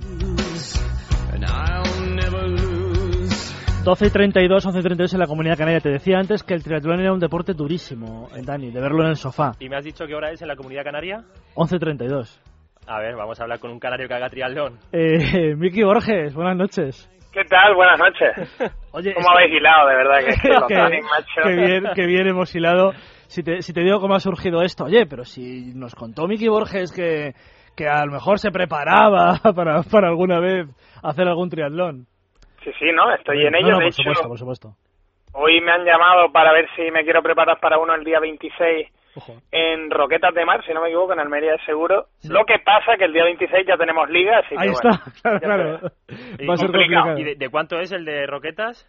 12.32, 3.83 4.65
11.32 4.65 5.13
en 5.13 5.19
la 5.19 5.25
Comunidad 5.25 5.57
Canaria. 5.57 5.79
Te 5.79 5.89
decía 5.89 6.19
antes 6.19 6.43
que 6.43 6.53
el 6.53 6.63
triatlón 6.63 6.99
era 6.99 7.13
un 7.13 7.19
deporte 7.19 7.53
durísimo, 7.53 8.27
eh, 8.35 8.41
Dani, 8.43 8.71
de 8.71 8.81
verlo 8.81 9.03
en 9.03 9.09
el 9.11 9.15
sofá. 9.15 9.53
¿Y 9.57 9.69
me 9.69 9.77
has 9.77 9.85
dicho 9.85 10.05
qué 10.05 10.13
hora 10.13 10.31
es 10.31 10.41
en 10.41 10.49
la 10.49 10.57
Comunidad 10.57 10.83
Canaria? 10.83 11.23
11.32. 11.55 12.41
A 12.87 12.99
ver, 12.99 13.15
vamos 13.15 13.39
a 13.39 13.43
hablar 13.43 13.59
con 13.59 13.71
un 13.71 13.79
canario 13.79 14.07
que 14.09 14.13
haga 14.13 14.29
triatlón. 14.29 14.79
Eh, 14.91 15.55
Miki 15.57 15.81
Borges, 15.83 16.35
buenas 16.35 16.57
noches. 16.57 17.09
¿Qué 17.31 17.43
tal? 17.45 17.73
Buenas 17.73 17.99
noches. 17.99 18.57
Oye, 18.91 19.13
¿Cómo 19.13 19.29
habéis 19.31 19.51
que... 19.51 19.57
hilado, 19.57 19.87
de 19.87 19.95
verdad? 19.95 20.19
Que, 20.19 20.35
que, 20.35 20.67
que 20.67 20.75
bien, 20.75 21.03
qué 21.43 21.55
bien, 21.55 21.83
qué 21.95 22.05
bien 22.05 22.27
hemos 22.27 22.53
hilado. 22.53 22.91
Si 23.27 23.43
te, 23.43 23.61
si 23.61 23.71
te 23.71 23.81
digo 23.81 24.01
cómo 24.01 24.15
ha 24.15 24.19
surgido 24.19 24.61
esto, 24.61 24.85
oye, 24.85 25.05
pero 25.05 25.23
si 25.23 25.71
nos 25.73 25.95
contó 25.95 26.27
Miki 26.27 26.49
Borges 26.49 26.91
que, 26.91 27.33
que 27.77 27.87
a 27.87 28.05
lo 28.05 28.11
mejor 28.11 28.39
se 28.39 28.51
preparaba 28.51 29.39
para, 29.55 29.83
para 29.83 30.09
alguna 30.09 30.39
vez 30.39 30.67
hacer 31.01 31.27
algún 31.27 31.49
triatlón. 31.49 32.07
Sí, 32.63 32.71
sí, 32.79 32.91
no, 32.93 33.13
estoy 33.13 33.45
en 33.45 33.53
No, 33.53 33.57
ello. 33.59 33.71
no, 33.71 33.77
de 33.79 33.83
por 33.85 33.87
hecho, 33.87 33.97
supuesto, 34.03 34.27
por 34.27 34.37
supuesto. 34.39 34.75
hoy 35.33 35.61
me 35.61 35.71
han 35.71 35.85
llamado 35.85 36.31
para 36.31 36.51
ver 36.53 36.67
si 36.75 36.89
me 36.91 37.03
quiero 37.03 37.21
preparar 37.23 37.59
para 37.59 37.77
uno 37.77 37.93
el 37.95 38.03
día 38.03 38.19
26 38.19 38.87
Ojo. 39.15 39.33
en 39.51 39.89
Roquetas 39.89 40.33
de 40.33 40.45
Mar, 40.45 40.63
si 40.65 40.73
no 40.73 40.81
me 40.81 40.87
equivoco, 40.87 41.13
en 41.13 41.19
Almería 41.19 41.53
de 41.53 41.65
seguro. 41.65 42.07
Lo 42.29 42.45
que 42.45 42.59
pasa 42.59 42.97
que 42.97 43.05
el 43.05 43.13
día 43.13 43.23
26 43.23 43.65
ya 43.67 43.77
tenemos 43.77 44.09
liga, 44.09 44.39
así 44.39 44.49
que 44.49 44.61
Ahí 44.61 44.69
bueno, 44.69 44.91
está, 44.91 45.11
claro, 45.21 45.39
ya 45.39 45.45
claro. 45.47 45.79
te- 46.37 46.45
Va 46.45 46.53
a 46.53 46.57
ser 46.57 46.67
complicado. 46.71 47.17
¿Y 47.17 47.23
de, 47.23 47.35
de 47.35 47.49
cuánto 47.49 47.79
es 47.79 47.91
el 47.91 48.05
de 48.05 48.25
Roquetas? 48.27 48.87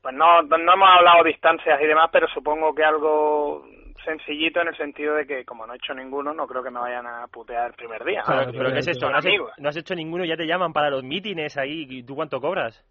Pues 0.00 0.14
no, 0.14 0.42
no 0.42 0.72
hemos 0.72 0.88
hablado 0.88 1.24
distancias 1.24 1.80
y 1.82 1.86
demás, 1.86 2.08
pero 2.12 2.28
supongo 2.28 2.72
que 2.74 2.84
algo 2.84 3.66
sencillito 4.04 4.60
en 4.62 4.68
el 4.68 4.76
sentido 4.76 5.14
de 5.16 5.26
que 5.26 5.44
como 5.44 5.66
no 5.66 5.74
he 5.74 5.76
hecho 5.76 5.92
ninguno, 5.92 6.32
no 6.32 6.46
creo 6.46 6.62
que 6.62 6.70
me 6.70 6.78
vayan 6.80 7.06
a 7.06 7.26
putear 7.26 7.66
el 7.66 7.72
primer 7.74 8.02
día. 8.04 8.22
Pero, 8.26 8.46
¿no? 8.46 8.52
pero 8.52 8.72
¿qué 8.72 8.78
es 8.78 8.88
esto? 8.88 9.10
¿No 9.10 9.16
has, 9.18 9.26
amigos. 9.26 9.52
no 9.58 9.68
has 9.68 9.76
hecho 9.76 9.94
ninguno 9.94 10.24
y 10.24 10.28
ya 10.28 10.36
te 10.36 10.46
llaman 10.46 10.72
para 10.72 10.88
los 10.88 11.02
mítines 11.02 11.58
ahí. 11.58 11.84
¿Y 11.90 12.04
tú 12.04 12.14
cuánto 12.14 12.40
cobras? 12.40 12.82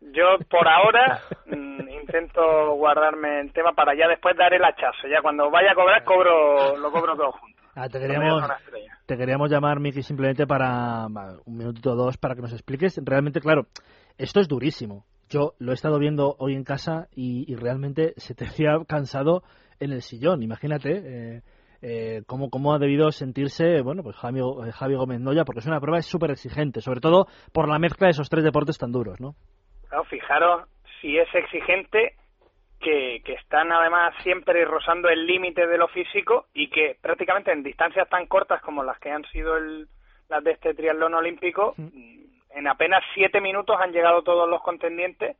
Yo 0.00 0.38
por 0.48 0.66
ahora 0.66 1.20
mm, 1.46 1.88
intento 1.88 2.74
guardarme 2.76 3.40
el 3.40 3.52
tema 3.52 3.72
para 3.72 3.94
ya 3.94 4.08
después 4.08 4.36
dar 4.36 4.52
el 4.54 4.64
hachazo. 4.64 5.08
Ya 5.08 5.20
cuando 5.22 5.50
vaya 5.50 5.72
a 5.72 5.74
cobrar, 5.74 6.04
cobro 6.04 6.76
lo 6.76 6.90
cobro 6.90 7.16
todo 7.16 7.32
junto. 7.32 7.60
Ah, 7.74 7.88
te 7.88 8.00
queríamos, 8.00 8.42
te 9.06 9.16
queríamos 9.16 9.50
llamar, 9.50 9.78
Miki, 9.78 10.02
simplemente 10.02 10.46
para 10.46 11.06
un 11.44 11.56
minutito 11.56 11.92
o 11.92 11.96
dos 11.96 12.16
para 12.16 12.34
que 12.34 12.42
nos 12.42 12.52
expliques. 12.52 13.00
Realmente, 13.04 13.40
claro, 13.40 13.66
esto 14.18 14.40
es 14.40 14.48
durísimo. 14.48 15.04
Yo 15.28 15.52
lo 15.58 15.70
he 15.70 15.74
estado 15.74 15.98
viendo 15.98 16.34
hoy 16.38 16.54
en 16.54 16.64
casa 16.64 17.06
y, 17.14 17.50
y 17.50 17.54
realmente 17.54 18.14
se 18.16 18.34
te 18.34 18.44
hacía 18.46 18.72
cansado 18.88 19.42
en 19.78 19.92
el 19.92 20.02
sillón. 20.02 20.42
Imagínate 20.42 20.90
eh, 21.36 21.42
eh, 21.82 22.22
cómo, 22.26 22.50
cómo 22.50 22.74
ha 22.74 22.78
debido 22.78 23.10
sentirse, 23.10 23.80
bueno, 23.82 24.02
pues 24.02 24.16
Javi, 24.16 24.40
eh, 24.40 24.72
Javi 24.72 24.94
Gómez 24.96 25.20
Noya, 25.20 25.44
porque 25.44 25.60
es 25.60 25.66
una 25.66 25.80
prueba 25.80 26.02
súper 26.02 26.32
exigente, 26.32 26.80
sobre 26.80 27.00
todo 27.00 27.26
por 27.52 27.68
la 27.68 27.78
mezcla 27.78 28.06
de 28.06 28.12
esos 28.12 28.28
tres 28.28 28.44
deportes 28.44 28.76
tan 28.78 28.92
duros, 28.92 29.20
¿no? 29.20 29.34
Claro, 29.90 30.04
fijaros 30.04 30.68
si 31.00 31.18
es 31.18 31.28
exigente 31.34 32.14
que, 32.80 33.20
que 33.24 33.34
están 33.34 33.70
además 33.72 34.14
siempre 34.22 34.64
rozando 34.64 35.08
el 35.10 35.26
límite 35.26 35.66
de 35.66 35.76
lo 35.76 35.88
físico 35.88 36.46
y 36.54 36.70
que 36.70 36.96
prácticamente 37.02 37.52
en 37.52 37.62
distancias 37.62 38.08
tan 38.08 38.26
cortas 38.26 38.62
como 38.62 38.82
las 38.82 38.98
que 38.98 39.10
han 39.10 39.24
sido 39.26 39.56
el, 39.58 39.86
las 40.28 40.42
de 40.42 40.52
este 40.52 40.72
triatlón 40.74 41.12
olímpico, 41.14 41.74
en 41.76 42.66
apenas 42.68 43.02
siete 43.14 43.40
minutos 43.40 43.76
han 43.78 43.92
llegado 43.92 44.22
todos 44.22 44.48
los 44.48 44.62
contendientes 44.62 45.36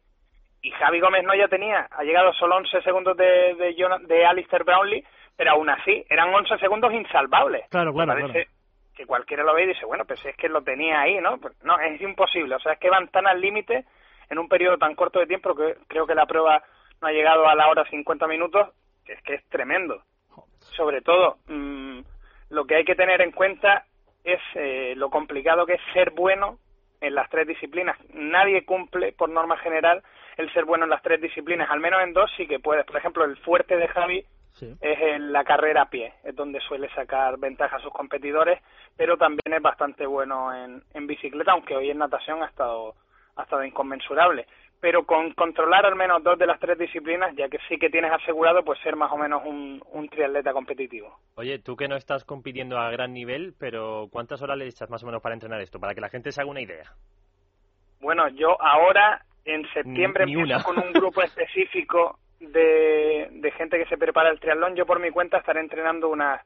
y 0.63 0.71
Javi 0.73 1.01
Gómez 1.01 1.25
no 1.25 1.35
ya 1.35 1.49
tenía, 1.49 1.89
ha 1.91 2.03
llegado 2.03 2.33
solo 2.35 2.57
11 2.57 2.83
segundos 2.83 3.17
de, 3.17 3.55
de, 3.55 3.75
Jonah- 3.79 4.01
de 4.07 4.27
Alistair 4.27 4.63
Brownlee, 4.65 5.05
pero 5.37 5.53
aún 5.53 5.71
así 5.71 6.05
eran 6.11 6.35
11 6.35 6.59
segundos 6.59 6.93
insalvables. 6.93 7.63
Claro, 7.71 7.95
claro, 7.95 8.13
parece 8.13 8.33
claro. 8.33 8.51
que 8.95 9.07
cualquiera 9.07 9.43
lo 9.45 9.55
ve 9.55 9.63
y 9.65 9.69
dice, 9.69 9.87
bueno, 9.87 10.05
pues 10.05 10.23
es 10.27 10.37
que 10.37 10.51
lo 10.51 10.61
tenía 10.61 11.01
ahí, 11.01 11.19
¿no? 11.19 11.39
Pues 11.39 11.55
no, 11.65 11.79
es 11.81 11.99
imposible, 12.03 12.57
o 12.57 12.59
sea, 12.61 12.73
es 12.75 12.79
que 12.79 12.91
van 12.91 13.09
tan 13.09 13.27
al 13.27 13.41
límite 13.41 13.87
en 14.31 14.39
un 14.39 14.49
periodo 14.49 14.78
tan 14.78 14.95
corto 14.95 15.18
de 15.18 15.26
tiempo 15.26 15.55
que 15.55 15.76
creo 15.89 16.07
que 16.07 16.14
la 16.14 16.26
prueba 16.26 16.62
no 17.01 17.09
ha 17.09 17.12
llegado 17.12 17.49
a 17.49 17.55
la 17.55 17.68
hora 17.68 17.85
50 17.89 18.26
minutos, 18.26 18.68
que 19.05 19.14
es 19.14 19.22
que 19.22 19.35
es 19.35 19.45
tremendo. 19.49 20.03
Sobre 20.76 21.03
todo, 21.03 21.39
mm, 21.49 22.01
lo 22.51 22.64
que 22.64 22.76
hay 22.76 22.85
que 22.85 22.95
tener 22.95 23.20
en 23.20 23.33
cuenta 23.33 23.85
es 24.24 24.41
eh, 24.55 24.95
lo 24.97 25.11
complicado 25.11 25.66
que 25.66 25.74
es 25.74 25.81
ser 25.93 26.11
bueno 26.11 26.59
en 27.01 27.14
las 27.14 27.28
tres 27.31 27.47
disciplinas. 27.47 27.97
Nadie 28.12 28.64
cumple, 28.64 29.12
por 29.12 29.31
norma 29.31 29.57
general, 29.59 30.03
el 30.37 30.53
ser 30.53 30.64
bueno 30.64 30.85
en 30.85 30.91
las 30.91 31.03
tres 31.03 31.20
disciplinas. 31.20 31.70
Al 31.70 31.81
menos 31.81 32.03
en 32.03 32.12
dos 32.12 32.31
sí 32.37 32.47
que 32.47 32.61
puedes. 32.61 32.85
Por 32.85 32.97
ejemplo, 32.97 33.24
el 33.24 33.37
fuerte 33.39 33.76
de 33.76 33.89
Javi 33.89 34.24
es 34.81 35.01
en 35.01 35.33
la 35.33 35.45
carrera 35.45 35.83
a 35.83 35.91
pie, 35.91 36.12
es 36.22 36.35
donde 36.37 36.61
suele 36.61 36.89
sacar 36.91 37.39
ventaja 37.39 37.76
a 37.76 37.81
sus 37.81 37.93
competidores, 37.93 38.61
pero 38.97 39.16
también 39.16 39.55
es 39.55 39.62
bastante 39.62 40.05
bueno 40.07 40.55
en, 40.55 40.83
en 40.93 41.07
bicicleta, 41.07 41.53
aunque 41.53 41.76
hoy 41.76 41.91
en 41.91 41.99
natación 41.99 42.43
ha 42.43 42.47
estado, 42.47 42.95
ha 43.37 43.43
estado 43.43 43.64
inconmensurable. 43.64 44.47
Pero 44.81 45.05
con 45.05 45.33
controlar 45.35 45.85
al 45.85 45.95
menos 45.95 46.22
dos 46.22 46.39
de 46.39 46.47
las 46.47 46.59
tres 46.59 46.78
disciplinas, 46.78 47.37
ya 47.37 47.49
que 47.49 47.59
sí 47.68 47.76
que 47.76 47.91
tienes 47.91 48.12
asegurado 48.12 48.64
pues 48.64 48.81
ser 48.81 48.97
más 48.97 49.12
o 49.12 49.18
menos 49.18 49.43
un, 49.45 49.83
un 49.93 50.09
triatleta 50.09 50.55
competitivo. 50.55 51.18
Oye, 51.35 51.59
tú 51.59 51.76
que 51.76 51.87
no 51.87 51.97
estás 51.97 52.24
compitiendo 52.24 52.78
a 52.78 52.91
gran 52.91 53.12
nivel, 53.12 53.55
pero 53.59 54.09
¿cuántas 54.11 54.41
horas 54.41 54.57
le 54.57 54.66
echas 54.66 54.89
más 54.89 55.03
o 55.03 55.07
menos 55.07 55.20
para 55.20 55.35
entrenar 55.35 55.61
esto? 55.61 55.78
Para 55.78 55.95
que 55.95 56.01
la 56.01 56.09
gente 56.09 56.33
se 56.33 56.41
haga 56.41 56.51
una 56.51 56.62
idea. 56.62 56.85
Bueno, 58.01 58.28
yo 58.28 58.57
ahora 58.61 59.22
en 59.45 59.66
septiembre 59.72 60.24
Ni 60.26 60.35
empiezo 60.35 60.64
con 60.64 60.78
un 60.78 60.93
grupo 60.93 61.22
específico 61.22 62.18
de, 62.41 63.28
de 63.31 63.51
gente 63.53 63.78
que 63.78 63.87
se 63.87 63.99
prepara 63.99 64.31
el 64.31 64.41
triatlón. 64.41 64.76
Yo 64.76 64.87
por 64.87 64.99
mi 64.99 65.11
cuenta 65.11 65.39
estaré 65.39 65.61
entrenando 65.61 66.09
unas 66.09 66.41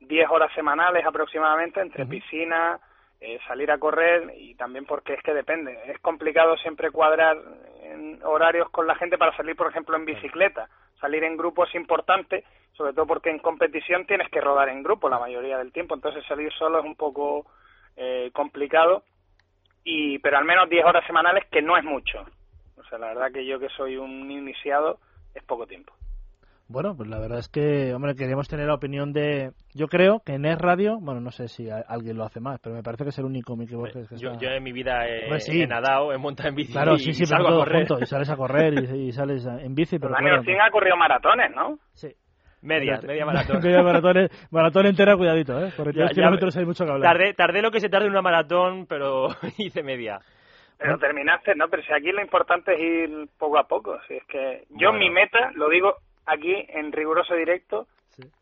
10 0.00 0.30
horas 0.30 0.52
semanales 0.54 1.04
aproximadamente 1.04 1.80
entre 1.80 2.06
piscina, 2.06 2.78
eh, 3.24 3.38
salir 3.46 3.70
a 3.70 3.78
correr 3.78 4.34
y 4.36 4.56
también 4.56 4.84
porque 4.84 5.14
es 5.14 5.22
que 5.22 5.32
depende. 5.32 5.78
Es 5.86 6.00
complicado 6.00 6.56
siempre 6.56 6.90
cuadrar 6.90 7.38
en 7.84 8.20
horarios 8.24 8.68
con 8.70 8.88
la 8.88 8.96
gente 8.96 9.16
para 9.16 9.36
salir, 9.36 9.54
por 9.54 9.68
ejemplo, 9.68 9.96
en 9.96 10.04
bicicleta. 10.04 10.68
Salir 11.00 11.22
en 11.22 11.36
grupo 11.36 11.64
es 11.64 11.72
importante, 11.76 12.42
sobre 12.72 12.92
todo 12.92 13.06
porque 13.06 13.30
en 13.30 13.38
competición 13.38 14.06
tienes 14.06 14.28
que 14.28 14.40
rodar 14.40 14.68
en 14.70 14.82
grupo 14.82 15.08
la 15.08 15.20
mayoría 15.20 15.56
del 15.56 15.70
tiempo. 15.70 15.94
Entonces 15.94 16.24
salir 16.26 16.52
solo 16.54 16.80
es 16.80 16.84
un 16.84 16.96
poco 16.96 17.46
eh, 17.94 18.30
complicado 18.32 19.04
y 19.84 20.18
pero 20.18 20.38
al 20.38 20.44
menos 20.44 20.68
10 20.68 20.84
horas 20.84 21.06
semanales 21.06 21.44
que 21.46 21.62
no 21.62 21.76
es 21.76 21.84
mucho. 21.84 22.26
O 22.76 22.82
sea, 22.84 22.98
la 22.98 23.08
verdad 23.08 23.30
que 23.32 23.46
yo 23.46 23.60
que 23.60 23.68
soy 23.68 23.98
un 23.98 24.28
iniciado 24.32 24.98
es 25.32 25.44
poco 25.44 25.68
tiempo. 25.68 25.94
Bueno, 26.68 26.96
pues 26.96 27.08
la 27.10 27.18
verdad 27.18 27.38
es 27.40 27.48
que, 27.48 27.92
hombre, 27.92 28.14
queríamos 28.14 28.48
tener 28.48 28.66
la 28.66 28.74
opinión 28.74 29.12
de... 29.12 29.50
Yo 29.74 29.88
creo 29.88 30.20
que 30.24 30.32
en 30.34 30.46
Es 30.46 30.56
Radio, 30.58 30.98
bueno, 31.00 31.20
no 31.20 31.30
sé 31.30 31.48
si 31.48 31.68
a- 31.68 31.84
alguien 31.86 32.16
lo 32.16 32.24
hace 32.24 32.40
más, 32.40 32.60
pero 32.62 32.74
me 32.74 32.82
parece 32.82 33.04
que 33.04 33.10
es 33.10 33.18
el 33.18 33.26
único 33.26 33.56
Mickey 33.56 33.76
que 33.92 34.16
Yo, 34.16 34.30
está- 34.30 34.38
yo 34.40 34.48
en 34.50 34.62
mi 34.62 34.72
vida 34.72 35.06
he, 35.06 35.24
Hombre, 35.24 35.40
sí. 35.40 35.60
he 35.60 35.66
nadado, 35.66 36.12
he 36.14 36.18
montado 36.18 36.48
en 36.48 36.54
bici 36.54 36.72
Claro, 36.72 36.94
y, 36.94 36.98
sí, 37.00 37.12
sí, 37.12 37.24
y 37.24 37.26
pero 37.26 37.36
salgo 37.36 37.48
todo 37.50 37.62
a 37.62 37.64
correr. 37.66 37.86
junto, 37.88 38.02
y 38.02 38.06
sales 38.06 38.30
a 38.30 38.36
correr 38.36 38.74
y, 38.74 39.08
y 39.08 39.12
sales 39.12 39.46
a- 39.46 39.60
en 39.60 39.74
bici, 39.74 39.98
pero 39.98 40.14
Dani 40.14 40.24
claro, 40.42 40.62
ha 40.66 40.70
corrido 40.70 40.96
maratones, 40.96 41.50
¿no? 41.54 41.78
Sí. 41.92 42.08
Media, 42.62 43.00
media 43.06 43.26
maratón. 43.26 43.60
Media 43.62 43.82
maratón, 43.82 44.28
maratón 44.50 44.86
entera, 44.86 45.16
cuidadito, 45.16 45.58
¿eh? 45.62 45.72
Por 45.76 45.86
Ya- 45.92 46.04
10 46.04 46.10
ya 46.10 46.14
kilómetros 46.14 46.56
hay 46.56 46.64
mucho 46.64 46.84
que 46.86 46.90
hablar. 46.92 47.12
Tardé, 47.12 47.34
tardé 47.34 47.60
lo 47.60 47.70
que 47.70 47.80
se 47.80 47.88
tarde 47.90 48.06
en 48.06 48.12
una 48.12 48.22
maratón, 48.22 48.86
pero 48.86 49.28
hice 49.58 49.82
media. 49.82 50.20
Pero 50.78 50.96
terminaste, 50.98 51.54
¿no? 51.54 51.68
Pero 51.68 51.82
si 51.82 51.92
aquí 51.92 52.10
lo 52.12 52.22
importante 52.22 52.72
es 52.74 52.80
ir 52.80 53.28
poco 53.38 53.58
a 53.58 53.64
poco. 53.68 53.98
Si 54.08 54.14
es 54.14 54.24
que 54.26 54.64
yo 54.70 54.88
Bueno. 54.90 54.98
mi 55.00 55.10
meta, 55.10 55.50
lo 55.54 55.68
digo 55.68 55.94
aquí 56.26 56.54
en 56.68 56.92
riguroso 56.92 57.34
directo, 57.34 57.86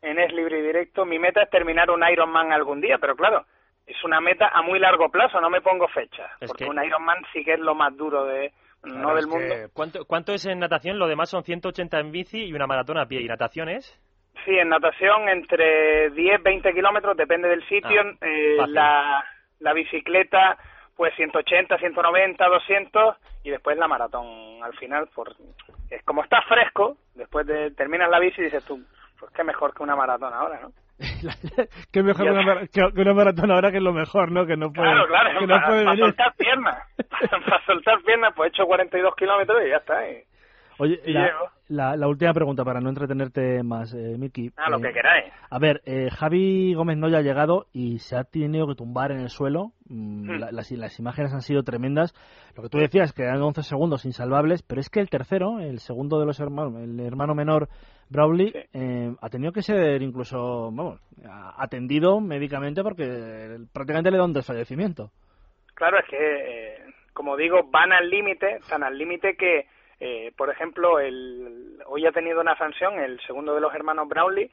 en 0.01 0.19
Es 0.19 0.31
Libre 0.33 0.59
y 0.59 0.61
Directo, 0.63 1.05
mi 1.05 1.17
meta 1.19 1.43
es 1.43 1.49
terminar 1.49 1.89
un 1.89 2.03
Ironman 2.07 2.51
algún 2.51 2.81
día, 2.81 2.97
pero 2.99 3.15
claro, 3.15 3.45
es 3.87 3.95
una 4.03 4.19
meta 4.21 4.49
a 4.53 4.61
muy 4.61 4.79
largo 4.79 5.09
plazo, 5.09 5.39
no 5.41 5.49
me 5.49 5.61
pongo 5.61 5.87
fecha, 5.87 6.29
Es 6.39 6.49
porque 6.49 6.65
que- 6.65 6.69
un 6.69 6.83
Ironman 6.83 7.23
sí 7.33 7.43
que 7.43 7.53
es 7.53 7.59
lo 7.59 7.73
más 7.75 7.95
duro 7.95 8.25
de 8.25 8.51
no 8.83 9.13
del 9.15 9.27
mundo. 9.27 9.53
que, 9.53 9.67
¿cuánto, 9.73 10.05
¿Cuánto 10.05 10.33
es 10.33 10.45
en 10.45 10.59
natación? 10.59 10.97
Lo 10.97 11.07
demás 11.07 11.29
son 11.29 11.43
180 11.43 11.99
en 11.99 12.11
bici 12.11 12.45
y 12.45 12.53
una 12.53 12.65
maratón 12.67 12.97
a 12.97 13.05
pie. 13.05 13.21
¿Y 13.21 13.27
natación 13.27 13.69
es? 13.69 13.85
Sí, 14.43 14.57
en 14.57 14.69
natación 14.69 15.29
entre 15.29 16.09
10, 16.11 16.41
20 16.41 16.73
kilómetros, 16.73 17.15
depende 17.15 17.47
del 17.47 17.63
sitio. 17.67 18.01
Ah, 18.01 18.25
eh, 18.25 18.57
la, 18.67 19.23
la 19.59 19.73
bicicleta, 19.73 20.57
pues 21.01 21.15
180, 21.15 21.79
190, 21.79 22.47
200 22.47 23.15
y 23.43 23.49
después 23.49 23.75
la 23.75 23.87
maratón 23.87 24.23
al 24.63 24.71
final. 24.77 25.07
Por, 25.15 25.33
es 25.89 26.03
como 26.03 26.21
está 26.23 26.43
fresco, 26.43 26.95
después 27.15 27.47
de 27.47 27.71
terminas 27.71 28.07
la 28.11 28.19
bici 28.19 28.39
y 28.39 28.43
dices 28.43 28.63
tú, 28.65 28.79
pues 29.19 29.31
qué 29.33 29.43
mejor 29.43 29.73
que 29.73 29.81
una 29.81 29.95
maratón 29.95 30.31
ahora, 30.31 30.59
¿no? 30.61 30.71
Qué 31.91 32.03
mejor 32.03 32.25
que 32.25 32.31
una, 32.31 32.67
que- 32.67 33.01
una 33.01 33.13
maratón 33.15 33.49
ahora 33.49 33.71
que 33.71 33.77
es 33.77 33.83
lo 33.83 33.93
mejor, 33.93 34.31
¿no? 34.31 34.45
Que 34.45 34.55
no 34.55 34.71
puede, 34.71 34.91
Claro, 34.91 35.07
claro, 35.07 35.39
que 35.39 35.47
no 35.47 35.55
para, 35.55 35.67
puede 35.67 35.85
para 35.85 35.97
soltar 35.97 36.33
piernas. 36.35 36.77
para 37.49 37.65
soltar 37.65 38.01
piernas, 38.03 38.33
pues 38.35 38.51
he 38.51 38.53
hecho 38.53 38.67
42 38.67 39.15
kilómetros 39.15 39.59
y 39.65 39.69
ya 39.69 39.77
está. 39.77 40.07
y- 40.07 40.23
Oye, 40.81 40.99
la, 41.05 41.25
llego. 41.27 41.39
la, 41.69 41.95
la 41.95 42.07
última 42.07 42.33
pregunta 42.33 42.63
para 42.65 42.79
no 42.81 42.89
entretenerte 42.89 43.61
más, 43.63 43.93
eh, 43.93 44.15
Miki. 44.17 44.49
Ah, 44.57 44.69
lo 44.69 44.77
Eh, 44.77 44.81
que 44.81 44.93
queráis. 44.93 45.31
A 45.49 45.59
ver, 45.59 45.81
eh, 45.85 46.09
Javi 46.09 46.73
Gómez 46.73 46.97
Noya 46.97 47.19
ha 47.19 47.21
llegado 47.21 47.67
y 47.71 47.99
se 47.99 48.15
ha 48.17 48.23
tenido 48.23 48.65
que 48.67 48.75
tumbar 48.75 49.11
en 49.11 49.19
el 49.19 49.29
suelo. 49.29 49.73
Mm, 49.87 50.23
Hmm. 50.29 50.39
la- 50.39 50.51
las, 50.51 50.71
las 50.71 50.99
imágenes 50.99 51.33
han 51.33 51.41
sido 51.41 51.63
tremendas. 51.63 52.13
Lo 52.55 52.63
que 52.63 52.69
tú 52.69 52.77
decías, 52.79 53.13
que 53.13 53.23
eran 53.23 53.41
11 53.41 53.61
segundos 53.63 54.05
insalvables, 54.05 54.63
pero 54.63 54.81
es 54.81 54.89
que 54.89 54.99
el 55.01 55.09
tercero, 55.09 55.59
el 55.59 55.79
segundo 55.79 56.19
de 56.19 56.25
los 56.25 56.39
hermanos, 56.39 56.81
el 56.81 56.99
hermano 56.99 57.35
menor, 57.35 57.67
Brawley, 58.09 58.51
eh, 58.73 59.13
ha 59.21 59.29
tenido 59.29 59.51
que 59.53 59.61
ser 59.61 60.01
incluso, 60.01 60.71
vamos, 60.71 60.99
atendido 61.57 62.19
médicamente 62.19 62.83
porque 62.83 63.57
prácticamente 63.71 64.11
le 64.11 64.17
da 64.17 64.25
un 64.25 64.33
desfallecimiento. 64.33 65.11
Claro, 65.75 65.97
es 65.99 66.05
que, 66.09 66.17
eh, 66.17 66.77
como 67.13 67.37
digo, 67.37 67.61
van 67.71 67.91
al 67.93 68.09
límite, 68.09 68.59
tan 68.69 68.83
al 68.83 68.97
límite 68.97 69.35
que, 69.35 69.65
eh, 70.03 70.31
por 70.35 70.49
ejemplo, 70.49 70.99
el, 70.99 71.77
hoy 71.85 72.07
ha 72.07 72.11
tenido 72.11 72.41
una 72.41 72.57
sanción 72.57 72.99
el 72.99 73.19
segundo 73.21 73.53
de 73.53 73.61
los 73.61 73.71
hermanos 73.75 74.09
Brownlee 74.09 74.49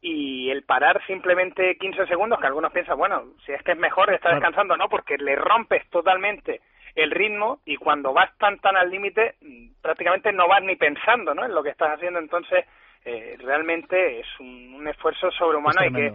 y 0.00 0.48
el 0.48 0.62
parar 0.62 1.04
simplemente 1.06 1.76
15 1.76 2.06
segundos, 2.06 2.40
que 2.40 2.46
algunos 2.46 2.72
piensan, 2.72 2.96
bueno, 2.96 3.24
si 3.44 3.52
es 3.52 3.62
que 3.62 3.72
es 3.72 3.78
mejor 3.78 4.10
estar 4.14 4.32
descansando, 4.32 4.74
no, 4.74 4.88
porque 4.88 5.18
le 5.18 5.36
rompes 5.36 5.86
totalmente 5.90 6.62
el 6.94 7.10
ritmo 7.10 7.60
y 7.66 7.76
cuando 7.76 8.14
vas 8.14 8.34
tan 8.38 8.58
tan 8.60 8.74
al 8.74 8.90
límite 8.90 9.34
mm, 9.42 9.82
prácticamente 9.82 10.32
no 10.32 10.48
vas 10.48 10.62
ni 10.62 10.76
pensando 10.76 11.34
¿no? 11.34 11.44
en 11.44 11.54
lo 11.54 11.62
que 11.62 11.70
estás 11.70 11.90
haciendo. 11.90 12.18
Entonces 12.18 12.64
eh, 13.04 13.36
realmente 13.40 14.20
es 14.20 14.26
un, 14.40 14.72
un 14.78 14.88
esfuerzo 14.88 15.30
sobrehumano 15.30 15.78
Es 15.82 15.88
hay 15.88 15.92
que 15.92 16.14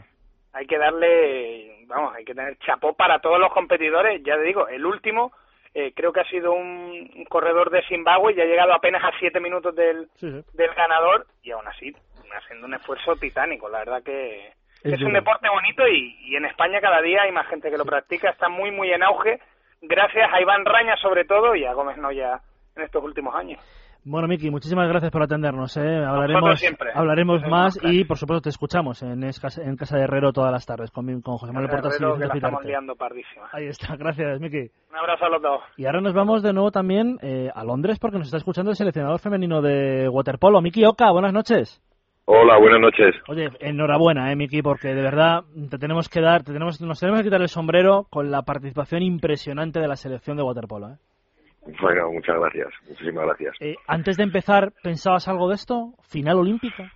hay 0.53 0.65
que 0.65 0.77
darle 0.79 1.85
vamos 1.85 2.15
hay 2.15 2.25
que 2.25 2.33
tener 2.33 2.57
chapó 2.57 2.93
para 2.93 3.19
todos 3.19 3.39
los 3.39 3.53
competidores. 3.53 4.23
Ya 4.23 4.37
te 4.37 4.41
digo 4.41 4.67
el 4.67 4.87
último 4.87 5.33
eh, 5.73 5.93
creo 5.95 6.11
que 6.11 6.19
ha 6.21 6.29
sido 6.29 6.53
un, 6.53 7.25
corredor 7.29 7.69
de 7.69 7.83
Zimbabue 7.87 8.33
y 8.33 8.41
ha 8.41 8.45
llegado 8.45 8.73
apenas 8.73 9.03
a 9.03 9.17
siete 9.19 9.39
minutos 9.39 9.75
del, 9.75 10.09
Sí, 10.15 10.29
sí. 10.29 10.43
del 10.53 10.73
ganador 10.73 11.25
y 11.43 11.51
aún 11.51 11.67
así 11.67 11.95
haciendo 12.33 12.67
un 12.67 12.73
esfuerzo 12.73 13.15
titánico. 13.15 13.69
La 13.69 13.79
verdad 13.79 14.03
que 14.03 14.47
Es 14.83 14.93
es, 14.93 15.01
un 15.01 15.13
deporte 15.13 15.49
bonito 15.49 15.87
y, 15.87 16.17
y 16.21 16.35
en 16.35 16.45
España 16.45 16.79
cada 16.79 17.01
día 17.01 17.23
hay 17.23 17.31
más 17.31 17.47
gente 17.47 17.69
que 17.69 17.77
lo 17.77 17.85
practica. 17.85 18.29
Está 18.29 18.49
muy 18.49 18.71
muy 18.71 18.91
en 18.91 19.03
auge. 19.03 19.39
Gracias 19.81 20.31
a 20.31 20.41
Iván 20.41 20.65
Raña 20.65 20.95
sobre 20.97 21.25
todo 21.25 21.55
y 21.55 21.65
a 21.65 21.73
Gómez 21.73 21.97
Noya 21.97 22.39
en 22.75 22.83
estos 22.83 23.03
últimos 23.03 23.35
años 23.35 23.59
Bueno, 24.03 24.27
Miki, 24.27 24.49
muchísimas 24.49 24.87
gracias 24.89 25.11
por 25.11 25.21
atendernos. 25.21 25.77
¿eh? 25.77 26.03
Hablaremos, 26.03 26.59
siempre. 26.59 26.89
hablaremos 26.93 27.39
Sois 27.41 27.51
más 27.51 27.79
y, 27.83 28.03
por 28.03 28.17
supuesto, 28.17 28.41
te 28.41 28.49
escuchamos 28.49 29.03
en, 29.03 29.21
Casa- 29.39 29.61
en 29.61 29.75
Casa 29.77 29.95
de 29.97 30.03
Herrero 30.05 30.33
todas 30.33 30.51
las 30.51 30.65
tardes 30.65 30.89
con, 30.89 31.05
mi- 31.05 31.21
con 31.21 31.37
José 31.37 31.53
Manuel 31.53 31.69
Portas 31.69 31.93
y 31.93 31.95
Herrero, 32.03 32.13
que 32.13 32.17
Vicente 32.23 32.27
la 32.27 32.33
estamos 32.35 32.59
Pitarte. 32.61 32.67
liando 32.67 32.95
pardísima 32.95 33.49
Ahí 33.51 33.65
está, 33.67 33.95
gracias, 33.97 34.39
Miki. 34.39 34.71
un 34.89 34.97
abrazo 34.97 35.25
a 35.25 35.29
los 35.29 35.41
dos 35.43 35.61
Y 35.77 35.85
ahora 35.85 36.01
nos 36.01 36.13
vamos 36.15 36.41
de 36.41 36.51
nuevo 36.51 36.71
también 36.71 37.19
eh, 37.21 37.51
a 37.53 37.63
Londres 37.63 37.99
porque 37.99 38.17
nos 38.17 38.25
está 38.25 38.37
escuchando 38.37 38.71
el 38.71 38.75
seleccionador 38.77 39.19
femenino 39.19 39.61
de 39.61 40.09
waterpolo, 40.09 40.61
Miki 40.61 40.83
Oka. 40.83 41.11
Buenas 41.11 41.31
noches. 41.33 41.79
Hola, 42.25 42.57
buenas 42.57 42.79
noches. 42.79 43.13
Oye, 43.27 43.49
enhorabuena, 43.59 44.31
eh, 44.31 44.35
Miki, 44.35 44.63
porque 44.63 44.95
de 44.95 45.01
verdad 45.01 45.43
te 45.69 45.77
tenemos 45.77 46.09
que 46.09 46.21
dar, 46.21 46.41
te 46.43 46.53
tenemos, 46.53 46.81
nos 46.81 46.99
tenemos 46.99 47.19
que 47.19 47.25
quitar 47.25 47.41
el 47.41 47.49
sombrero 47.49 48.07
con 48.09 48.31
la 48.31 48.41
participación 48.41 49.03
impresionante 49.03 49.79
de 49.79 49.87
la 49.87 49.95
selección 49.95 50.37
de 50.37 50.43
waterpolo. 50.43 50.89
¿eh? 50.89 50.95
Bueno, 51.81 52.11
muchas 52.11 52.39
gracias, 52.39 52.69
muchísimas 52.89 53.25
gracias. 53.25 53.55
Eh, 53.59 53.75
antes 53.87 54.17
de 54.17 54.23
empezar, 54.23 54.71
¿pensabas 54.83 55.27
algo 55.27 55.47
de 55.49 55.55
esto? 55.55 55.93
¿Final 56.09 56.39
olímpica? 56.39 56.91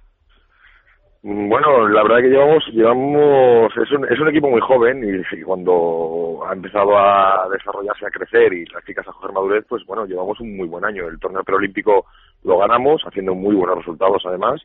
Mm, 1.22 1.50
Bueno, 1.50 1.88
la 1.88 2.04
verdad 2.04 2.18
que 2.18 2.30
llevamos, 2.30 2.64
llevamos, 2.72 3.72
es 3.78 3.92
un, 3.92 4.06
es 4.12 4.20
un 4.20 4.28
equipo 4.28 4.50
muy 4.50 4.62
joven 4.62 5.04
y, 5.04 5.38
y 5.40 5.44
cuando 5.44 6.44
ha 6.48 6.54
empezado 6.54 6.98
a 6.98 7.48
desarrollarse, 7.52 8.06
a 8.08 8.10
crecer 8.12 8.54
y 8.54 8.66
las 8.66 8.84
chicas 8.86 9.08
a 9.08 9.12
coger 9.12 9.32
madurez, 9.34 9.66
pues 9.70 9.84
bueno, 9.86 10.06
llevamos 10.06 10.40
un 10.40 10.58
muy 10.58 10.68
buen 10.68 10.84
año. 10.86 11.08
El 11.08 11.20
torneo 11.20 11.44
preolímpico 11.44 12.06
lo 12.44 12.58
ganamos, 12.58 13.04
haciendo 13.06 13.34
muy 13.36 13.56
buenos 13.56 13.78
resultados 13.78 14.24
además, 14.26 14.62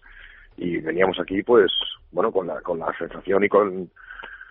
y 0.57 0.79
veníamos 0.79 1.19
aquí 1.21 1.43
pues, 1.43 1.71
bueno, 2.11 2.33
con 2.33 2.47
la, 2.47 2.61
con 2.63 2.79
la 2.79 2.93
sensación 2.99 3.45
y 3.45 3.49
con, 3.49 3.91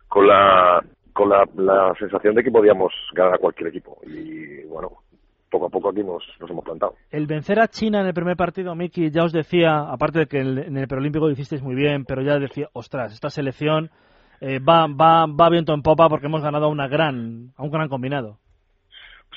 con 0.08 0.28
la, 0.28 0.84
con 1.14 1.30
la, 1.30 1.43
la 1.56 1.93
sensación 2.00 2.36
de 2.36 2.43
que 2.43 2.52
podíamos 2.52 2.93
ganar 3.14 3.36
a 3.36 3.39
cualquier 3.39 3.70
equipo. 3.70 4.00
Y 4.08 4.64
bueno, 4.66 4.89
poco 5.50 5.68
a 5.68 5.70
poco 5.70 5.89
aquí 5.89 6.04
nos, 6.04 6.24
nos 6.39 6.50
hemos 6.50 6.64
plantado. 6.64 6.95
El 7.12 7.28
vencer 7.28 7.60
a 7.60 7.68
China 7.68 8.02
en 8.02 8.08
el 8.08 8.14
primer 8.14 8.38
partido, 8.38 8.76
Miki, 8.76 9.10
ya 9.12 9.24
os 9.24 9.32
decía, 9.32 9.80
aparte 9.89 10.20
de 10.20 10.26
que 10.28 10.39
en 10.39 10.78
el 10.78 10.88
preolímpico 10.88 11.26
lo 11.26 11.32
hicisteis 11.32 11.62
muy 11.62 11.76
bien, 11.76 12.06
pero 12.06 12.22
ya 12.22 12.39
decía, 12.39 12.70
ostras, 12.74 13.14
esta 13.14 13.30
selección 13.30 13.89
eh, 14.41 14.60
va, 14.60 14.88
va, 14.88 15.26
va 15.26 15.50
viento 15.50 15.74
en 15.74 15.82
popa 15.82 16.08
porque 16.08 16.28
hemos 16.28 16.41
ganado 16.41 16.66
a, 16.66 16.70
una 16.70 16.88
gran, 16.88 17.52
a 17.58 17.64
un 17.64 17.72
gran 17.72 17.89
combinado. 17.89 18.38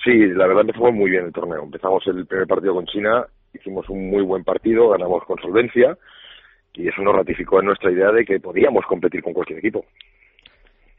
Sí, 0.04 0.12
la 0.12 0.46
verdad 0.46 0.62
empezamos 0.62 0.94
muy 0.94 1.10
bien 1.10 1.26
el 1.26 1.32
torneo. 1.32 1.62
Empezamos 1.62 2.06
el 2.06 2.26
primer 2.26 2.46
partido 2.46 2.74
con 2.74 2.86
China, 2.86 3.26
hicimos 3.52 3.88
un 3.88 4.10
muy 4.10 4.22
buen 4.22 4.44
partido, 4.44 4.90
ganamos 4.90 5.24
con 5.24 5.38
solvencia 5.38 5.96
y 6.74 6.88
eso 6.88 7.02
nos 7.02 7.14
ratificó 7.14 7.60
en 7.60 7.66
nuestra 7.66 7.90
idea 7.90 8.10
de 8.10 8.24
que 8.24 8.40
podíamos 8.40 8.84
competir 8.86 9.22
con 9.22 9.32
cualquier 9.32 9.58
equipo. 9.58 9.84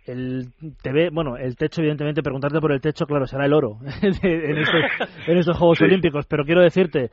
El 0.05 0.47
TV, 0.81 1.09
bueno, 1.11 1.37
el 1.37 1.55
techo, 1.55 1.81
evidentemente, 1.81 2.21
preguntarte 2.21 2.59
por 2.59 2.71
el 2.71 2.81
techo, 2.81 3.05
claro, 3.05 3.25
será 3.25 3.45
el 3.45 3.53
oro 3.53 3.77
en, 4.01 4.57
estos, 4.57 4.81
en 5.27 5.37
estos 5.37 5.57
Juegos 5.57 5.77
Sí. 5.77 5.85
Olímpicos, 5.85 6.25
pero 6.27 6.43
quiero 6.43 6.61
decirte, 6.61 7.09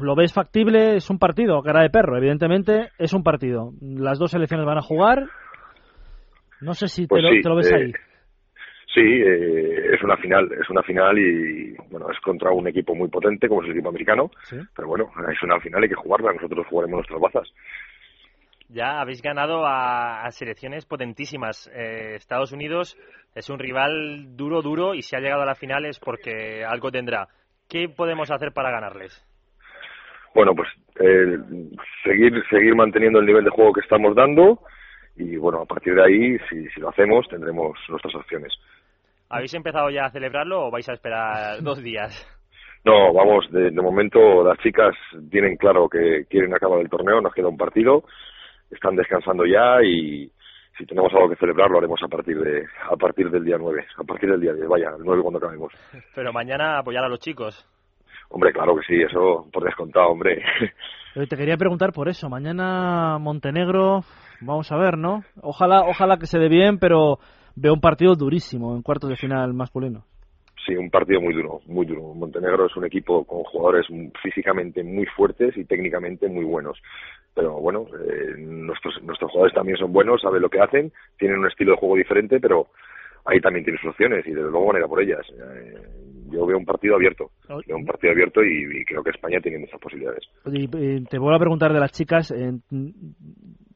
¿lo 0.00 0.14
ves 0.14 0.32
factible? 0.32 0.96
Es 0.96 1.10
un 1.10 1.18
partido, 1.18 1.60
cara 1.62 1.82
de 1.82 1.90
perro, 1.90 2.16
evidentemente, 2.16 2.90
es 2.98 3.12
un 3.12 3.22
partido. 3.24 3.72
Las 3.80 4.18
dos 4.18 4.30
selecciones 4.30 4.66
van 4.66 4.78
a 4.78 4.82
jugar. 4.82 5.26
No 6.60 6.74
sé 6.74 6.88
si 6.88 7.06
Pues 7.06 7.22
te, 7.22 7.28
lo, 7.28 7.34
sí, 7.34 7.40
te 7.42 7.48
lo 7.48 7.56
ves 7.56 7.72
eh, 7.72 7.74
ahí. 7.74 7.92
Sí, 8.92 9.00
eh, 9.00 9.94
es 9.94 10.02
una 10.02 10.16
final, 10.16 10.50
es 10.52 10.68
una 10.68 10.82
final 10.82 11.16
y 11.18 11.74
bueno, 11.90 12.10
es 12.10 12.18
contra 12.20 12.50
un 12.50 12.66
equipo 12.66 12.94
muy 12.94 13.08
potente 13.08 13.48
como 13.48 13.62
es 13.62 13.66
el 13.66 13.72
equipo 13.74 13.88
americano, 13.88 14.30
pero 14.74 14.88
bueno, 14.88 15.10
es 15.32 15.42
una 15.44 15.60
final, 15.60 15.82
hay 15.82 15.88
que 15.88 15.94
jugarla, 15.94 16.32
nosotros 16.32 16.66
jugaremos 16.68 16.98
nuestras 16.98 17.20
bazas. 17.20 17.48
Ya 18.72 19.00
habéis 19.00 19.20
ganado 19.20 19.66
a, 19.66 20.24
a 20.24 20.30
selecciones 20.30 20.86
potentísimas. 20.86 21.68
Eh, 21.74 22.14
Estados 22.14 22.52
Unidos 22.52 22.96
es 23.34 23.50
un 23.50 23.58
rival 23.58 24.36
duro, 24.36 24.62
duro, 24.62 24.94
y 24.94 25.02
si 25.02 25.16
ha 25.16 25.20
llegado 25.20 25.42
a 25.42 25.46
la 25.46 25.54
final 25.54 25.86
es 25.86 25.98
porque 25.98 26.64
algo 26.64 26.90
tendrá. 26.90 27.28
¿Qué 27.68 27.88
podemos 27.88 28.30
hacer 28.30 28.52
para 28.52 28.70
ganarles? 28.70 29.26
Bueno, 30.34 30.54
pues 30.54 30.68
eh, 31.00 31.38
seguir 32.04 32.32
seguir 32.48 32.74
manteniendo 32.76 33.18
el 33.18 33.26
nivel 33.26 33.44
de 33.44 33.50
juego 33.50 33.72
que 33.72 33.80
estamos 33.80 34.14
dando 34.14 34.60
y 35.16 35.36
bueno, 35.36 35.62
a 35.62 35.66
partir 35.66 35.94
de 35.94 36.04
ahí, 36.04 36.38
si, 36.48 36.68
si 36.70 36.80
lo 36.80 36.88
hacemos, 36.88 37.26
tendremos 37.28 37.76
nuestras 37.88 38.14
opciones. 38.14 38.52
¿Habéis 39.28 39.54
empezado 39.54 39.90
ya 39.90 40.06
a 40.06 40.10
celebrarlo 40.10 40.66
o 40.66 40.70
vais 40.70 40.88
a 40.88 40.92
esperar 40.92 41.60
dos 41.62 41.82
días? 41.82 42.26
No, 42.84 43.12
vamos, 43.12 43.50
de, 43.50 43.70
de 43.70 43.82
momento 43.82 44.42
las 44.42 44.58
chicas 44.58 44.94
tienen 45.30 45.56
claro 45.56 45.88
que 45.88 46.24
quieren 46.28 46.54
acabar 46.54 46.80
el 46.80 46.88
torneo, 46.88 47.20
nos 47.20 47.34
queda 47.34 47.48
un 47.48 47.58
partido, 47.58 48.04
están 48.70 48.96
descansando 48.96 49.44
ya 49.44 49.82
y 49.82 50.30
si 50.78 50.86
tenemos 50.86 51.12
algo 51.12 51.28
que 51.28 51.36
celebrar 51.36 51.70
lo 51.70 51.78
haremos 51.78 52.00
a 52.02 52.08
partir 52.08 52.38
de 52.38 52.64
a 52.90 52.96
partir 52.96 53.30
del 53.30 53.44
día 53.44 53.56
9, 53.58 53.84
a 53.98 54.04
partir 54.04 54.30
del 54.30 54.40
día 54.40 54.54
10, 54.54 54.68
vaya, 54.68 54.90
el 54.96 55.04
9 55.04 55.22
cuando 55.22 55.38
acabemos. 55.38 55.72
Pero 56.14 56.32
mañana 56.32 56.78
apoyar 56.78 57.04
a 57.04 57.08
los 57.08 57.20
chicos. 57.20 57.66
Hombre, 58.30 58.52
claro 58.52 58.76
que 58.76 58.82
sí, 58.86 59.02
eso 59.02 59.48
por 59.52 59.64
descontado, 59.64 60.08
hombre. 60.08 60.42
Te 61.28 61.36
quería 61.36 61.56
preguntar 61.56 61.92
por 61.92 62.08
eso. 62.08 62.28
Mañana 62.28 63.18
Montenegro, 63.18 64.02
vamos 64.40 64.70
a 64.70 64.76
ver, 64.76 64.96
¿no? 64.96 65.24
Ojalá, 65.42 65.82
ojalá 65.82 66.16
que 66.16 66.26
se 66.26 66.38
dé 66.38 66.48
bien, 66.48 66.78
pero 66.78 67.18
veo 67.56 67.74
un 67.74 67.80
partido 67.80 68.14
durísimo 68.14 68.76
en 68.76 68.82
cuartos 68.82 69.10
de 69.10 69.16
final 69.16 69.52
masculino. 69.52 70.04
Sí, 70.64 70.76
un 70.76 70.90
partido 70.90 71.20
muy 71.20 71.34
duro, 71.34 71.60
muy 71.66 71.86
duro. 71.86 72.14
Montenegro 72.14 72.66
es 72.66 72.76
un 72.76 72.84
equipo 72.84 73.24
con 73.24 73.42
jugadores 73.44 73.86
físicamente 74.22 74.84
muy 74.84 75.06
fuertes 75.06 75.56
y 75.56 75.64
técnicamente 75.64 76.28
muy 76.28 76.44
buenos. 76.44 76.78
Pero 77.40 77.54
bueno, 77.54 77.86
eh, 78.06 78.34
nuestros, 78.36 79.02
nuestros 79.02 79.30
jugadores 79.30 79.54
también 79.54 79.78
son 79.78 79.94
buenos, 79.94 80.20
saben 80.20 80.42
lo 80.42 80.50
que 80.50 80.60
hacen, 80.60 80.92
tienen 81.18 81.38
un 81.38 81.46
estilo 81.46 81.72
de 81.72 81.78
juego 81.78 81.96
diferente, 81.96 82.38
pero 82.38 82.66
ahí 83.24 83.40
también 83.40 83.64
tienen 83.64 83.80
sus 83.80 83.92
opciones 83.92 84.26
y 84.26 84.32
desde 84.32 84.50
luego 84.50 84.66
van 84.66 84.76
a 84.76 84.78
ir 84.80 84.84
a 84.84 84.88
por 84.88 85.00
ellas. 85.00 85.26
Eh, 85.30 85.74
yo 86.30 86.44
veo 86.44 86.58
un 86.58 86.66
partido 86.66 86.96
abierto, 86.96 87.30
veo 87.48 87.78
un 87.78 87.86
partido 87.86 88.12
abierto 88.12 88.42
y, 88.44 88.82
y 88.82 88.84
creo 88.84 89.02
que 89.02 89.08
España 89.08 89.40
tiene 89.40 89.56
muchas 89.56 89.80
posibilidades. 89.80 90.22
Y, 90.52 90.64
eh, 90.64 91.02
te 91.08 91.18
vuelvo 91.18 91.36
a 91.36 91.40
preguntar 91.40 91.72
de 91.72 91.80
las 91.80 91.92
chicas. 91.92 92.30
eh, 92.30 92.52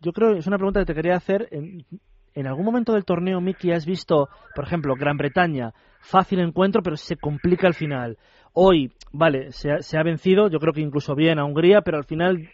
yo 0.02 0.12
creo 0.12 0.34
que 0.34 0.40
es 0.40 0.46
una 0.46 0.58
pregunta 0.58 0.80
que 0.80 0.86
te 0.86 0.94
quería 0.94 1.14
hacer. 1.14 1.48
En, 1.50 1.86
en 2.34 2.46
algún 2.46 2.66
momento 2.66 2.92
del 2.92 3.06
torneo, 3.06 3.40
Miki, 3.40 3.72
has 3.72 3.86
visto, 3.86 4.28
por 4.54 4.64
ejemplo, 4.66 4.94
Gran 4.94 5.16
Bretaña, 5.16 5.72
fácil 6.00 6.40
encuentro, 6.40 6.82
pero 6.82 6.96
se 6.96 7.16
complica 7.16 7.66
al 7.66 7.74
final. 7.74 8.18
Hoy, 8.52 8.92
vale, 9.12 9.52
se 9.52 9.70
ha, 9.70 9.78
se 9.78 9.98
ha 9.98 10.02
vencido, 10.02 10.48
yo 10.48 10.58
creo 10.58 10.74
que 10.74 10.80
incluso 10.80 11.14
bien 11.14 11.38
a 11.38 11.44
Hungría, 11.44 11.80
pero 11.80 11.96
al 11.96 12.04
final 12.04 12.50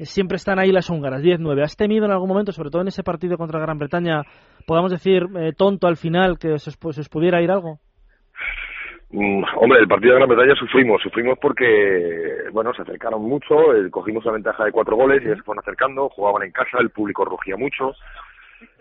siempre 0.00 0.36
están 0.36 0.58
ahí 0.58 0.70
las 0.72 0.90
húngaras, 0.90 1.22
10-9. 1.22 1.62
¿Has 1.62 1.76
temido 1.76 2.04
en 2.04 2.12
algún 2.12 2.28
momento, 2.28 2.52
sobre 2.52 2.70
todo 2.70 2.82
en 2.82 2.88
ese 2.88 3.02
partido 3.02 3.36
contra 3.38 3.60
Gran 3.60 3.78
Bretaña, 3.78 4.22
podamos 4.66 4.90
decir 4.90 5.26
eh, 5.36 5.52
tonto 5.56 5.86
al 5.86 5.96
final, 5.96 6.38
que 6.38 6.58
se 6.58 6.70
os, 6.70 6.80
pu- 6.80 6.92
se 6.92 7.00
os 7.02 7.08
pudiera 7.08 7.40
ir 7.42 7.50
algo? 7.50 7.78
Mm, 9.10 9.44
hombre, 9.60 9.78
el 9.80 9.86
partido 9.88 10.14
de 10.14 10.18
Gran 10.20 10.28
Bretaña 10.28 10.54
sufrimos, 10.58 11.00
sufrimos 11.02 11.38
porque, 11.40 12.48
bueno, 12.52 12.72
se 12.74 12.82
acercaron 12.82 13.22
mucho, 13.22 13.74
eh, 13.74 13.88
cogimos 13.90 14.24
una 14.24 14.34
ventaja 14.34 14.64
de 14.64 14.72
cuatro 14.72 14.96
goles 14.96 15.22
y 15.22 15.26
se 15.26 15.36
fueron 15.42 15.62
acercando, 15.62 16.08
jugaban 16.08 16.42
en 16.42 16.50
casa, 16.50 16.78
el 16.80 16.90
público 16.90 17.24
rugía 17.24 17.56
mucho, 17.56 17.92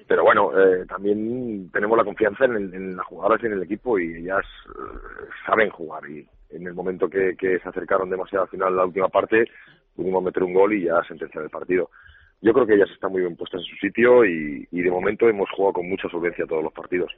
pero 0.07 0.23
bueno, 0.23 0.49
eh, 0.57 0.85
también 0.87 1.69
tenemos 1.71 1.95
la 1.97 2.03
confianza 2.03 2.45
en, 2.45 2.73
en 2.73 2.95
las 2.97 3.05
jugadoras 3.05 3.43
y 3.43 3.45
en 3.45 3.53
el 3.53 3.63
equipo 3.63 3.99
y 3.99 4.15
ellas 4.23 4.43
eh, 4.69 5.25
saben 5.45 5.69
jugar 5.69 6.01
y 6.09 6.25
en 6.53 6.67
el 6.67 6.73
momento 6.73 7.09
que, 7.09 7.35
que 7.37 7.59
se 7.59 7.69
acercaron 7.69 8.09
demasiado 8.09 8.43
al 8.43 8.49
final, 8.49 8.75
la 8.75 8.85
última 8.85 9.09
parte, 9.09 9.45
pudimos 9.95 10.23
meter 10.23 10.43
un 10.43 10.53
gol 10.53 10.73
y 10.73 10.85
ya 10.85 11.01
sentenciar 11.07 11.43
el 11.43 11.49
partido. 11.49 11.89
Yo 12.41 12.53
creo 12.53 12.65
que 12.65 12.75
ellas 12.75 12.89
están 12.91 13.11
muy 13.11 13.21
bien 13.21 13.35
puestas 13.35 13.61
en 13.61 13.65
su 13.65 13.75
sitio 13.77 14.25
y, 14.25 14.67
y 14.71 14.81
de 14.81 14.91
momento 14.91 15.29
hemos 15.29 15.49
jugado 15.51 15.73
con 15.73 15.89
mucha 15.89 16.09
solvencia 16.09 16.45
todos 16.45 16.63
los 16.63 16.73
partidos. 16.73 17.11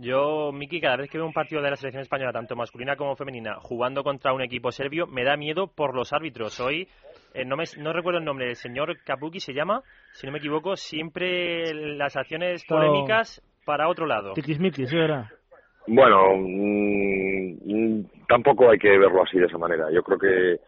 Yo, 0.00 0.52
Miki, 0.52 0.80
cada 0.80 0.96
vez 0.96 1.10
que 1.10 1.18
veo 1.18 1.26
un 1.26 1.32
partido 1.32 1.60
de 1.60 1.70
la 1.70 1.76
selección 1.76 2.02
española, 2.02 2.32
tanto 2.32 2.54
masculina 2.54 2.94
como 2.94 3.16
femenina, 3.16 3.56
jugando 3.56 4.04
contra 4.04 4.32
un 4.32 4.42
equipo 4.42 4.70
serbio, 4.70 5.08
me 5.08 5.24
da 5.24 5.36
miedo 5.36 5.66
por 5.66 5.92
los 5.92 6.12
árbitros. 6.12 6.60
Hoy, 6.60 6.86
eh, 7.34 7.44
no, 7.44 7.56
me, 7.56 7.64
no 7.78 7.92
recuerdo 7.92 8.20
el 8.20 8.24
nombre, 8.24 8.50
el 8.50 8.54
señor 8.54 8.96
Kabuki 9.04 9.40
se 9.40 9.54
llama, 9.54 9.82
si 10.12 10.24
no 10.24 10.32
me 10.32 10.38
equivoco, 10.38 10.76
siempre 10.76 11.74
las 11.74 12.16
acciones 12.16 12.64
polémicas 12.64 13.42
para 13.64 13.88
otro 13.88 14.06
lado. 14.06 14.34
Tiquismiquis, 14.34 14.88
¿sí 14.88 14.96
era? 14.96 15.32
Bueno, 15.88 16.36
mm, 16.36 17.56
mm, 17.64 18.04
tampoco 18.28 18.70
hay 18.70 18.78
que 18.78 18.98
verlo 18.98 19.22
así 19.22 19.38
de 19.38 19.46
esa 19.46 19.56
manera. 19.56 19.90
Yo 19.90 20.02
creo 20.02 20.18
que 20.18 20.60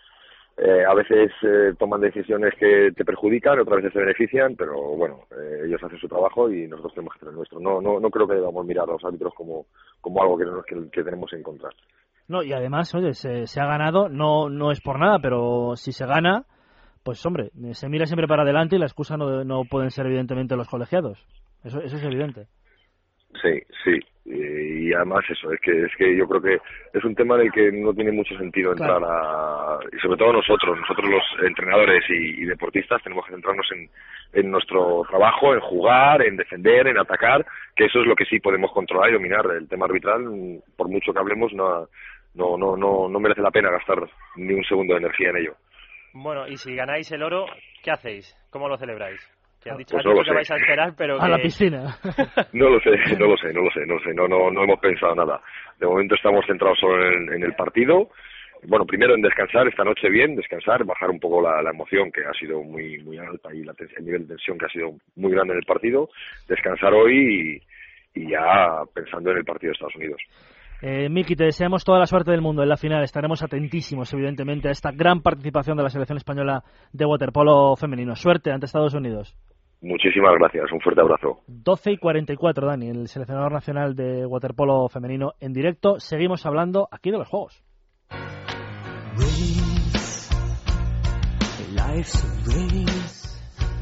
eh, 0.57 0.85
a 0.85 0.95
veces 0.95 1.31
eh, 1.43 1.75
toman 1.79 2.01
decisiones 2.01 2.55
que 2.59 2.91
te 2.97 3.05
perjudican, 3.05 3.61
otras 3.61 3.77
veces 3.77 3.93
te 3.93 4.01
benefician, 4.01 4.57
pero 4.57 4.75
bueno, 4.97 5.25
eh, 5.31 5.62
ellos 5.66 5.83
hacen 5.83 5.99
su 5.99 6.09
trabajo 6.09 6.51
y 6.51 6.66
nosotros 6.66 6.95
tenemos 6.95 7.14
que 7.14 7.18
hacer 7.18 7.29
el 7.29 7.35
nuestro. 7.35 7.61
No, 7.61 7.83
no, 7.83 8.01
no 8.01 8.11
creo 8.11 8.27
que 8.27 8.35
debamos 8.35 8.64
mirar 8.64 8.89
a 8.89 8.93
los 8.93 9.05
árbitros 9.05 9.35
como, 9.35 9.66
como 10.01 10.23
algo 10.23 10.39
que, 10.39 10.45
que, 10.66 10.91
que 10.91 11.05
tenemos 11.05 11.31
en 11.35 11.43
contra. 11.43 11.68
No, 12.29 12.43
y 12.43 12.53
además, 12.53 12.95
oye, 12.95 13.12
se, 13.12 13.47
se 13.47 13.61
ha 13.61 13.66
ganado, 13.66 14.09
no, 14.09 14.49
no 14.49 14.71
es 14.71 14.81
por 14.81 14.99
nada, 14.99 15.18
pero 15.21 15.77
si 15.77 15.93
se 15.93 16.07
gana, 16.07 16.45
pues 17.03 17.25
hombre, 17.27 17.51
se 17.73 17.89
mira 17.89 18.07
siempre 18.07 18.27
para 18.27 18.43
adelante 18.43 18.77
y 18.77 18.79
la 18.79 18.87
excusa 18.87 19.16
no, 19.16 19.45
no 19.45 19.64
pueden 19.64 19.91
ser 19.91 20.07
evidentemente 20.07 20.57
los 20.57 20.68
colegiados. 20.68 21.27
Eso, 21.62 21.81
eso 21.81 21.97
es 21.97 22.05
evidente. 22.05 22.47
Sí, 23.41 23.62
sí. 23.85 23.99
Y, 24.26 24.89
y 24.91 24.93
además 24.93 25.24
eso, 25.28 25.51
es 25.53 25.61
que 25.61 25.85
es 25.85 25.97
que 25.97 26.14
yo 26.16 26.28
creo 26.28 26.43
que 26.43 26.59
es 26.93 27.05
un 27.05 27.14
tema 27.14 27.37
del 27.37 27.51
que 27.51 27.72
no 27.72 27.93
tiene 27.95 28.12
mucho 28.12 28.37
sentido 28.37 28.72
entrar 28.72 28.99
Claro. 28.99 29.07
a... 29.11 29.78
Y 29.93 29.99
sobre 29.99 30.18
todo 30.18 30.35
nosotros, 30.35 30.78
nosotros 30.78 31.09
los 31.11 31.22
entrenadores 31.47 32.05
y, 32.09 32.43
y 32.43 32.45
deportistas 32.45 33.03
tenemos 33.03 33.24
que 33.26 33.33
centrarnos 33.33 33.66
en, 33.72 33.89
en 34.35 34.51
nuestro 34.51 35.03
trabajo, 35.09 35.55
en 35.55 35.61
jugar, 35.61 36.22
en 36.22 36.37
defender, 36.37 36.87
en 36.87 36.99
atacar, 36.99 37.45
que 37.74 37.87
eso 37.87 38.01
es 38.01 38.07
lo 38.07 38.14
que 38.14 38.26
sí 38.26 38.39
podemos 38.41 38.70
controlar 38.72 39.11
y 39.11 39.14
dominar. 39.14 39.47
El 39.47 39.68
tema 39.68 39.87
arbitral, 39.87 40.22
por 40.76 40.89
mucho 40.89 41.12
que 41.12 41.18
hablemos, 41.18 41.53
no, 41.55 41.89
no, 42.35 42.57
no, 42.59 42.76
no, 42.76 43.09
no 43.09 43.20
merece 43.20 43.41
la 43.43 43.51
pena 43.51 43.70
gastar 43.70 43.99
ni 44.37 44.53
un 44.55 44.64
segundo 44.64 44.95
de 44.95 45.01
energía 45.01 45.31
en 45.31 45.37
ello. 45.39 45.55
Bueno, 46.12 46.47
y 46.47 46.57
si 46.57 46.74
ganáis 46.74 47.11
el 47.12 47.22
oro, 47.22 47.47
¿qué 47.83 47.91
hacéis? 47.91 48.37
¿Cómo 48.51 48.68
lo 48.68 48.76
celebráis? 48.76 49.20
Que 49.63 49.71
han 49.71 49.77
dicho, 49.77 49.95
Pues 49.97 50.05
no 50.07 50.13
lo 50.13 50.23
que 50.23 50.29
sé. 50.31 50.35
vais 50.35 50.51
a 50.51 50.57
esperar, 50.57 50.95
pero 50.97 51.21
A 51.21 51.29
la 51.29 51.39
piscina. 51.39 51.97
No 52.53 52.69
lo 52.71 52.81
sé, 52.81 52.91
no 53.19 53.27
lo 53.27 53.37
sé, 53.37 53.53
no 53.53 53.63
lo 53.63 53.71
sé, 53.71 53.87
no 53.87 53.95
lo 53.95 54.01
sé, 54.01 54.15
no, 54.15 54.27
no, 54.29 54.51
no 54.51 54.65
hemos 54.65 54.81
pensado 54.81 55.15
nada. 55.15 55.41
De 55.79 55.87
momento 55.87 56.15
estamos 56.15 56.45
centrados 56.47 56.79
solo 56.79 57.07
en, 57.13 57.33
en 57.35 57.43
el 57.43 57.55
partido. 57.55 58.09
Bueno, 58.65 58.85
primero 58.85 59.15
en 59.15 59.23
descansar 59.23 59.67
esta 59.69 59.85
noche 59.85 60.11
bien, 60.11 60.37
descansar, 60.37 60.85
bajar 60.85 61.09
un 61.11 61.19
poco 61.19 61.41
la, 61.41 61.63
la 61.63 61.71
emoción 61.71 62.11
que 62.13 62.21
ha 62.25 62.33
sido 62.35 62.63
muy 62.63 62.99
muy 63.03 63.17
alta 63.19 63.55
y 63.55 63.63
la 63.65 63.75
el 63.97 64.05
nivel 64.05 64.23
de 64.23 64.35
tensión 64.35 64.59
que 64.59 64.67
ha 64.67 64.69
sido 64.69 64.93
muy 65.17 65.33
grande 65.33 65.55
en 65.55 65.59
el 65.61 65.65
partido. 65.67 66.09
Descansar 66.49 66.93
hoy 66.93 67.61
y, 68.15 68.21
y 68.21 68.31
ya 68.31 68.83
pensando 68.95 69.31
en 69.31 69.39
el 69.39 69.45
partido 69.45 69.71
de 69.71 69.73
Estados 69.75 69.97
Unidos. 69.97 70.21
Eh, 70.83 71.09
Miki, 71.11 71.37
te 71.37 71.45
deseamos 71.45 71.85
toda 71.85 71.99
la 71.99 72.07
suerte 72.07 72.31
del 72.31 72.41
mundo 72.41 72.63
en 72.63 72.69
la 72.71 72.77
final. 72.79 73.03
Estaremos 73.05 73.43
atentísimos, 73.43 74.13
evidentemente, 74.15 74.69
a 74.69 74.73
esta 74.73 74.91
gran 74.93 75.21
participación 75.21 75.77
de 75.77 75.83
la 75.83 75.91
selección 75.91 76.17
española 76.17 76.63
de 76.93 77.05
waterpolo 77.05 77.77
femenino. 77.77 78.15
Suerte 78.17 78.51
ante 78.51 78.65
Estados 78.67 78.95
Unidos. 78.95 79.37
Muchísimas 79.83 80.33
gracias, 80.39 80.70
un 80.72 80.81
fuerte 80.81 81.01
abrazo. 81.01 81.41
12 81.47 81.93
y 81.93 81.97
44, 81.97 82.66
Dani, 82.66 82.89
el 82.89 83.09
seleccionador 83.09 83.53
nacional 83.53 83.97
de 83.97 84.26
waterpolo 84.26 84.89
femenino 84.89 85.33
en 85.41 85.55
directo. 85.55 85.99
Seguimos 85.99 86.45
hablando 86.45 86.89
aquí 86.91 87.11
de 87.11 87.18
los 87.18 87.28
Juegos. 87.28 87.64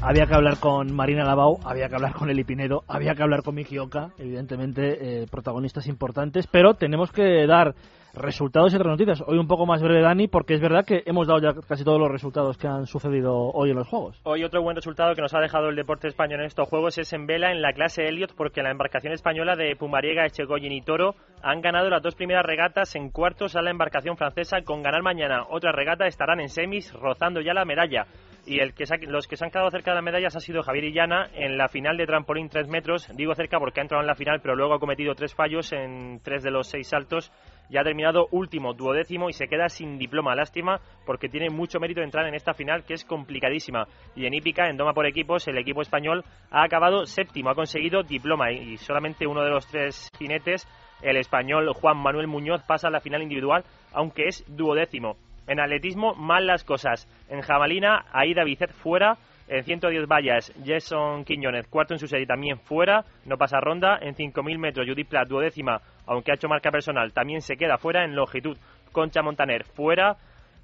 Había 0.00 0.26
que 0.26 0.34
hablar 0.34 0.60
con 0.60 0.94
Marina 0.94 1.24
Lavau, 1.24 1.58
había 1.64 1.88
que 1.88 1.96
hablar 1.96 2.14
con 2.14 2.30
Eli 2.30 2.44
Pinedo, 2.44 2.84
había 2.86 3.16
que 3.16 3.22
hablar 3.24 3.42
con 3.42 3.56
Miki 3.56 3.78
Oka, 3.78 4.10
evidentemente 4.16 5.22
eh, 5.22 5.26
protagonistas 5.28 5.88
importantes, 5.88 6.46
pero 6.46 6.74
tenemos 6.74 7.10
que 7.10 7.46
dar 7.46 7.74
resultados 8.20 8.72
y 8.72 8.76
otras 8.76 8.90
noticias. 8.90 9.22
Hoy 9.26 9.38
un 9.38 9.46
poco 9.46 9.66
más 9.66 9.82
breve, 9.82 10.02
Dani, 10.02 10.28
porque 10.28 10.54
es 10.54 10.60
verdad 10.60 10.84
que 10.84 11.02
hemos 11.06 11.26
dado 11.26 11.40
ya 11.40 11.52
casi 11.66 11.84
todos 11.84 11.98
los 11.98 12.10
resultados 12.10 12.58
que 12.58 12.66
han 12.66 12.86
sucedido 12.86 13.34
hoy 13.34 13.70
en 13.70 13.76
los 13.76 13.88
Juegos. 13.88 14.20
Hoy 14.24 14.44
otro 14.44 14.62
buen 14.62 14.76
resultado 14.76 15.14
que 15.14 15.22
nos 15.22 15.34
ha 15.34 15.40
dejado 15.40 15.68
el 15.68 15.76
deporte 15.76 16.08
español 16.08 16.40
en 16.40 16.46
estos 16.46 16.68
Juegos 16.68 16.98
es 16.98 17.12
en 17.12 17.26
vela 17.26 17.52
en 17.52 17.62
la 17.62 17.72
clase 17.72 18.06
Elliot, 18.08 18.34
porque 18.34 18.62
la 18.62 18.70
embarcación 18.70 19.12
española 19.12 19.56
de 19.56 19.76
Pumariega, 19.76 20.26
Echegoyen 20.26 20.72
y 20.72 20.82
Toro 20.82 21.14
han 21.42 21.60
ganado 21.60 21.88
las 21.88 22.02
dos 22.02 22.14
primeras 22.14 22.44
regatas 22.44 22.94
en 22.96 23.10
cuartos 23.10 23.56
a 23.56 23.62
la 23.62 23.70
embarcación 23.70 24.16
francesa. 24.16 24.62
Con 24.62 24.82
ganar 24.82 25.02
mañana 25.02 25.44
otra 25.48 25.72
regata 25.72 26.06
estarán 26.06 26.40
en 26.40 26.48
semis, 26.48 26.92
rozando 26.92 27.40
ya 27.40 27.54
la 27.54 27.64
medalla 27.64 28.06
y 28.48 28.60
el 28.60 28.72
que 28.72 28.84
los 29.06 29.26
que 29.26 29.36
se 29.36 29.44
han 29.44 29.50
quedado 29.50 29.70
cerca 29.70 29.90
de 29.90 29.96
las 29.96 30.04
medallas 30.04 30.34
ha 30.34 30.40
sido 30.40 30.62
Javier 30.62 30.84
Illana 30.84 31.28
en 31.34 31.58
la 31.58 31.68
final 31.68 31.96
de 31.96 32.06
trampolín 32.06 32.48
3 32.48 32.66
metros. 32.68 33.06
Digo 33.14 33.34
cerca 33.34 33.58
porque 33.58 33.80
ha 33.80 33.82
entrado 33.82 34.02
en 34.02 34.06
la 34.06 34.14
final, 34.14 34.40
pero 34.40 34.56
luego 34.56 34.74
ha 34.74 34.80
cometido 34.80 35.14
tres 35.14 35.34
fallos 35.34 35.72
en 35.72 36.20
tres 36.22 36.42
de 36.42 36.50
los 36.50 36.68
seis 36.68 36.88
saltos 36.88 37.30
ya 37.68 37.80
ha 37.80 37.84
terminado 37.84 38.28
último, 38.30 38.74
duodécimo 38.74 39.28
y 39.28 39.32
se 39.32 39.48
queda 39.48 39.68
sin 39.68 39.98
diploma. 39.98 40.34
Lástima 40.34 40.80
porque 41.04 41.28
tiene 41.28 41.50
mucho 41.50 41.80
mérito 41.80 42.00
entrar 42.00 42.26
en 42.26 42.34
esta 42.34 42.54
final 42.54 42.84
que 42.84 42.94
es 42.94 43.04
complicadísima. 43.04 43.86
Y 44.16 44.26
en 44.26 44.34
hípica, 44.34 44.68
en 44.68 44.76
doma 44.76 44.94
por 44.94 45.06
equipos, 45.06 45.46
el 45.48 45.58
equipo 45.58 45.82
español 45.82 46.24
ha 46.50 46.64
acabado 46.64 47.06
séptimo, 47.06 47.50
ha 47.50 47.54
conseguido 47.54 48.02
diploma 48.02 48.52
y 48.52 48.76
solamente 48.78 49.26
uno 49.26 49.42
de 49.42 49.50
los 49.50 49.66
tres 49.66 50.10
jinetes, 50.18 50.66
el 51.02 51.16
español 51.16 51.72
Juan 51.74 51.98
Manuel 51.98 52.26
Muñoz, 52.26 52.62
pasa 52.66 52.88
a 52.88 52.90
la 52.90 53.00
final 53.00 53.22
individual, 53.22 53.64
aunque 53.92 54.26
es 54.26 54.44
duodécimo. 54.48 55.16
En 55.46 55.60
atletismo, 55.60 56.14
mal 56.14 56.46
las 56.46 56.62
cosas. 56.62 57.08
En 57.30 57.40
jabalina, 57.40 58.04
Aida 58.12 58.44
Bicet 58.44 58.72
fuera. 58.72 59.16
En 59.48 59.64
110 59.64 60.06
vallas, 60.06 60.52
Jason 60.62 61.24
Quiñones, 61.24 61.66
cuarto 61.68 61.94
en 61.94 61.98
su 61.98 62.06
serie, 62.06 62.26
también 62.26 62.58
fuera, 62.58 63.04
no 63.24 63.38
pasa 63.38 63.60
ronda. 63.60 63.98
En 64.00 64.14
5.000 64.14 64.58
metros, 64.58 64.86
Judith 64.86 65.08
Platt, 65.08 65.26
duodécima, 65.26 65.80
aunque 66.06 66.30
ha 66.30 66.34
hecho 66.34 66.48
marca 66.48 66.70
personal, 66.70 67.14
también 67.14 67.40
se 67.40 67.56
queda 67.56 67.78
fuera. 67.78 68.04
En 68.04 68.14
longitud, 68.14 68.58
Concha 68.92 69.22
Montaner, 69.22 69.64
fuera. 69.64 70.16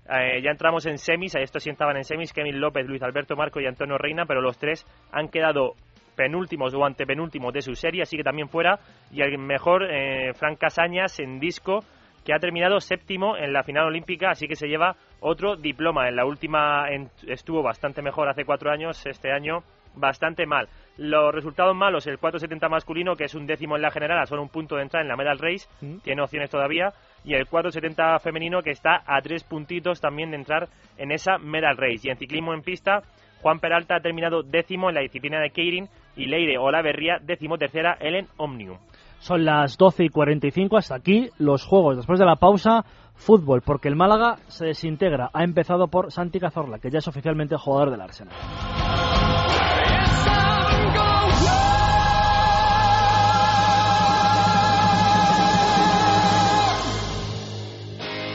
Eh, 0.07 0.43
ya 0.43 0.51
entramos 0.51 0.85
en 0.85 0.99
semis, 0.99 1.35
estos 1.35 1.63
sí 1.63 1.71
estaban 1.71 1.97
en 1.97 2.05
semis, 2.05 2.35
Kevin 2.35 2.61
López, 2.61 2.87
Luis 2.87 3.03
Alberto 3.03 3.37
Marco 3.37 3.59
y 3.59 3.67
Antonio 3.67 3.97
Reina, 3.97 4.27
pero 4.27 4.43
los 4.43 4.59
tres 4.59 4.87
han 5.11 5.29
quedado 5.29 5.73
penúltimos 6.15 6.75
o 6.75 6.85
antepenúltimos 6.85 7.55
de 7.55 7.63
su 7.63 7.75
serie, 7.75 8.03
así 8.03 8.19
que 8.19 8.23
también 8.23 8.49
fuera. 8.49 8.79
Y 9.11 9.23
el 9.23 9.39
mejor, 9.39 9.91
eh, 9.91 10.35
Frank 10.35 10.59
Casañas, 10.59 11.19
en 11.21 11.41
disco, 11.41 11.81
que 12.25 12.33
ha 12.33 12.39
terminado 12.39 12.81
séptimo 12.81 13.37
en 13.37 13.53
la 13.53 13.63
final 13.63 13.87
olímpica, 13.87 14.31
así 14.31 14.49
que 14.49 14.57
se 14.57 14.69
lleva 14.69 14.97
otro 15.21 15.57
diploma. 15.57 16.09
En 16.09 16.17
la 16.17 16.25
última 16.25 16.87
estuvo 17.27 17.63
bastante 17.63 18.03
mejor 18.03 18.29
hace 18.29 18.45
cuatro 18.45 18.71
años, 18.71 19.05
este 19.07 19.33
año 19.33 19.63
bastante 19.97 20.47
mal. 20.47 20.69
Los 20.97 21.35
resultados 21.35 21.75
malos, 21.75 22.07
el 22.07 22.19
470 22.19 22.69
masculino, 22.69 23.17
que 23.17 23.25
es 23.25 23.35
un 23.35 23.47
décimo 23.47 23.77
en 23.77 23.83
la 23.83 23.91
general, 23.91 24.19
a 24.19 24.27
solo 24.27 24.43
un 24.43 24.49
punto 24.49 24.77
de 24.77 24.83
entrar 24.83 25.03
en 25.03 25.09
la 25.09 25.17
medal 25.17 25.39
race, 25.39 25.69
mm. 25.81 25.99
tiene 25.99 26.23
opciones 26.23 26.51
todavía, 26.51 26.93
y 27.25 27.35
el 27.35 27.47
470 27.47 28.19
femenino, 28.21 28.63
que 28.63 28.71
está 28.71 29.03
a 29.07 29.21
tres 29.21 29.45
puntitos 29.45 30.01
también 30.01 30.31
de 30.31 30.37
entrar 30.37 30.69
en 30.99 31.13
esa 31.13 31.39
medal 31.39 31.77
race. 31.77 32.09
Y 32.09 32.11
en 32.11 32.17
ciclismo 32.17 32.55
en 32.55 32.63
pista, 32.63 33.03
Juan 33.41 33.61
Peralta 33.61 33.97
ha 33.97 34.01
terminado 34.01 34.43
décimo 34.43 34.89
en 34.89 34.95
la 34.95 35.03
disciplina 35.03 35.41
de 35.41 35.51
Keirin 35.51 35.89
y 36.17 36.27
Leire 36.27 36.59
Olaverría 36.59 37.19
décimo 37.21 37.59
tercera 37.59 37.97
en 38.01 38.27
Omnium. 38.37 38.79
Son 39.19 39.45
las 39.45 39.77
12 39.79 40.05
y 40.05 40.09
45 40.09 40.77
hasta 40.77 40.97
aquí 40.97 41.31
los 41.39 41.65
juegos. 41.65 41.97
Después 41.97 42.19
de 42.19 42.27
la 42.27 42.37
pausa, 42.37 42.85
fútbol, 43.15 43.63
porque 43.63 43.89
el 43.89 43.97
Málaga 43.97 44.37
se 44.49 44.67
desintegra. 44.67 45.31
Ha 45.33 45.45
empezado 45.45 45.89
por 45.89 46.13
Santi 46.13 46.41
Cazorla, 46.41 46.79
que 46.79 46.91
ya 46.91 46.99
es 46.99 47.09
oficialmente 47.09 47.57
jugador 47.57 47.91
del 47.91 48.01
Arsenal. 48.01 48.35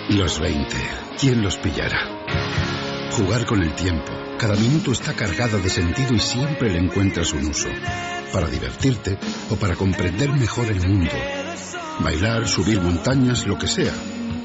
Los 0.09 0.39
20. 0.39 0.75
¿Quién 1.19 1.43
los 1.43 1.57
pillará? 1.59 1.99
Jugar 3.11 3.45
con 3.45 3.61
el 3.61 3.73
tiempo. 3.75 4.18
Cada 4.39 4.55
minuto 4.55 4.93
está 4.93 5.13
cargado 5.13 5.59
de 5.59 5.69
sentido 5.69 6.13
y 6.13 6.19
siempre 6.19 6.69
le 6.69 6.79
encuentras 6.79 7.33
un 7.33 7.45
uso 7.47 7.67
para 8.31 8.47
divertirte 8.47 9.17
o 9.49 9.57
para 9.57 9.75
comprender 9.75 10.31
mejor 10.31 10.65
el 10.67 10.79
mundo. 10.87 11.11
Bailar, 11.99 12.47
subir 12.47 12.79
montañas, 12.79 13.45
lo 13.45 13.57
que 13.57 13.67
sea. 13.67 13.91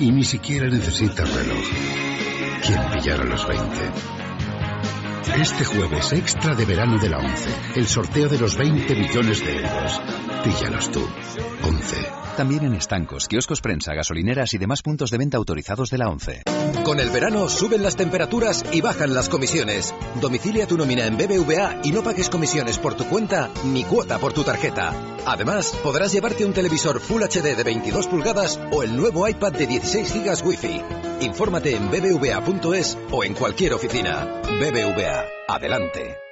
Y 0.00 0.10
ni 0.10 0.24
siquiera 0.24 0.66
necesitas 0.66 1.32
reloj. 1.32 1.64
¿Quién 2.66 2.80
pillara 2.90 3.22
los 3.22 3.46
20? 3.46 3.64
Este 5.40 5.64
jueves, 5.64 6.12
extra 6.12 6.56
de 6.56 6.64
verano 6.64 6.98
de 6.98 7.10
la 7.10 7.18
11, 7.18 7.50
el 7.76 7.86
sorteo 7.86 8.28
de 8.28 8.40
los 8.40 8.56
20 8.56 8.96
millones 8.96 9.44
de 9.44 9.56
euros. 9.58 10.02
Píllalos 10.42 10.90
tú. 10.90 11.08
11. 11.62 11.96
También 12.36 12.64
en 12.64 12.74
estancos, 12.74 13.28
kioscos 13.28 13.60
prensa, 13.60 13.94
gasolineras 13.94 14.54
y 14.54 14.58
demás 14.58 14.82
puntos 14.82 15.12
de 15.12 15.18
venta 15.18 15.36
autorizados 15.36 15.90
de 15.90 15.98
la 15.98 16.08
ONCE. 16.08 16.42
Con 16.82 17.00
el 17.00 17.10
verano 17.10 17.48
suben 17.48 17.82
las 17.82 17.96
temperaturas 17.96 18.64
y 18.72 18.80
bajan 18.80 19.14
las 19.14 19.28
comisiones. 19.28 19.94
Domicilia 20.20 20.66
tu 20.66 20.76
nómina 20.76 21.06
en 21.06 21.16
BBVA 21.16 21.80
y 21.84 21.92
no 21.92 22.02
pagues 22.02 22.28
comisiones 22.28 22.78
por 22.78 22.94
tu 22.94 23.04
cuenta 23.04 23.50
ni 23.64 23.84
cuota 23.84 24.18
por 24.18 24.32
tu 24.32 24.42
tarjeta. 24.42 24.92
Además, 25.26 25.74
podrás 25.82 26.12
llevarte 26.12 26.44
un 26.44 26.52
televisor 26.52 27.00
Full 27.00 27.22
HD 27.22 27.56
de 27.56 27.62
22 27.62 28.08
pulgadas 28.08 28.60
o 28.72 28.82
el 28.82 28.96
nuevo 28.96 29.26
iPad 29.28 29.52
de 29.52 29.66
16 29.66 30.14
GB 30.14 30.46
Wi-Fi. 30.46 30.82
Infórmate 31.20 31.76
en 31.76 31.90
bbva.es 31.90 32.98
o 33.10 33.24
en 33.24 33.34
cualquier 33.34 33.74
oficina. 33.74 34.42
BBVA, 34.60 35.24
adelante. 35.48 36.23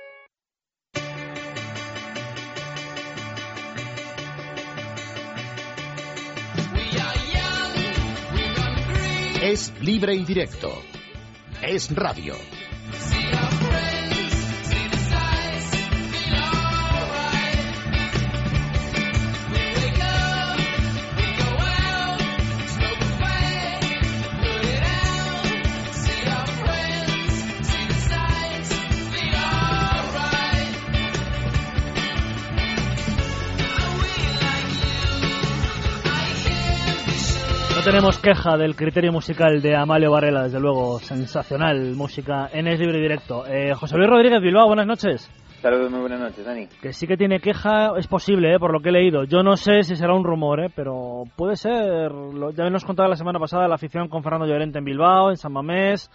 Es 9.43 9.72
libre 9.80 10.14
y 10.14 10.24
directo. 10.24 10.72
Es 11.62 11.93
radio. 11.93 12.36
Tenemos 37.84 38.20
queja 38.20 38.56
del 38.56 38.76
criterio 38.76 39.10
musical 39.10 39.60
de 39.60 39.74
Amalio 39.74 40.12
Varela, 40.12 40.44
desde 40.44 40.60
luego, 40.60 40.98
sensacional 41.00 41.94
música 41.96 42.48
en 42.52 42.68
Es 42.68 42.78
Libre 42.78 43.00
Directo. 43.00 43.44
Eh, 43.46 43.74
José 43.74 43.96
Luis 43.96 44.08
Rodríguez 44.08 44.40
Bilbao, 44.40 44.68
buenas 44.68 44.86
noches. 44.86 45.28
Saludos, 45.60 45.90
muy 45.90 46.00
buenas 46.00 46.20
noches, 46.20 46.44
Dani. 46.44 46.68
Que 46.80 46.92
sí 46.92 47.08
que 47.08 47.16
tiene 47.16 47.40
queja, 47.40 47.92
es 47.98 48.06
posible, 48.06 48.54
eh, 48.54 48.58
por 48.60 48.72
lo 48.72 48.80
que 48.80 48.90
he 48.90 48.92
leído. 48.92 49.24
Yo 49.24 49.42
no 49.42 49.56
sé 49.56 49.82
si 49.82 49.96
será 49.96 50.14
un 50.14 50.22
rumor, 50.22 50.60
eh, 50.60 50.68
pero 50.74 51.24
puede 51.36 51.56
ser. 51.56 52.12
Ya 52.54 52.70
nos 52.70 52.84
contaba 52.84 53.08
la 53.08 53.16
semana 53.16 53.40
pasada 53.40 53.66
la 53.66 53.74
afición 53.74 54.08
con 54.08 54.22
Fernando 54.22 54.46
Llorente 54.46 54.78
en 54.78 54.84
Bilbao, 54.84 55.30
en 55.30 55.36
San 55.36 55.52
Mamés. 55.52 56.08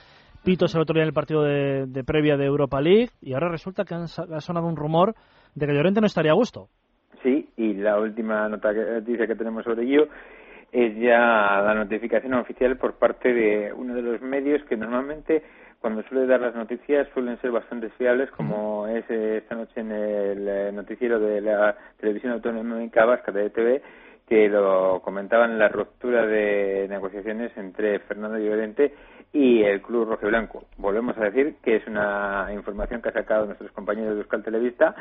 Pitos 0.46 0.74
el 0.74 0.82
otro 0.82 0.94
día 0.94 1.04
en 1.04 1.10
el 1.10 1.14
partido 1.14 1.44
de, 1.44 2.04
previa 2.06 2.38
de 2.38 2.46
Europa 2.46 2.80
League. 2.80 3.10
Y 3.22 3.34
ahora 3.34 3.50
resulta 3.50 3.84
que 3.84 3.96
ha 3.96 4.40
sonado 4.40 4.68
un 4.68 4.78
rumor 4.78 5.16
de 5.54 5.68
que 5.68 5.74
Llorente 5.74 6.00
no 6.00 6.08
estaría 6.08 6.32
a 6.32 6.36
gusto. 6.36 6.70
Sí, 7.24 7.50
y 7.58 7.74
la 7.74 8.00
última 8.00 8.48
noticia 8.48 9.28
que 9.28 9.36
tenemos 9.36 9.66
sobre 9.66 9.84
ello 9.84 10.08
es 10.72 10.96
ya 10.98 11.62
la 11.62 11.74
notificación 11.74 12.34
oficial 12.34 12.78
por 12.78 12.94
parte 12.96 13.34
de 13.34 13.74
uno 13.74 13.96
de 13.96 14.02
los 14.02 14.22
medios 14.22 14.64
que 14.66 14.78
normalmente 14.78 15.44
cuando 15.80 16.04
suele 16.04 16.26
dar 16.26 16.42
las 16.42 16.56
noticias 16.56 17.08
suelen 17.14 17.40
ser 17.40 17.52
bastante 17.52 17.90
fiables, 17.92 18.32
como 18.32 18.88
es 18.88 19.06
eh, 19.10 19.38
esta 19.38 19.56
noche 19.56 19.80
en 19.80 19.92
el 19.92 20.48
eh, 20.48 20.72
noticiero 20.74 21.20
de 21.20 21.42
la 21.42 21.78
televisión 22.00 22.34
autonómica 22.34 23.06
vasca 23.06 23.32
de 23.32 23.46
ETV, 23.46 23.82
que 24.28 24.50
lo 24.50 25.02
comentaban 25.02 25.58
la 25.58 25.70
ruptura 25.70 26.26
de 26.26 26.86
negociaciones 26.90 27.56
entre 27.56 28.00
Fernando 28.00 28.38
Llorente 28.38 28.94
y 29.32 29.64
el 29.64 29.82
Club 29.82 30.10
Rojiblanco. 30.10 30.66
Volvemos 30.78 31.18
a 31.18 31.26
decir 31.26 31.56
que 31.64 31.78
es 31.78 31.88
una 31.88 32.48
información 32.54 33.02
que 33.02 33.10
ha 33.10 33.14
sacado 33.14 33.46
nuestros 33.46 33.72
compañeros 33.72 34.16
de 34.16 34.22
Euskal 34.22 34.44
Televista, 34.44 34.96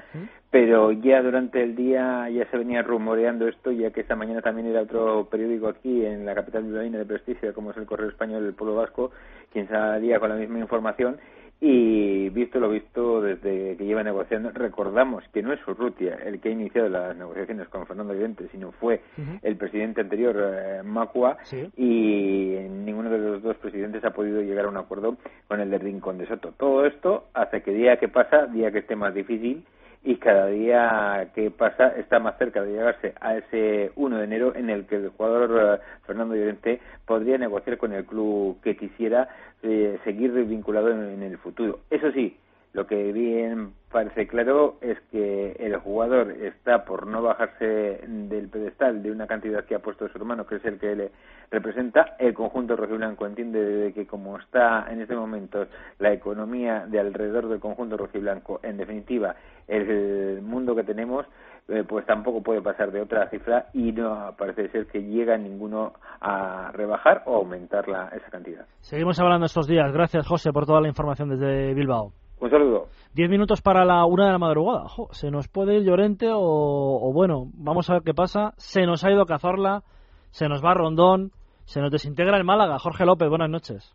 pero 0.51 0.93
ya 0.93 1.23
durante 1.23 1.63
el 1.63 1.75
día 1.75 2.29
ya 2.31 2.49
se 2.51 2.59
venía 2.59 2.83
rumoreando 2.83 3.49
esto, 3.49 3.73
ya 3.73 3.91
que 3.91 4.01
esta 4.01 4.15
mañana 4.15 4.43
también 4.43 4.69
era 4.69 4.83
otro 4.83 5.29
periódico 5.29 5.69
aquí 5.69 6.05
en 6.05 6.25
la 6.25 6.35
capital 6.35 6.65
bilbaína 6.65 6.99
de 6.99 7.07
prestigio, 7.07 7.53
como 7.53 7.73
es 7.73 7.77
el 7.77 7.87
Correo 7.87 8.09
Español 8.09 8.45
del 8.45 8.55
Pueblo 8.55 8.77
Vasco, 8.77 9.11
quien 9.53 9.69
salía 9.69 10.21
con 10.21 10.29
la 10.29 10.37
misma 10.37 10.61
información 10.61 11.19
y 11.61 12.29
visto 12.31 12.61
lo 12.61 12.69
visto 12.69 13.23
desde 13.23 13.77
que 13.77 13.85
lleva 13.85 14.03
negociando, 14.03 14.51
recordamos 14.51 15.25
que 15.33 15.43
no 15.43 15.53
es 15.53 15.67
Urrutia 15.67 16.19
el 16.25 16.39
que 16.41 16.51
ha 16.51 16.53
iniciado 16.53 16.89
las 16.89 17.17
negociaciones 17.17 17.69
con 17.69 17.87
Fernando 17.87 18.13
Llorente, 18.13 18.49
sino 18.53 18.73
fue 18.73 19.01
el 19.43 19.57
presidente 19.57 20.03
anterior, 20.03 20.37
eh, 20.39 20.83
Macua, 20.85 21.39
y 21.77 22.57
ninguno 22.69 23.09
de 23.09 23.19
los 23.19 23.43
dos 23.43 23.57
presidentes 23.57 24.05
ha 24.05 24.11
podido 24.11 24.43
llegar 24.43 24.67
a 24.67 24.69
un 24.69 24.77
acuerdo 24.77 25.17
con 25.49 25.61
el 25.61 25.71
de 25.71 25.79
Rincón 25.79 26.19
de 26.19 26.27
Soto. 26.27 26.53
Todo 26.57 26.85
esto 26.85 27.29
hace 27.33 27.63
que 27.63 27.73
día 27.73 27.97
que 27.97 28.09
pasa, 28.09 28.47
día 28.47 28.71
que 28.71 28.81
esté 28.81 28.95
más 28.95 29.15
difícil, 29.15 29.65
y 30.07 30.17
cada 30.19 30.47
día 30.47 31.31
que 31.35 31.51
pasa 31.51 31.89
está 31.89 32.21
más 32.21 32.39
cerca 32.39 32.63
de 32.63 32.71
llegarse 32.71 33.13
a 33.21 33.37
ese 33.37 33.91
1 33.97 34.19
de 34.19 34.25
enero 34.25 34.55
en 34.55 34.71
el 34.71 34.87
que 34.87 34.95
el 34.95 35.09
jugador 35.09 35.81
eh, 35.81 35.85
Fernando 36.07 36.37
Llorente 36.37 36.81
podría 37.05 37.39
negociar 37.39 37.77
con 37.77 37.93
el 37.93 38.05
club 38.05 38.57
que 38.63 38.77
quisiera 38.77 39.29
eh, 39.65 39.99
seguir 40.05 40.31
vinculado 40.31 40.93
en, 40.93 41.11
en 41.11 41.23
el 41.25 41.39
futuro. 41.39 41.81
Eso 41.91 42.13
sí, 42.13 42.37
lo 42.77 42.87
que 42.87 43.11
bien 43.11 43.73
parece 43.91 44.27
claro 44.27 44.77
es 44.83 44.99
que 45.11 45.53
el 45.53 45.79
jugador 45.79 46.31
está 46.31 46.85
por 46.85 47.07
no 47.07 47.23
bajarse 47.23 48.03
del 48.07 48.51
pedestal 48.51 49.03
de 49.03 49.11
una 49.11 49.27
cantidad 49.27 49.65
que 49.65 49.75
ha 49.75 49.79
puesto 49.79 50.07
su 50.11 50.19
hermano, 50.19 50.47
que 50.47 50.57
es 50.57 50.65
el 50.67 50.79
que 50.79 50.95
le 50.95 51.11
representa. 51.51 52.17
El 52.19 52.35
conjunto 52.35 52.77
rojiblanco 52.77 53.25
entiende 53.25 53.65
de 53.65 53.95
que 53.95 54.07
como 54.07 54.39
está 54.39 54.93
en 54.93 55.01
este 55.01 55.17
momento 55.17 55.67
la 55.99 56.13
economía 56.13 56.85
de 56.87 57.01
alrededor 57.01 57.49
del 57.49 57.61
conjunto 57.61 57.97
rojiblanco, 57.97 58.61
en 58.63 58.77
definitiva, 58.77 59.37
el 59.69 60.43
mundo 60.43 60.77
que 60.77 60.85
tenemos, 60.85 61.25
eh, 61.69 61.83
pues 61.89 62.05
tampoco 62.05 62.43
puede 62.43 62.61
pasar 62.61 62.93
de 62.93 63.01
otra 63.01 63.31
cifra 63.31 63.69
y 63.73 63.91
no 63.93 64.35
parece 64.37 64.69
ser 64.69 64.87
que 64.87 65.03
llega 65.03 65.39
ninguno 65.39 65.95
a 66.21 66.73
rebajar 66.75 67.23
o 67.25 67.37
aumentar 67.37 67.89
la, 67.89 68.09
esa 68.09 68.29
cantidad. 68.29 68.67
Seguimos 68.81 69.19
hablando 69.19 69.47
estos 69.47 69.67
días. 69.67 69.91
Gracias, 69.95 70.27
José, 70.29 70.53
por 70.53 70.67
toda 70.67 70.83
la 70.83 70.89
información 70.89 71.31
desde 71.31 71.73
Bilbao. 71.73 72.13
Un 72.39 72.51
saludo. 72.51 72.89
Diez 73.15 73.31
minutos 73.31 73.63
para 73.63 73.85
la 73.85 74.05
una 74.05 74.27
de 74.27 74.33
la 74.33 74.39
madrugada. 74.39 74.89
Jo, 74.89 75.09
se 75.13 75.31
nos 75.31 75.49
puede 75.49 75.77
ir 75.77 75.85
Llorente 75.85 76.29
o, 76.31 76.39
o, 76.39 77.13
bueno, 77.13 77.47
vamos 77.55 77.89
a 77.89 77.95
ver 77.95 78.03
qué 78.03 78.13
pasa. 78.13 78.53
Se 78.59 78.85
nos 78.85 79.05
ha 79.05 79.11
ido 79.11 79.25
Cazorla, 79.25 79.83
se 80.31 80.49
nos 80.49 80.63
va 80.63 80.75
Rondón, 80.75 81.33
se 81.65 81.81
nos 81.81 81.91
desintegra 81.91 82.37
el 82.37 82.45
Málaga. 82.45 82.79
Jorge 82.79 83.07
López, 83.07 83.29
buenas 83.29 83.51
noches. 83.51 83.95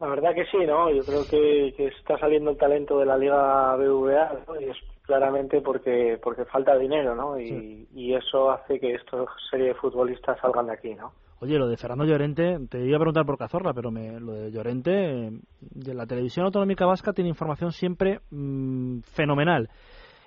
La 0.00 0.08
verdad 0.08 0.34
que 0.34 0.46
sí, 0.46 0.58
¿no? 0.66 0.90
Yo 0.90 1.02
creo 1.02 1.24
que, 1.28 1.74
que 1.76 1.88
está 1.88 2.18
saliendo 2.18 2.50
el 2.50 2.56
talento 2.56 2.98
de 2.98 3.06
la 3.06 3.18
Liga 3.18 3.76
BVA 3.76 4.44
¿no? 4.48 4.60
y 4.60 4.64
es 4.64 4.76
claramente 5.10 5.60
porque 5.60 6.18
porque 6.22 6.44
falta 6.44 6.78
dinero, 6.78 7.16
¿no? 7.16 7.36
Y, 7.36 7.48
Sí. 7.48 7.88
y 7.94 8.14
eso 8.14 8.50
hace 8.52 8.78
que 8.78 8.94
esta 8.94 9.24
serie 9.50 9.68
de 9.68 9.74
futbolistas 9.74 10.38
salgan 10.40 10.66
de 10.66 10.74
aquí, 10.74 10.94
¿no? 10.94 11.10
Oye, 11.40 11.58
lo 11.58 11.66
de 11.66 11.76
Fernando 11.76 12.04
Llorente, 12.04 12.58
te 12.68 12.84
iba 12.86 12.96
a 12.96 13.00
preguntar 13.00 13.26
por 13.26 13.36
Cazorla, 13.38 13.72
pero 13.72 13.90
me, 13.90 14.20
lo 14.20 14.32
de 14.34 14.52
Llorente, 14.52 15.30
de 15.60 15.94
la 15.94 16.06
televisión 16.06 16.44
autonómica 16.46 16.86
vasca 16.86 17.12
tiene 17.12 17.30
información 17.30 17.72
siempre 17.72 18.20
mm, 18.30 19.00
fenomenal. 19.00 19.68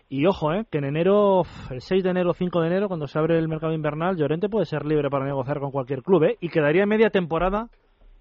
Y 0.10 0.26
ojo, 0.26 0.52
eh, 0.54 0.66
que 0.70 0.80
en 0.80 0.86
enero, 0.86 1.44
el 1.72 1.80
6 1.80 2.04
de 2.04 2.10
enero, 2.10 2.34
5 2.34 2.60
de 2.60 2.68
enero, 2.68 2.88
cuando 2.90 3.08
se 3.08 3.18
abre 3.18 3.38
el 3.38 3.48
mercado 3.48 3.74
invernal, 3.74 4.18
Llorente 4.18 4.50
puede 4.50 4.66
ser 4.66 4.86
libre 4.86 5.10
para 5.10 5.26
negociar 5.26 5.60
con 5.60 5.72
cualquier 5.72 6.02
club, 6.04 6.24
¿eh? 6.26 6.38
Y 6.42 6.50
quedaría 6.50 6.86
media 6.86 7.10
temporada 7.10 7.70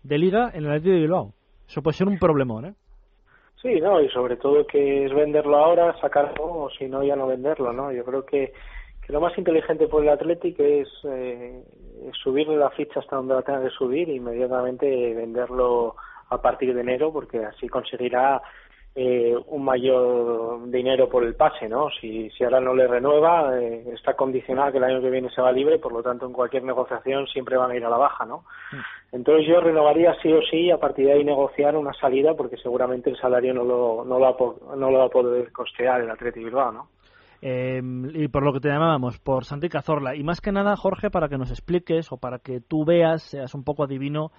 de 0.04 0.18
liga 0.18 0.50
en 0.54 0.64
el 0.64 0.68
Atlético 0.70 0.94
de 0.94 1.00
Bilbao. 1.00 1.34
Eso 1.66 1.82
puede 1.82 1.96
ser 1.96 2.06
un 2.06 2.18
problemón, 2.18 2.66
¿eh? 2.66 2.74
Sí, 3.62 3.80
¿no? 3.80 4.00
Y 4.00 4.08
sobre 4.08 4.36
todo 4.36 4.66
que 4.66 5.06
es 5.06 5.14
venderlo 5.14 5.56
ahora, 5.56 5.96
sacarlo, 6.00 6.64
o 6.64 6.70
si 6.70 6.88
no, 6.88 7.04
ya 7.04 7.14
no 7.14 7.28
venderlo, 7.28 7.72
¿no? 7.72 7.92
Yo 7.92 8.04
creo 8.04 8.26
que, 8.26 8.52
que 9.06 9.12
lo 9.12 9.20
más 9.20 9.38
inteligente 9.38 9.86
por 9.86 10.02
el 10.02 10.08
Atlético 10.08 10.64
es 10.64 10.88
eh, 11.04 11.62
subirle 12.24 12.56
la 12.56 12.70
ficha 12.70 12.98
hasta 12.98 13.14
donde 13.14 13.34
la 13.34 13.42
tenga 13.42 13.62
que 13.62 13.70
subir 13.70 14.10
e 14.10 14.14
inmediatamente 14.14 15.14
venderlo 15.14 15.94
a 16.28 16.42
partir 16.42 16.74
de 16.74 16.80
enero, 16.80 17.12
porque 17.12 17.38
así 17.44 17.68
conseguirá 17.68 18.42
eh, 18.94 19.34
un 19.46 19.64
mayor 19.64 20.70
dinero 20.70 21.08
por 21.08 21.24
el 21.24 21.34
pase, 21.34 21.66
¿no? 21.68 21.88
Si, 21.98 22.28
si 22.30 22.44
ahora 22.44 22.60
no 22.60 22.74
le 22.74 22.86
renueva, 22.86 23.58
eh, 23.58 23.84
está 23.94 24.14
condicionado 24.14 24.70
que 24.70 24.78
el 24.78 24.84
año 24.84 25.00
que 25.00 25.10
viene 25.10 25.30
se 25.30 25.40
va 25.40 25.50
libre, 25.50 25.78
por 25.78 25.92
lo 25.92 26.02
tanto 26.02 26.26
en 26.26 26.32
cualquier 26.32 26.64
negociación 26.64 27.26
siempre 27.26 27.56
van 27.56 27.70
a 27.70 27.76
ir 27.76 27.84
a 27.84 27.90
la 27.90 27.96
baja, 27.96 28.26
¿no? 28.26 28.44
Entonces 29.10 29.46
yo 29.48 29.60
renovaría 29.60 30.14
sí 30.20 30.30
o 30.30 30.42
sí 30.42 30.70
a 30.70 30.78
partir 30.78 31.06
de 31.06 31.12
ahí 31.12 31.24
negociar 31.24 31.74
una 31.76 31.94
salida 31.94 32.34
porque 32.34 32.58
seguramente 32.58 33.08
el 33.08 33.16
salario 33.16 33.54
no 33.54 33.64
lo, 33.64 34.04
no 34.04 34.18
lo, 34.18 34.20
va, 34.20 34.76
no 34.76 34.90
lo 34.90 34.98
va 34.98 35.06
a 35.06 35.10
poder 35.10 35.50
costear 35.52 36.02
el 36.02 36.10
Athletic 36.10 36.44
Bilbao, 36.44 36.72
¿no? 36.72 36.88
Eh, 37.40 37.82
y 38.14 38.28
por 38.28 38.44
lo 38.44 38.52
que 38.52 38.60
te 38.60 38.68
llamábamos, 38.68 39.18
por 39.18 39.44
Santi 39.44 39.68
Cazorla. 39.68 40.14
Y 40.14 40.22
más 40.22 40.40
que 40.40 40.52
nada, 40.52 40.76
Jorge, 40.76 41.10
para 41.10 41.28
que 41.28 41.38
nos 41.38 41.50
expliques 41.50 42.12
o 42.12 42.18
para 42.18 42.38
que 42.38 42.60
tú 42.60 42.84
veas, 42.84 43.22
seas 43.22 43.54
un 43.54 43.64
poco 43.64 43.82
adivino 43.82 44.30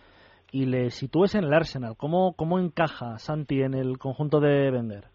y 0.53 0.67
le 0.67 0.91
sitúes 0.91 1.33
en 1.33 1.45
el 1.45 1.53
Arsenal. 1.53 1.95
¿Cómo, 1.97 2.35
cómo 2.37 2.59
encaja 2.59 3.17
Santi 3.17 3.63
en 3.63 3.73
el 3.73 3.97
conjunto 3.97 4.39
de 4.39 4.69
Bender? 4.69 5.05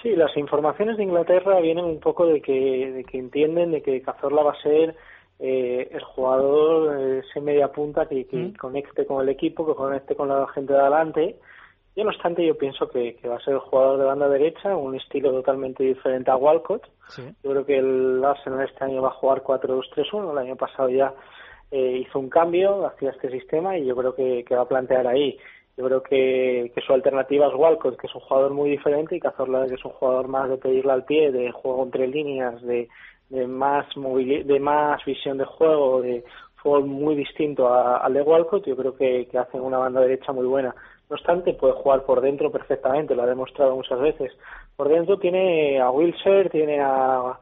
Sí, 0.00 0.14
las 0.14 0.34
informaciones 0.36 0.96
de 0.96 1.02
Inglaterra 1.02 1.58
vienen 1.60 1.84
un 1.84 1.98
poco 1.98 2.26
de 2.26 2.40
que, 2.40 2.92
de 2.92 3.04
que 3.04 3.18
entienden 3.18 3.72
de 3.72 3.82
que 3.82 4.00
Cazorla 4.00 4.44
va 4.44 4.52
a 4.52 4.62
ser 4.62 4.94
eh, 5.40 5.88
el 5.90 6.02
jugador, 6.04 6.96
eh, 6.96 7.22
ese 7.28 7.40
media 7.40 7.72
punta 7.72 8.06
que, 8.06 8.24
que 8.28 8.52
conecte 8.56 9.04
con 9.04 9.20
el 9.20 9.28
equipo, 9.28 9.66
que 9.66 9.74
conecte 9.74 10.14
con 10.14 10.28
la 10.28 10.46
gente 10.54 10.72
de 10.72 10.78
adelante. 10.78 11.36
Y 11.96 12.04
no 12.04 12.10
obstante, 12.10 12.46
yo 12.46 12.56
pienso 12.56 12.88
que, 12.88 13.16
que 13.16 13.26
va 13.26 13.38
a 13.38 13.40
ser 13.40 13.54
el 13.54 13.60
jugador 13.60 13.98
de 13.98 14.04
banda 14.04 14.28
derecha, 14.28 14.76
un 14.76 14.94
estilo 14.94 15.32
totalmente 15.32 15.82
diferente 15.82 16.30
a 16.30 16.36
Walcott. 16.36 16.86
Yo 17.42 17.50
creo 17.50 17.66
que 17.66 17.78
el 17.78 18.24
Arsenal 18.24 18.64
este 18.64 18.84
año 18.84 19.02
va 19.02 19.08
a 19.08 19.18
jugar 19.18 19.42
4-2-3-1. 19.42 20.30
El 20.30 20.38
año 20.38 20.54
pasado 20.54 20.88
ya 20.88 21.12
eh, 21.70 22.02
hizo 22.06 22.18
un 22.18 22.28
cambio 22.28 22.86
hacia 22.86 23.10
este 23.10 23.30
sistema 23.30 23.76
y 23.76 23.86
yo 23.86 23.94
creo 23.96 24.14
que, 24.14 24.44
que 24.44 24.54
va 24.54 24.62
a 24.62 24.68
plantear 24.68 25.06
ahí. 25.06 25.38
Yo 25.76 25.84
creo 25.84 26.02
que, 26.02 26.72
que 26.74 26.80
su 26.80 26.92
alternativa 26.92 27.46
es 27.46 27.54
Walcott, 27.54 28.00
que 28.00 28.08
es 28.08 28.14
un 28.14 28.22
jugador 28.22 28.52
muy 28.52 28.70
diferente, 28.70 29.14
y 29.14 29.20
Cazorla, 29.20 29.66
que 29.68 29.74
es 29.74 29.84
un 29.84 29.92
jugador 29.92 30.26
más 30.26 30.50
de 30.50 30.56
pedirle 30.56 30.90
al 30.90 31.04
pie, 31.04 31.30
de 31.30 31.52
juego 31.52 31.84
entre 31.84 32.08
líneas, 32.08 32.60
de, 32.62 32.88
de 33.28 33.46
más 33.46 33.86
de 33.94 34.60
más 34.60 35.04
visión 35.04 35.38
de 35.38 35.44
juego, 35.44 36.02
de 36.02 36.24
fútbol 36.56 36.86
muy 36.86 37.14
distinto 37.14 37.72
al 37.72 38.12
de 38.12 38.22
Walcott. 38.22 38.66
Yo 38.66 38.76
creo 38.76 38.96
que, 38.96 39.28
que 39.30 39.38
hacen 39.38 39.60
una 39.60 39.78
banda 39.78 40.00
derecha 40.00 40.32
muy 40.32 40.46
buena. 40.46 40.74
No 41.08 41.14
obstante, 41.14 41.54
puede 41.54 41.74
jugar 41.74 42.04
por 42.04 42.20
dentro 42.20 42.50
perfectamente, 42.50 43.14
lo 43.14 43.22
ha 43.22 43.26
demostrado 43.26 43.76
muchas 43.76 44.00
veces. 44.00 44.32
Por 44.76 44.88
dentro 44.88 45.18
tiene 45.18 45.80
a 45.80 45.90
Wilshire, 45.90 46.50
tiene 46.50 46.80
a, 46.80 47.38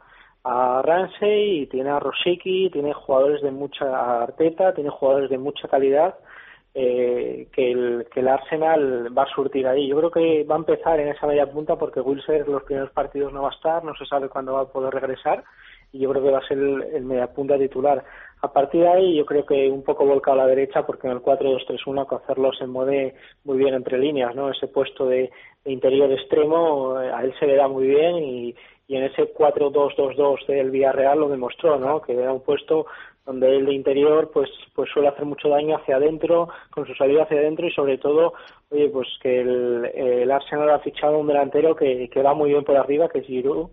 a 0.48 0.80
Ramsey, 0.80 1.62
y 1.62 1.66
tiene 1.66 1.90
a 1.90 1.98
Rosicky, 1.98 2.70
tiene 2.70 2.92
jugadores 2.92 3.42
de 3.42 3.50
mucha 3.50 4.22
Arteta, 4.22 4.72
tiene 4.72 4.90
jugadores 4.90 5.28
de 5.28 5.38
mucha 5.38 5.66
calidad 5.66 6.14
eh, 6.72 7.48
que, 7.52 7.72
el, 7.72 8.06
que 8.12 8.20
el 8.20 8.28
Arsenal 8.28 9.16
va 9.16 9.24
a 9.24 9.34
surtir 9.34 9.66
ahí. 9.66 9.88
Yo 9.88 9.96
creo 9.96 10.10
que 10.12 10.44
va 10.44 10.54
a 10.54 10.58
empezar 10.58 11.00
en 11.00 11.08
esa 11.08 11.26
media 11.26 11.50
punta 11.50 11.74
porque 11.76 12.00
Wilshire 12.00 12.44
los 12.46 12.62
primeros 12.62 12.92
partidos 12.92 13.32
no 13.32 13.42
va 13.42 13.48
a 13.48 13.54
estar, 13.54 13.82
no 13.82 13.94
se 13.96 14.06
sabe 14.06 14.28
cuándo 14.28 14.52
va 14.52 14.60
a 14.60 14.72
poder 14.72 14.94
regresar 14.94 15.42
y 15.90 15.98
yo 15.98 16.10
creo 16.10 16.22
que 16.22 16.30
va 16.30 16.38
a 16.38 16.46
ser 16.46 16.58
el, 16.58 16.82
el 16.94 17.04
media 17.04 17.26
punta 17.26 17.58
titular. 17.58 18.04
A 18.42 18.52
partir 18.52 18.82
de 18.82 18.88
ahí 18.88 19.16
yo 19.16 19.26
creo 19.26 19.44
que 19.44 19.68
un 19.68 19.82
poco 19.82 20.04
volcado 20.04 20.40
a 20.40 20.44
la 20.44 20.48
derecha 20.48 20.86
porque 20.86 21.08
en 21.08 21.14
el 21.14 21.22
4-2-3-1 21.22 22.22
hacerlo 22.22 22.52
se 22.52 22.66
mueve 22.66 23.14
muy 23.44 23.58
bien 23.58 23.74
entre 23.74 23.98
líneas, 23.98 24.34
¿no? 24.36 24.50
Ese 24.50 24.68
puesto 24.68 25.06
de, 25.06 25.30
de 25.64 25.72
interior 25.72 26.12
extremo 26.12 27.00
eh, 27.00 27.10
a 27.10 27.24
él 27.24 27.34
se 27.40 27.46
le 27.46 27.56
da 27.56 27.66
muy 27.66 27.86
bien 27.88 28.16
y, 28.18 28.54
y 28.88 28.96
en 28.96 29.04
ese 29.04 29.34
4-2-2-2 29.34 30.46
del 30.46 30.70
Villarreal 30.70 31.20
lo 31.20 31.28
demostró, 31.28 31.78
¿no? 31.78 32.00
Que 32.02 32.14
era 32.14 32.32
un 32.32 32.40
puesto 32.40 32.86
donde 33.24 33.56
él 33.56 33.66
de 33.66 33.74
interior 33.74 34.30
pues 34.32 34.48
pues 34.74 34.88
suele 34.90 35.08
hacer 35.08 35.24
mucho 35.24 35.48
daño 35.48 35.76
hacia 35.76 35.96
adentro 35.96 36.48
con 36.70 36.86
su 36.86 36.94
salida 36.94 37.24
hacia 37.24 37.38
adentro 37.38 37.66
y 37.66 37.72
sobre 37.72 37.98
todo 37.98 38.34
oye 38.70 38.88
pues 38.88 39.08
que 39.20 39.40
el, 39.40 39.84
el 39.94 40.30
Arsenal 40.30 40.70
ha 40.70 40.78
fichado 40.78 41.18
un 41.18 41.26
delantero 41.26 41.74
que, 41.74 42.08
que 42.08 42.22
va 42.22 42.34
muy 42.34 42.50
bien 42.50 42.62
por 42.62 42.76
arriba 42.76 43.08
que 43.08 43.18
es 43.18 43.26
Giroud 43.26 43.70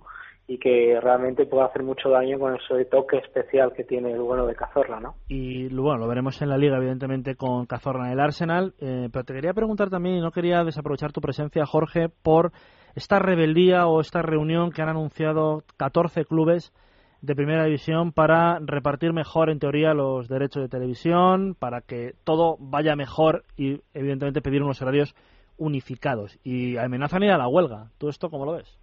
y 0.47 0.57
que 0.57 0.99
realmente 1.01 1.45
puede 1.45 1.65
hacer 1.65 1.83
mucho 1.83 2.09
daño 2.09 2.37
con 2.37 2.55
ese 2.55 2.85
toque 2.85 3.17
especial 3.17 3.71
que 3.73 3.83
tiene 3.83 4.11
el 4.11 4.21
bueno 4.21 4.45
de 4.45 4.55
Cazorla, 4.55 4.99
¿no? 4.99 5.15
Y 5.29 5.73
bueno, 5.73 5.99
lo 5.99 6.07
veremos 6.07 6.41
en 6.41 6.49
la 6.49 6.57
liga, 6.57 6.77
evidentemente, 6.77 7.35
con 7.35 7.65
Cazorla 7.65 8.07
en 8.07 8.13
el 8.13 8.19
Arsenal. 8.19 8.73
eh, 8.79 9.09
pero 9.11 9.23
te 9.23 9.33
quería 9.33 9.53
preguntar 9.53 9.89
también, 9.89 10.17
y 10.17 10.21
no 10.21 10.31
quería 10.31 10.63
desaprovechar 10.63 11.13
tu 11.13 11.21
presencia, 11.21 11.65
Jorge, 11.65 12.09
por 12.09 12.51
esta 12.95 13.19
rebeldía 13.19 13.87
o 13.87 14.01
esta 14.01 14.21
reunión 14.21 14.71
que 14.71 14.81
han 14.81 14.89
anunciado 14.89 15.63
14 15.77 16.25
clubes 16.25 16.73
de 17.21 17.35
primera 17.35 17.63
división 17.63 18.11
para 18.11 18.59
repartir 18.59 19.13
mejor, 19.13 19.49
en 19.49 19.59
teoría, 19.59 19.93
los 19.93 20.27
derechos 20.27 20.61
de 20.61 20.67
televisión, 20.67 21.55
para 21.57 21.79
que 21.79 22.15
todo 22.25 22.57
vaya 22.59 22.97
mejor 22.97 23.45
y, 23.55 23.79
evidentemente, 23.93 24.41
pedir 24.41 24.61
unos 24.61 24.81
horarios 24.81 25.15
unificados. 25.57 26.37
Y 26.43 26.75
amenazan 26.75 27.23
ir 27.23 27.31
a 27.31 27.37
la 27.37 27.47
huelga. 27.47 27.91
¿Tú 27.97 28.09
esto 28.09 28.29
cómo 28.29 28.45
lo 28.45 28.51
ves? 28.51 28.82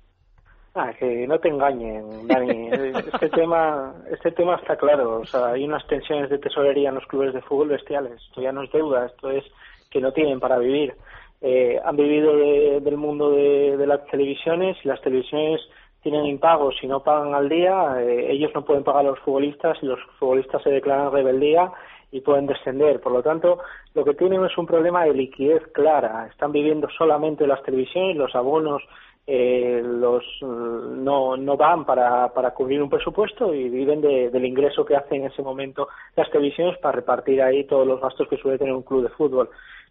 Ah, 0.74 0.92
que 0.98 1.26
no 1.26 1.38
te 1.40 1.48
engañen, 1.48 2.26
Dani. 2.28 2.70
Este 3.12 3.28
tema, 3.30 3.92
este 4.10 4.30
tema 4.32 4.54
está 4.56 4.76
claro. 4.76 5.20
O 5.20 5.24
sea, 5.24 5.48
hay 5.48 5.64
unas 5.64 5.84
tensiones 5.88 6.30
de 6.30 6.38
tesorería 6.38 6.90
en 6.90 6.94
los 6.94 7.06
clubes 7.06 7.34
de 7.34 7.42
fútbol 7.42 7.68
bestiales. 7.68 8.12
Esto 8.22 8.40
ya 8.40 8.52
no 8.52 8.62
es 8.62 8.70
deuda, 8.72 9.06
esto 9.06 9.30
es 9.30 9.44
que 9.90 10.00
no 10.00 10.12
tienen 10.12 10.38
para 10.38 10.58
vivir. 10.58 10.94
Eh, 11.40 11.80
han 11.84 11.96
vivido 11.96 12.36
de- 12.36 12.80
del 12.80 12.96
mundo 12.96 13.30
de, 13.32 13.76
de 13.76 13.86
las 13.86 14.06
televisiones 14.06 14.76
y 14.84 14.88
las 14.88 15.00
televisiones 15.00 15.60
tienen 16.02 16.24
impagos 16.26 16.76
y 16.82 16.86
no 16.86 17.02
pagan 17.02 17.34
al 17.34 17.48
día. 17.48 17.96
eh, 18.00 18.30
ellos 18.30 18.52
no 18.54 18.64
pueden 18.64 18.84
pagar 18.84 19.04
a 19.06 19.10
los 19.10 19.18
futbolistas 19.20 19.76
y 19.82 19.86
los 19.86 19.98
futbolistas 20.18 20.62
se 20.62 20.70
declaran 20.70 21.10
rebeldía 21.12 21.72
y 22.12 22.20
pueden 22.20 22.46
descender. 22.46 23.00
Por 23.00 23.12
lo 23.12 23.22
tanto, 23.22 23.58
lo 23.94 24.04
que 24.04 24.14
tienen 24.14 24.44
es 24.44 24.56
un 24.56 24.66
problema 24.66 25.04
de 25.04 25.14
liquidez 25.14 25.66
clara. 25.72 26.26
Están 26.30 26.52
viviendo 26.52 26.88
solamente 26.96 27.46
las 27.46 27.62
televisiones, 27.62 28.16
los 28.16 28.34
abonos 28.34 28.82
eh, 29.26 29.80
los 29.84 30.24
mm, 30.40 31.04
no, 31.04 31.36
no 31.36 31.56
van 31.56 31.84
para, 31.84 32.32
para 32.32 32.52
cubrir 32.52 32.82
un 32.82 32.90
presupuesto 32.90 33.54
y 33.54 33.68
viven 33.68 34.00
de- 34.00 34.30
del 34.30 34.44
ingreso 34.44 34.84
que 34.84 34.96
hacen 34.96 35.22
en 35.22 35.30
ese 35.30 35.42
momento 35.42 35.88
las 36.16 36.30
televisiones 36.30 36.78
para 36.78 36.96
repartir 36.96 37.40
ahí 37.42 37.64
todos 37.64 37.86
los 37.86 38.00
gastos 38.00 38.26
que 38.28 38.36
suele 38.38 38.58
tener 38.58 38.74
un 38.74 38.82
club 38.82 39.02
de 39.02 39.08
fútbol. 39.10 39.48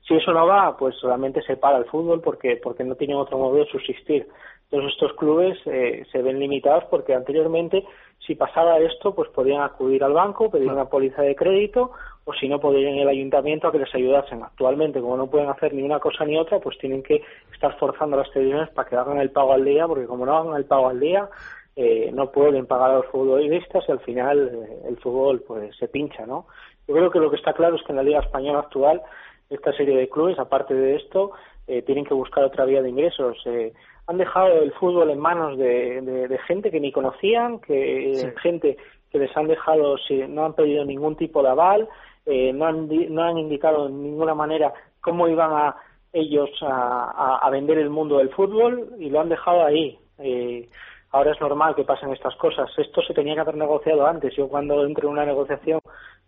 Si 0.08 0.16
eso 0.16 0.32
no 0.32 0.48
va, 0.48 0.76
pues 0.78 0.96
solamente 0.96 1.42
se 1.44 1.58
para 1.58 1.78
el 1.78 1.86
fútbol 1.86 2.22
porque, 2.22 2.58
porque 2.58 2.84
no 2.84 2.96
tienen 2.96 3.18
otro 3.18 3.38
modo 3.38 3.56
de 3.56 3.66
subsistir. 3.66 4.28
Entonces 4.72 4.94
estos 4.94 5.14
clubes 5.14 5.58
eh, 5.66 6.06
se 6.12 6.22
ven 6.22 6.40
limitados 6.40 6.84
porque 6.92 7.14
anteriormente 7.16 7.84
si 8.26 8.36
pasaba 8.36 8.78
esto 8.80 9.16
pues 9.16 9.30
podían 9.30 9.62
acudir 9.62 10.04
al 10.04 10.14
banco, 10.14 10.52
pedir 10.52 10.72
una 10.72 10.86
póliza 10.86 11.22
de 11.24 11.36
crédito 11.36 11.92
o 12.26 12.34
si 12.34 12.48
no 12.48 12.60
podían 12.60 12.94
ir 12.96 13.02
al 13.04 13.08
ayuntamiento 13.10 13.68
a 13.68 13.72
que 13.72 13.80
les 13.80 13.94
ayudasen. 13.96 14.44
Actualmente 14.44 15.02
como 15.02 15.18
no 15.18 15.28
pueden 15.28 15.50
hacer 15.50 15.74
ni 15.74 15.82
una 15.82 16.00
cosa 16.00 16.24
ni 16.26 16.38
otra 16.38 16.60
pues 16.60 16.78
tienen 16.78 17.02
que 17.02 17.22
estar 17.60 17.78
forzando 17.78 18.16
a 18.16 18.20
las 18.22 18.32
televisiones 18.32 18.70
para 18.70 18.88
que 18.88 18.96
hagan 18.96 19.20
el 19.20 19.32
pago 19.32 19.52
al 19.52 19.66
día 19.66 19.86
porque 19.86 20.06
como 20.06 20.26
no 20.26 20.38
hagan 20.38 20.56
el 20.56 20.64
pago 20.64 20.88
al 20.88 21.00
día 21.00 21.28
eh, 21.76 22.10
no 22.14 22.32
pueden 22.32 22.66
pagar 22.66 22.92
a 22.92 22.96
los 23.00 23.06
futbolistas 23.08 23.84
y 23.88 23.92
al 23.92 24.00
final 24.00 24.50
eh, 24.54 24.88
el 24.88 24.98
fútbol 24.98 25.42
pues 25.46 25.76
se 25.78 25.88
pincha, 25.90 26.26
¿no? 26.26 26.46
Yo 26.88 26.96
creo 26.96 27.12
que 27.12 27.20
lo 27.20 27.30
que 27.30 27.36
está 27.36 27.52
claro 27.54 27.76
es 27.76 27.84
que 27.84 27.92
en 27.92 27.98
la 27.98 28.04
Liga 28.04 28.20
Española 28.22 28.60
actual 28.60 29.02
esta 29.50 29.74
serie 29.74 29.98
de 29.98 30.08
clubes, 30.10 30.40
aparte 30.40 30.74
de 30.74 30.96
esto, 30.96 31.32
eh, 31.68 31.82
tienen 31.82 32.06
que 32.06 32.14
buscar 32.14 32.44
otra 32.46 32.66
vía 32.66 32.82
de 32.82 32.90
ingresos. 32.90 33.38
Eh, 33.46 33.74
han 34.08 34.18
dejado 34.18 34.48
el 34.62 34.72
fútbol 34.74 35.10
en 35.10 35.20
manos 35.20 35.58
de, 35.58 36.02
de- 36.02 36.28
de 36.28 36.38
gente 36.40 36.72
que 36.72 36.80
ni 36.80 36.92
conocían, 36.92 37.60
que 37.60 38.34
gente 38.42 38.78
que 39.12 39.20
les 39.20 39.36
han 39.36 39.48
dejado, 39.48 39.98
si 39.98 40.18
no 40.28 40.46
han 40.46 40.54
pedido 40.54 40.86
ningún 40.86 41.16
tipo 41.16 41.42
de 41.44 41.50
aval, 41.50 41.88
eh, 42.26 42.52
no, 42.54 42.66
han, 42.66 42.88
no 43.14 43.24
han 43.24 43.38
indicado 43.38 43.88
de 43.88 43.94
ninguna 43.94 44.34
manera 44.36 44.74
cómo 45.02 45.28
iban 45.28 45.52
a 45.52 45.76
ellos 46.14 46.50
a, 46.62 47.12
a- 47.12 47.38
a 47.42 47.50
vender 47.50 47.78
el 47.78 47.90
mundo 47.90 48.18
del 48.18 48.30
fútbol 48.30 48.90
y 49.00 49.10
lo 49.10 49.20
han 49.22 49.30
dejado 49.30 49.64
ahí. 49.66 49.98
Eh, 50.18 50.68
ahora 51.12 51.32
es 51.32 51.42
normal 51.42 51.76
que 51.76 51.84
pasen 51.84 52.12
estas 52.12 52.36
cosas. 52.36 52.70
Esto 52.78 53.02
se 53.02 53.14
tenía 53.14 53.36
que 53.36 53.42
haber 53.42 53.56
negociado 53.56 54.06
antes. 54.08 54.36
Yo 54.36 54.48
cuando 54.48 54.86
entro 54.86 55.08
en 55.08 55.14
una 55.14 55.26
negociación 55.26 55.80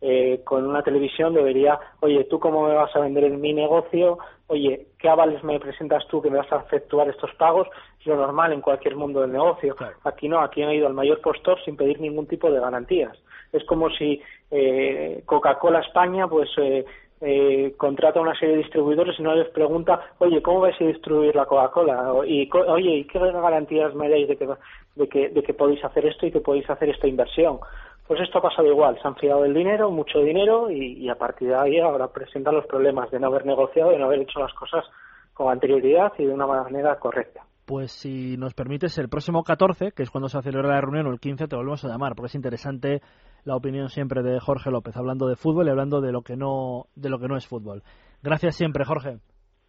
eh, 0.04 0.42
con 0.44 0.66
una 0.68 0.82
televisión 0.82 1.34
debería, 1.34 1.80
oye, 2.00 2.24
¿tú 2.26 2.40
cómo 2.40 2.68
me 2.68 2.74
vas 2.74 2.96
a 2.96 3.00
vender 3.00 3.24
en 3.26 3.40
mi 3.40 3.54
negocio? 3.54 4.18
Oye, 4.48 4.88
¿qué 4.98 5.08
avales 5.10 5.44
me 5.44 5.60
presentas 5.60 6.08
tú 6.08 6.22
que 6.22 6.30
me 6.32 6.38
vas 6.40 6.52
a 6.52 6.58
efectuar 6.62 7.08
estos 7.10 7.34
pagos? 7.36 7.68
Es 8.00 8.06
lo 8.08 8.16
normal 8.16 8.52
en 8.54 8.62
cualquier 8.62 8.96
mundo 8.96 9.22
del 9.22 9.32
negocio. 9.32 9.76
Aquí 10.04 10.28
no, 10.28 10.40
aquí 10.42 10.64
han 10.64 10.72
ido 10.72 10.88
al 10.88 10.94
mayor 10.94 11.22
postor 11.22 11.64
sin 11.64 11.78
pedir 11.78 12.00
ningún 12.02 12.26
tipo 12.28 12.50
de 12.52 12.60
garantías. 12.60 13.16
Es 13.54 13.64
como 13.66 13.90
si 13.92 14.22
eh, 14.50 15.22
Coca-Cola 15.26 15.80
España, 15.82 16.28
pues 16.28 16.50
eh, 16.58 16.84
eh, 17.22 17.74
contrata 17.78 18.20
una 18.20 18.34
serie 18.36 18.56
de 18.56 18.64
distribuidores 18.64 19.20
y 19.20 19.24
no 19.24 19.36
les 19.36 19.48
pregunta, 19.50 20.02
oye, 20.18 20.42
¿cómo 20.42 20.62
vais 20.62 20.80
a 20.82 20.86
distribuir 20.86 21.36
la 21.36 21.46
Coca-Cola? 21.46 22.14
Y, 22.26 22.50
oye, 22.54 22.90
¿y 22.90 23.04
qué 23.06 23.20
garantías 23.20 23.94
me 23.94 24.10
dais 24.10 24.28
de 24.28 24.38
que, 24.38 24.48
de, 24.96 25.08
que, 25.08 25.30
de 25.30 25.44
que 25.44 25.54
podéis 25.54 25.84
hacer 25.86 26.06
esto 26.06 26.26
y 26.26 26.32
que 26.32 26.42
podéis 26.42 26.70
hacer 26.70 26.90
esta 26.90 27.08
inversión? 27.08 27.60
Pues 28.08 28.20
esto 28.20 28.40
ha 28.40 28.42
pasado 28.42 28.68
igual, 28.68 29.00
se 29.00 29.08
han 29.08 29.16
fiado 29.16 29.44
del 29.44 29.54
dinero, 29.54 29.92
mucho 29.92 30.20
dinero, 30.20 30.70
y, 30.70 30.94
y 30.94 31.10
a 31.10 31.16
partir 31.16 31.50
de 31.50 31.56
ahí 31.56 31.80
ahora 31.80 32.08
presentan 32.08 32.56
los 32.56 32.66
problemas 32.66 33.10
de 33.12 33.20
no 33.20 33.28
haber 33.28 33.46
negociado, 33.46 33.92
de 33.92 34.00
no 34.00 34.06
haber 34.06 34.22
hecho 34.22 34.40
las 34.40 34.54
cosas 34.54 34.84
con 35.34 35.52
anterioridad 35.52 36.12
y 36.18 36.26
de 36.26 36.34
una 36.34 36.48
manera 36.48 36.98
correcta. 37.00 37.46
Pues 37.66 37.92
si 37.92 38.38
nos 38.38 38.54
permites, 38.54 38.98
el 38.98 39.10
próximo 39.10 39.44
14, 39.44 39.92
que 39.92 40.04
es 40.04 40.10
cuando 40.10 40.30
se 40.30 40.42
celebra 40.42 40.70
la 40.70 40.82
reunión, 40.82 41.08
o 41.08 41.12
el 41.12 41.20
15, 41.20 41.48
te 41.48 41.56
volvemos 41.56 41.84
a 41.86 41.88
llamar, 41.88 42.16
porque 42.16 42.28
es 42.28 42.36
interesante 42.36 43.02
la 43.44 43.56
opinión 43.56 43.90
siempre 43.90 44.24
de 44.24 44.40
Jorge 44.40 44.72
López, 44.72 44.96
hablando 44.98 45.28
de 45.28 45.36
fútbol 45.36 45.68
y 45.68 45.70
hablando 45.70 46.02
de 46.02 46.12
lo 46.12 46.22
que 46.22 46.36
no, 46.36 46.88
de 46.96 47.10
lo 47.10 47.20
que 47.20 47.28
no 47.28 47.38
es 47.38 47.48
fútbol. 47.48 47.84
Gracias 48.22 48.56
siempre, 48.56 48.86
Jorge. 48.86 49.20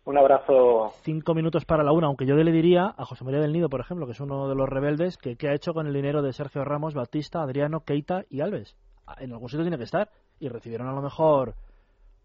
Un 0.05 0.18
abrazo. 0.18 0.90
Cinco 1.03 1.32
minutos 1.32 1.64
para 1.64 1.84
la 1.84 1.93
una, 1.93 2.09
aunque 2.09 2.26
yo 2.26 2.34
le 2.34 2.51
diría 2.51 2.93
a 2.97 3.05
José 3.05 3.24
María 3.24 3.40
del 3.40 3.53
Nido, 3.53 3.68
por 3.68 3.80
ejemplo, 3.80 4.07
que 4.07 4.12
es 4.12 4.20
uno 4.20 4.49
de 4.49 4.57
los 4.57 4.68
rebeldes, 4.68 5.16
que 5.16 5.36
qué 5.36 5.49
ha 5.49 5.55
hecho 5.55 5.72
con 5.72 5.86
el 5.86 5.93
dinero 5.93 6.22
de 6.22 6.32
Sergio 6.32 6.64
Ramos, 6.64 6.95
Batista, 6.95 7.40
Adriano, 7.43 7.80
Keita 7.80 8.24
y 8.28 8.40
Alves. 8.40 8.76
Ah, 9.07 9.14
En 9.20 9.32
algún 9.32 9.49
sitio 9.49 9.62
tiene 9.62 9.78
que 9.78 9.84
estar. 9.84 10.11
Y 10.40 10.49
recibieron 10.49 10.88
a 10.88 10.93
lo 10.93 11.03
mejor 11.03 11.55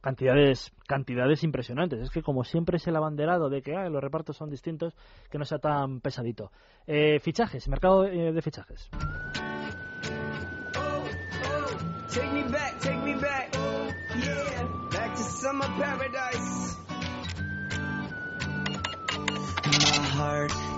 cantidades 0.01 0.71
cantidades 0.87 1.43
impresionantes. 1.43 1.99
Es 1.99 2.09
que 2.09 2.21
como 2.21 2.43
siempre 2.43 2.77
es 2.77 2.87
el 2.87 2.95
abanderado 2.95 3.49
de 3.49 3.61
que 3.61 3.75
ah, 3.75 3.89
los 3.89 4.01
repartos 4.01 4.37
son 4.37 4.49
distintos, 4.49 4.95
que 5.29 5.37
no 5.37 5.45
sea 5.45 5.59
tan 5.59 6.01
pesadito. 6.01 6.51
Eh, 6.85 7.19
fichajes, 7.19 7.67
mercado 7.67 8.05
eh, 8.05 8.31
de 8.31 8.41
fichajes. 8.41 8.89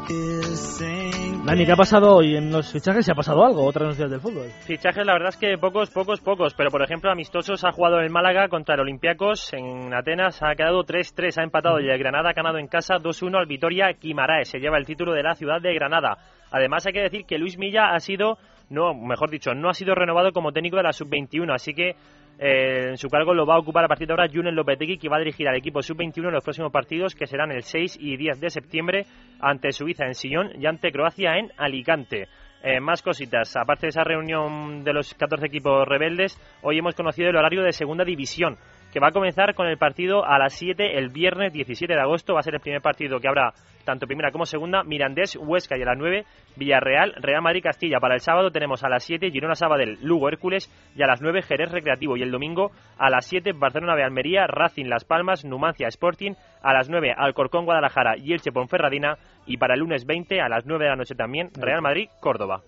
Dani, 0.10 1.66
¿qué 1.66 1.72
ha 1.72 1.76
pasado 1.76 2.16
hoy 2.16 2.36
en 2.36 2.51
los 2.51 2.72
fichajes? 2.72 3.05
¿Se 3.05 3.12
ha 3.12 3.16
pasado 3.16 3.45
algo? 3.45 3.64
Otras 3.64 3.89
noticias 3.89 4.10
del 4.10 4.20
fútbol. 4.20 4.47
Fichajes, 4.66 5.05
la 5.05 5.14
verdad 5.14 5.30
es 5.30 5.38
que 5.38 5.55
pocos, 5.60 5.91
pocos, 5.91 6.20
pocos. 6.20 6.55
Pero, 6.55 6.72
por 6.72 6.82
ejemplo, 6.82 7.12
amistosos 7.12 7.64
ha 7.64 7.72
jugado 7.72 7.99
el 7.99 8.10
Málaga 8.10 8.47
contra 8.47 8.74
el 8.74 8.82
Olympiacos 8.82 9.53
en 9.53 9.93
Atenas. 9.93 10.41
Ha 10.41 10.55
quedado 10.55 10.84
3-3, 10.84 11.38
ha 11.38 11.43
empatado. 11.43 11.80
Y 11.80 11.89
el 11.89 11.99
Granada 11.99 12.32
ha 12.32 12.34
ganado 12.34 12.57
en 12.57 12.68
casa 12.68 12.95
2-1 12.95 13.38
al 13.38 13.45
Vitoria 13.45 13.93
Quimaraes. 13.93 14.49
Se 14.49 14.60
lleva 14.60 14.80
el 14.80 14.86
título 14.86 15.14
de 15.14 15.22
la 15.22 15.36
ciudad 15.36 15.62
de 15.62 15.74
Granada. 15.76 16.18
Además, 16.51 16.88
hay 16.88 16.93
que 16.93 17.01
decir 17.01 17.26
que 17.26 17.38
Luis 17.38 17.60
Milla 17.60 17.93
ha 17.93 17.99
sido, 17.99 18.39
no, 18.70 18.93
mejor 18.93 19.30
dicho, 19.30 19.53
no 19.53 19.70
ha 19.70 19.74
sido 19.74 19.95
renovado 19.95 20.32
como 20.32 20.51
técnico 20.51 20.78
de 20.78 20.84
la 20.84 20.93
sub-21. 20.93 21.53
Así 21.53 21.74
que 21.74 21.95
eh, 22.39 22.89
en 22.89 22.97
su 22.97 23.09
cargo 23.09 23.34
lo 23.34 23.45
va 23.45 23.55
a 23.55 23.59
ocupar 23.59 23.84
a 23.84 23.88
partir 23.88 24.07
de 24.07 24.13
ahora 24.13 24.30
Junen 24.32 24.55
Lopetegui, 24.55 24.97
que 24.97 25.09
va 25.09 25.17
a 25.17 25.20
dirigir 25.20 25.47
al 25.47 25.57
equipo 25.57 25.82
sub-21 25.82 26.28
en 26.28 26.34
los 26.34 26.43
próximos 26.43 26.72
partidos, 26.72 27.15
que 27.15 27.28
serán 27.28 27.51
el 27.51 27.63
6 27.63 27.97
y 27.99 28.15
10 28.15 28.39
de 28.39 28.49
septiembre 28.49 29.05
ante 29.39 29.72
Suiza 29.72 30.05
en 30.05 30.15
Sillón 30.15 30.51
y 30.59 30.65
ante 30.65 30.91
Croacia 30.91 31.38
en 31.38 31.51
Alicante. 31.57 32.28
Eh, 32.61 32.80
más 32.80 33.01
cositas. 33.01 33.55
Aparte 33.55 33.88
de 33.88 33.89
esa 33.89 34.03
reunión 34.03 34.84
de 34.84 34.93
los 34.93 35.13
14 35.13 35.45
equipos 35.47 35.88
rebeldes, 35.88 36.38
hoy 36.61 36.78
hemos 36.78 36.93
conocido 36.93 37.30
el 37.30 37.38
horario 37.38 37.63
de 37.63 37.72
segunda 37.72 38.03
división, 38.03 38.57
que 38.92 39.00
va 39.00 39.10
a 39.10 39.12
comenzar 39.12 39.54
con 39.54 39.68
el 39.68 39.78
partido 39.78 40.26
a 40.26 40.38
las 40.40 40.54
7 40.54 40.98
el 40.98 41.10
viernes 41.10 41.54
17 41.54 41.94
de 41.94 42.00
agosto. 42.00 42.34
Va 42.34 42.40
a 42.40 42.44
ser 42.44 42.56
el 42.56 42.60
primer 42.60 42.82
partido 42.82 43.20
que 43.20 43.28
habrá 43.28 43.54
tanto 43.86 44.08
primera 44.08 44.32
como 44.32 44.46
segunda. 44.46 44.84
Mirandés, 44.84 45.36
Huesca 45.36 45.78
y 45.78 45.82
a 45.82 45.86
las 45.86 45.98
9 45.98 46.26
Villarreal, 46.56 47.14
Real 47.18 47.42
Madrid, 47.42 47.64
Castilla. 47.64 48.00
Para 48.00 48.16
el 48.16 48.22
sábado 48.22 48.52
tenemos 48.52 48.84
a 48.84 48.90
las 48.90 49.04
7 49.04 49.32
Girona 49.32 49.56
Sabadell, 49.56 49.98
Lugo, 50.02 50.28
Hércules 50.30 50.70
y 50.96 51.04
a 51.04 51.08
las 51.08 51.22
9 51.22 51.42
Jerez 51.44 51.72
Recreativo. 51.72 52.18
Y 52.18 52.24
el 52.24 52.32
domingo 52.32 52.72
a 52.98 53.10
las 53.10 53.26
7 53.28 53.52
Barcelona 53.54 53.96
de 53.96 54.04
Almería, 54.04 54.48
Racing 54.48 54.86
Las 54.86 55.06
Palmas, 55.06 55.46
Numancia 55.46 55.88
Sporting. 55.88 56.34
A 56.62 56.74
las 56.74 56.90
9 56.90 57.14
Alcorcón 57.16 57.66
Guadalajara 57.66 58.18
y 58.18 58.34
Elche 58.34 58.52
Ponferradina. 58.52 59.18
Y 59.46 59.58
para 59.58 59.76
el 59.76 59.82
lunes 59.82 60.06
20 60.06 60.42
a 60.42 60.50
las 60.50 60.66
9 60.66 60.84
de 60.84 60.90
la 60.90 60.96
noche 60.96 61.16
también 61.16 61.50
Real 61.56 61.82
Madrid, 61.82 62.10
Córdoba. 62.20 62.62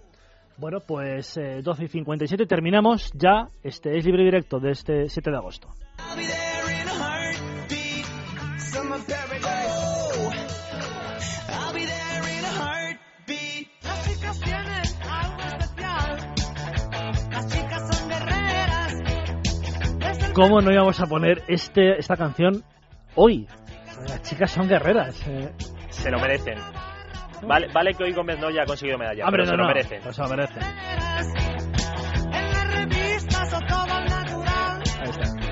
Bueno, 0.62 0.80
pues 0.80 1.38
eh, 1.38 1.64
12 1.64 1.86
y 1.86 1.88
57 1.88 2.46
terminamos 2.46 3.12
ya. 3.16 3.50
Este 3.64 3.98
es 3.98 4.06
libre 4.06 4.24
directo 4.24 4.60
de 4.60 4.70
este 4.70 5.10
7 5.10 5.32
de 5.32 5.36
agosto. 5.38 5.74
¿Cómo 20.36 20.62
no 20.62 20.72
íbamos 20.72 21.00
a 21.02 21.08
poner 21.08 21.42
este, 21.48 21.98
esta 21.98 22.16
canción 22.16 22.64
hoy? 23.16 23.48
Las 24.08 24.22
chicas 24.22 24.52
son 24.52 24.68
guerreras. 24.68 25.26
eh. 25.26 25.52
Se 25.90 26.12
lo 26.12 26.20
merecen. 26.20 26.60
Vale, 27.48 27.68
vale 27.74 27.94
que 27.94 28.04
hoy 28.04 28.14
Gómez 28.14 28.40
no 28.40 28.50
ya 28.50 28.64
ha 28.64 28.66
conseguido 28.66 28.98
medalla, 28.98 29.26
Hombre, 29.26 29.44
pero 29.44 29.46
se 29.46 29.52
no, 29.52 29.58
lo 29.58 29.64
no, 29.64 29.68
merecen. 29.70 30.00
pero 30.02 30.14
se 30.14 30.22
lo. 30.22 30.28
Ahí 35.00 35.10
está. 35.10 35.52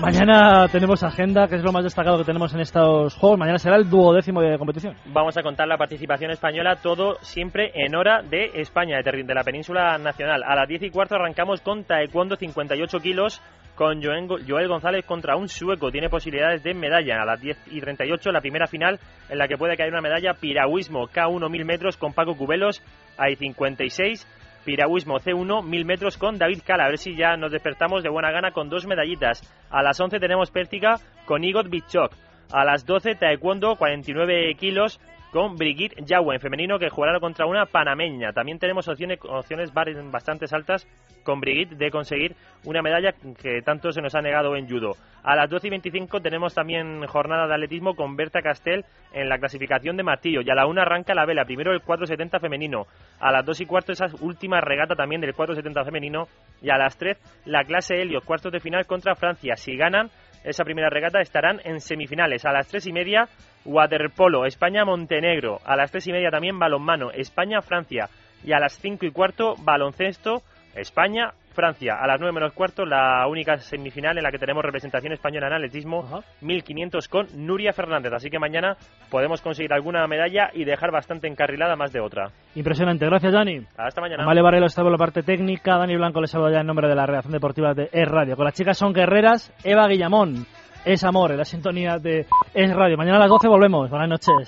Mañana 0.00 0.68
tenemos 0.68 1.02
agenda, 1.02 1.48
que 1.48 1.56
es 1.56 1.62
lo 1.62 1.72
más 1.72 1.82
destacado 1.82 2.18
que 2.18 2.24
tenemos 2.24 2.52
en 2.52 2.60
estos 2.60 3.14
juegos. 3.14 3.38
Mañana 3.38 3.58
será 3.58 3.76
el 3.76 3.88
duodécimo 3.88 4.42
de 4.42 4.58
competición. 4.58 4.94
Vamos 5.06 5.38
a 5.38 5.42
contar 5.42 5.66
la 5.66 5.78
participación 5.78 6.30
española, 6.30 6.76
todo 6.76 7.14
siempre 7.22 7.72
en 7.74 7.96
hora 7.96 8.20
de 8.22 8.50
España, 8.60 8.98
de 9.02 9.34
la 9.34 9.42
península 9.42 9.96
nacional. 9.96 10.42
A 10.46 10.54
las 10.54 10.68
10 10.68 10.82
y 10.82 10.90
cuarto 10.90 11.14
arrancamos 11.14 11.62
con 11.62 11.84
Taekwondo 11.84 12.36
58 12.36 13.00
kilos 13.00 13.40
con 13.76 14.02
Joel 14.02 14.68
González 14.68 15.04
contra 15.04 15.36
un 15.36 15.48
sueco. 15.48 15.92
Tiene 15.92 16.08
posibilidades 16.08 16.64
de 16.64 16.74
medalla 16.74 17.22
a 17.22 17.26
las 17.26 17.40
10 17.40 17.68
y 17.70 17.80
38, 17.80 18.32
la 18.32 18.40
primera 18.40 18.66
final 18.66 18.98
en 19.28 19.38
la 19.38 19.46
que 19.46 19.56
puede 19.56 19.76
caer 19.76 19.92
una 19.92 20.00
medalla 20.00 20.34
piragüismo 20.34 21.06
K1 21.08 21.48
1000 21.48 21.64
metros 21.64 21.96
con 21.96 22.12
Paco 22.12 22.36
Cubelos, 22.36 22.82
hay 23.16 23.36
56. 23.36 24.26
Piragüismo 24.64 25.20
C1, 25.20 25.62
1000 25.62 25.84
metros 25.84 26.16
con 26.16 26.38
David 26.38 26.62
Cala. 26.66 26.86
A 26.86 26.88
ver 26.88 26.98
si 26.98 27.14
ya 27.14 27.36
nos 27.36 27.52
despertamos 27.52 28.02
de 28.02 28.08
buena 28.08 28.32
gana 28.32 28.50
con 28.50 28.68
dos 28.68 28.84
medallitas. 28.84 29.40
A 29.70 29.80
las 29.82 30.00
11 30.00 30.18
tenemos 30.18 30.50
pértiga 30.50 30.96
con 31.24 31.44
Igor 31.44 31.68
Bichok. 31.68 32.12
A 32.52 32.64
las 32.64 32.84
12, 32.84 33.14
Taekwondo, 33.14 33.76
49 33.76 34.54
kilos 34.58 34.98
con 35.32 35.56
Brigitte 35.56 36.04
Yawa 36.04 36.34
en 36.34 36.40
femenino 36.40 36.78
que 36.78 36.88
jugará 36.88 37.18
contra 37.20 37.46
una 37.46 37.66
panameña. 37.66 38.32
También 38.32 38.58
tenemos 38.58 38.88
opciones, 38.88 39.18
opciones 39.22 39.72
bastante 39.72 40.46
altas 40.52 40.86
con 41.24 41.40
Brigitte 41.40 41.76
de 41.76 41.90
conseguir 41.90 42.36
una 42.64 42.82
medalla 42.82 43.12
que 43.12 43.60
tanto 43.62 43.90
se 43.92 44.00
nos 44.00 44.14
ha 44.14 44.22
negado 44.22 44.56
en 44.56 44.68
judo. 44.68 44.92
A 45.24 45.34
las 45.34 45.50
12 45.50 45.66
y 45.66 45.70
25 45.70 46.20
tenemos 46.20 46.54
también 46.54 47.04
jornada 47.06 47.48
de 47.48 47.54
atletismo 47.54 47.96
con 47.96 48.14
Berta 48.14 48.42
Castel 48.42 48.84
en 49.12 49.28
la 49.28 49.38
clasificación 49.38 49.96
de 49.96 50.04
martillo 50.04 50.40
y 50.40 50.50
a 50.50 50.54
la 50.54 50.66
1 50.66 50.80
arranca 50.80 51.14
la 51.14 51.26
vela, 51.26 51.44
primero 51.44 51.72
el 51.72 51.80
470 51.80 52.38
femenino, 52.38 52.86
a 53.18 53.32
las 53.32 53.44
2 53.44 53.62
y 53.62 53.66
cuarto 53.66 53.92
esa 53.92 54.06
última 54.20 54.60
regata 54.60 54.94
también 54.94 55.20
del 55.20 55.34
470 55.34 55.84
femenino 55.84 56.28
y 56.62 56.70
a 56.70 56.78
las 56.78 56.96
3 56.96 57.18
la 57.46 57.64
clase 57.64 58.00
Helios, 58.00 58.24
cuartos 58.24 58.52
de 58.52 58.60
final 58.60 58.86
contra 58.86 59.16
Francia. 59.16 59.56
Si 59.56 59.76
ganan 59.76 60.10
esa 60.46 60.64
primera 60.64 60.88
regata 60.88 61.20
estarán 61.20 61.60
en 61.64 61.80
semifinales. 61.80 62.44
A 62.44 62.52
las 62.52 62.68
tres 62.68 62.86
y 62.86 62.92
media, 62.92 63.28
waterpolo, 63.64 64.46
España-Montenegro. 64.46 65.58
A 65.64 65.76
las 65.76 65.90
tres 65.90 66.06
y 66.06 66.12
media 66.12 66.30
también 66.30 66.58
balonmano, 66.58 67.10
España-Francia. 67.10 68.08
Y 68.44 68.52
a 68.52 68.60
las 68.60 68.78
cinco 68.78 69.06
y 69.06 69.10
cuarto, 69.10 69.56
baloncesto, 69.58 70.42
España-Francia. 70.76 71.94
A 72.00 72.06
las 72.06 72.20
nueve 72.20 72.34
menos 72.34 72.52
cuarto, 72.52 72.84
la 72.84 73.26
única 73.26 73.56
semifinal 73.58 74.16
en 74.16 74.22
la 74.22 74.30
que 74.30 74.38
tenemos 74.38 74.64
representación 74.64 75.12
española 75.12 75.48
en 75.48 75.54
atletismo, 75.54 76.22
1500 76.40 77.08
con 77.08 77.26
Nuria 77.34 77.72
Fernández. 77.72 78.12
Así 78.12 78.30
que 78.30 78.38
mañana 78.38 78.76
podemos 79.10 79.40
conseguir 79.40 79.72
alguna 79.72 80.06
medalla 80.06 80.50
y 80.52 80.64
dejar 80.64 80.92
bastante 80.92 81.28
encarrilada 81.28 81.76
más 81.76 81.92
de 81.92 82.00
otra. 82.00 82.30
Impresionante. 82.54 83.06
Gracias, 83.06 83.32
Dani. 83.32 83.60
Hasta 83.76 84.00
mañana. 84.00 84.22
Amalia 84.22 84.42
Varela 84.42 84.66
estaba 84.66 84.88
en 84.88 84.92
la 84.92 84.98
parte 84.98 85.22
técnica, 85.22 85.78
Dani 85.78 85.96
Blanco 85.96 86.20
les 86.20 86.30
saluda 86.30 86.52
ya 86.52 86.60
en 86.60 86.66
nombre 86.66 86.88
de 86.88 86.94
la 86.94 87.06
redacción 87.06 87.32
deportiva 87.32 87.74
de 87.74 87.88
Es 87.92 88.08
Radio. 88.08 88.36
Con 88.36 88.44
las 88.44 88.54
chicas 88.54 88.76
son 88.78 88.92
guerreras, 88.92 89.52
Eva 89.64 89.88
Guillamón, 89.88 90.46
Es 90.84 91.04
Amor, 91.04 91.32
en 91.32 91.38
la 91.38 91.44
sintonía 91.44 91.98
de 91.98 92.26
Es 92.54 92.74
Radio. 92.74 92.96
Mañana 92.96 93.16
a 93.16 93.20
las 93.20 93.30
12 93.30 93.48
volvemos. 93.48 93.90
Buenas 93.90 94.08
noches. 94.08 94.44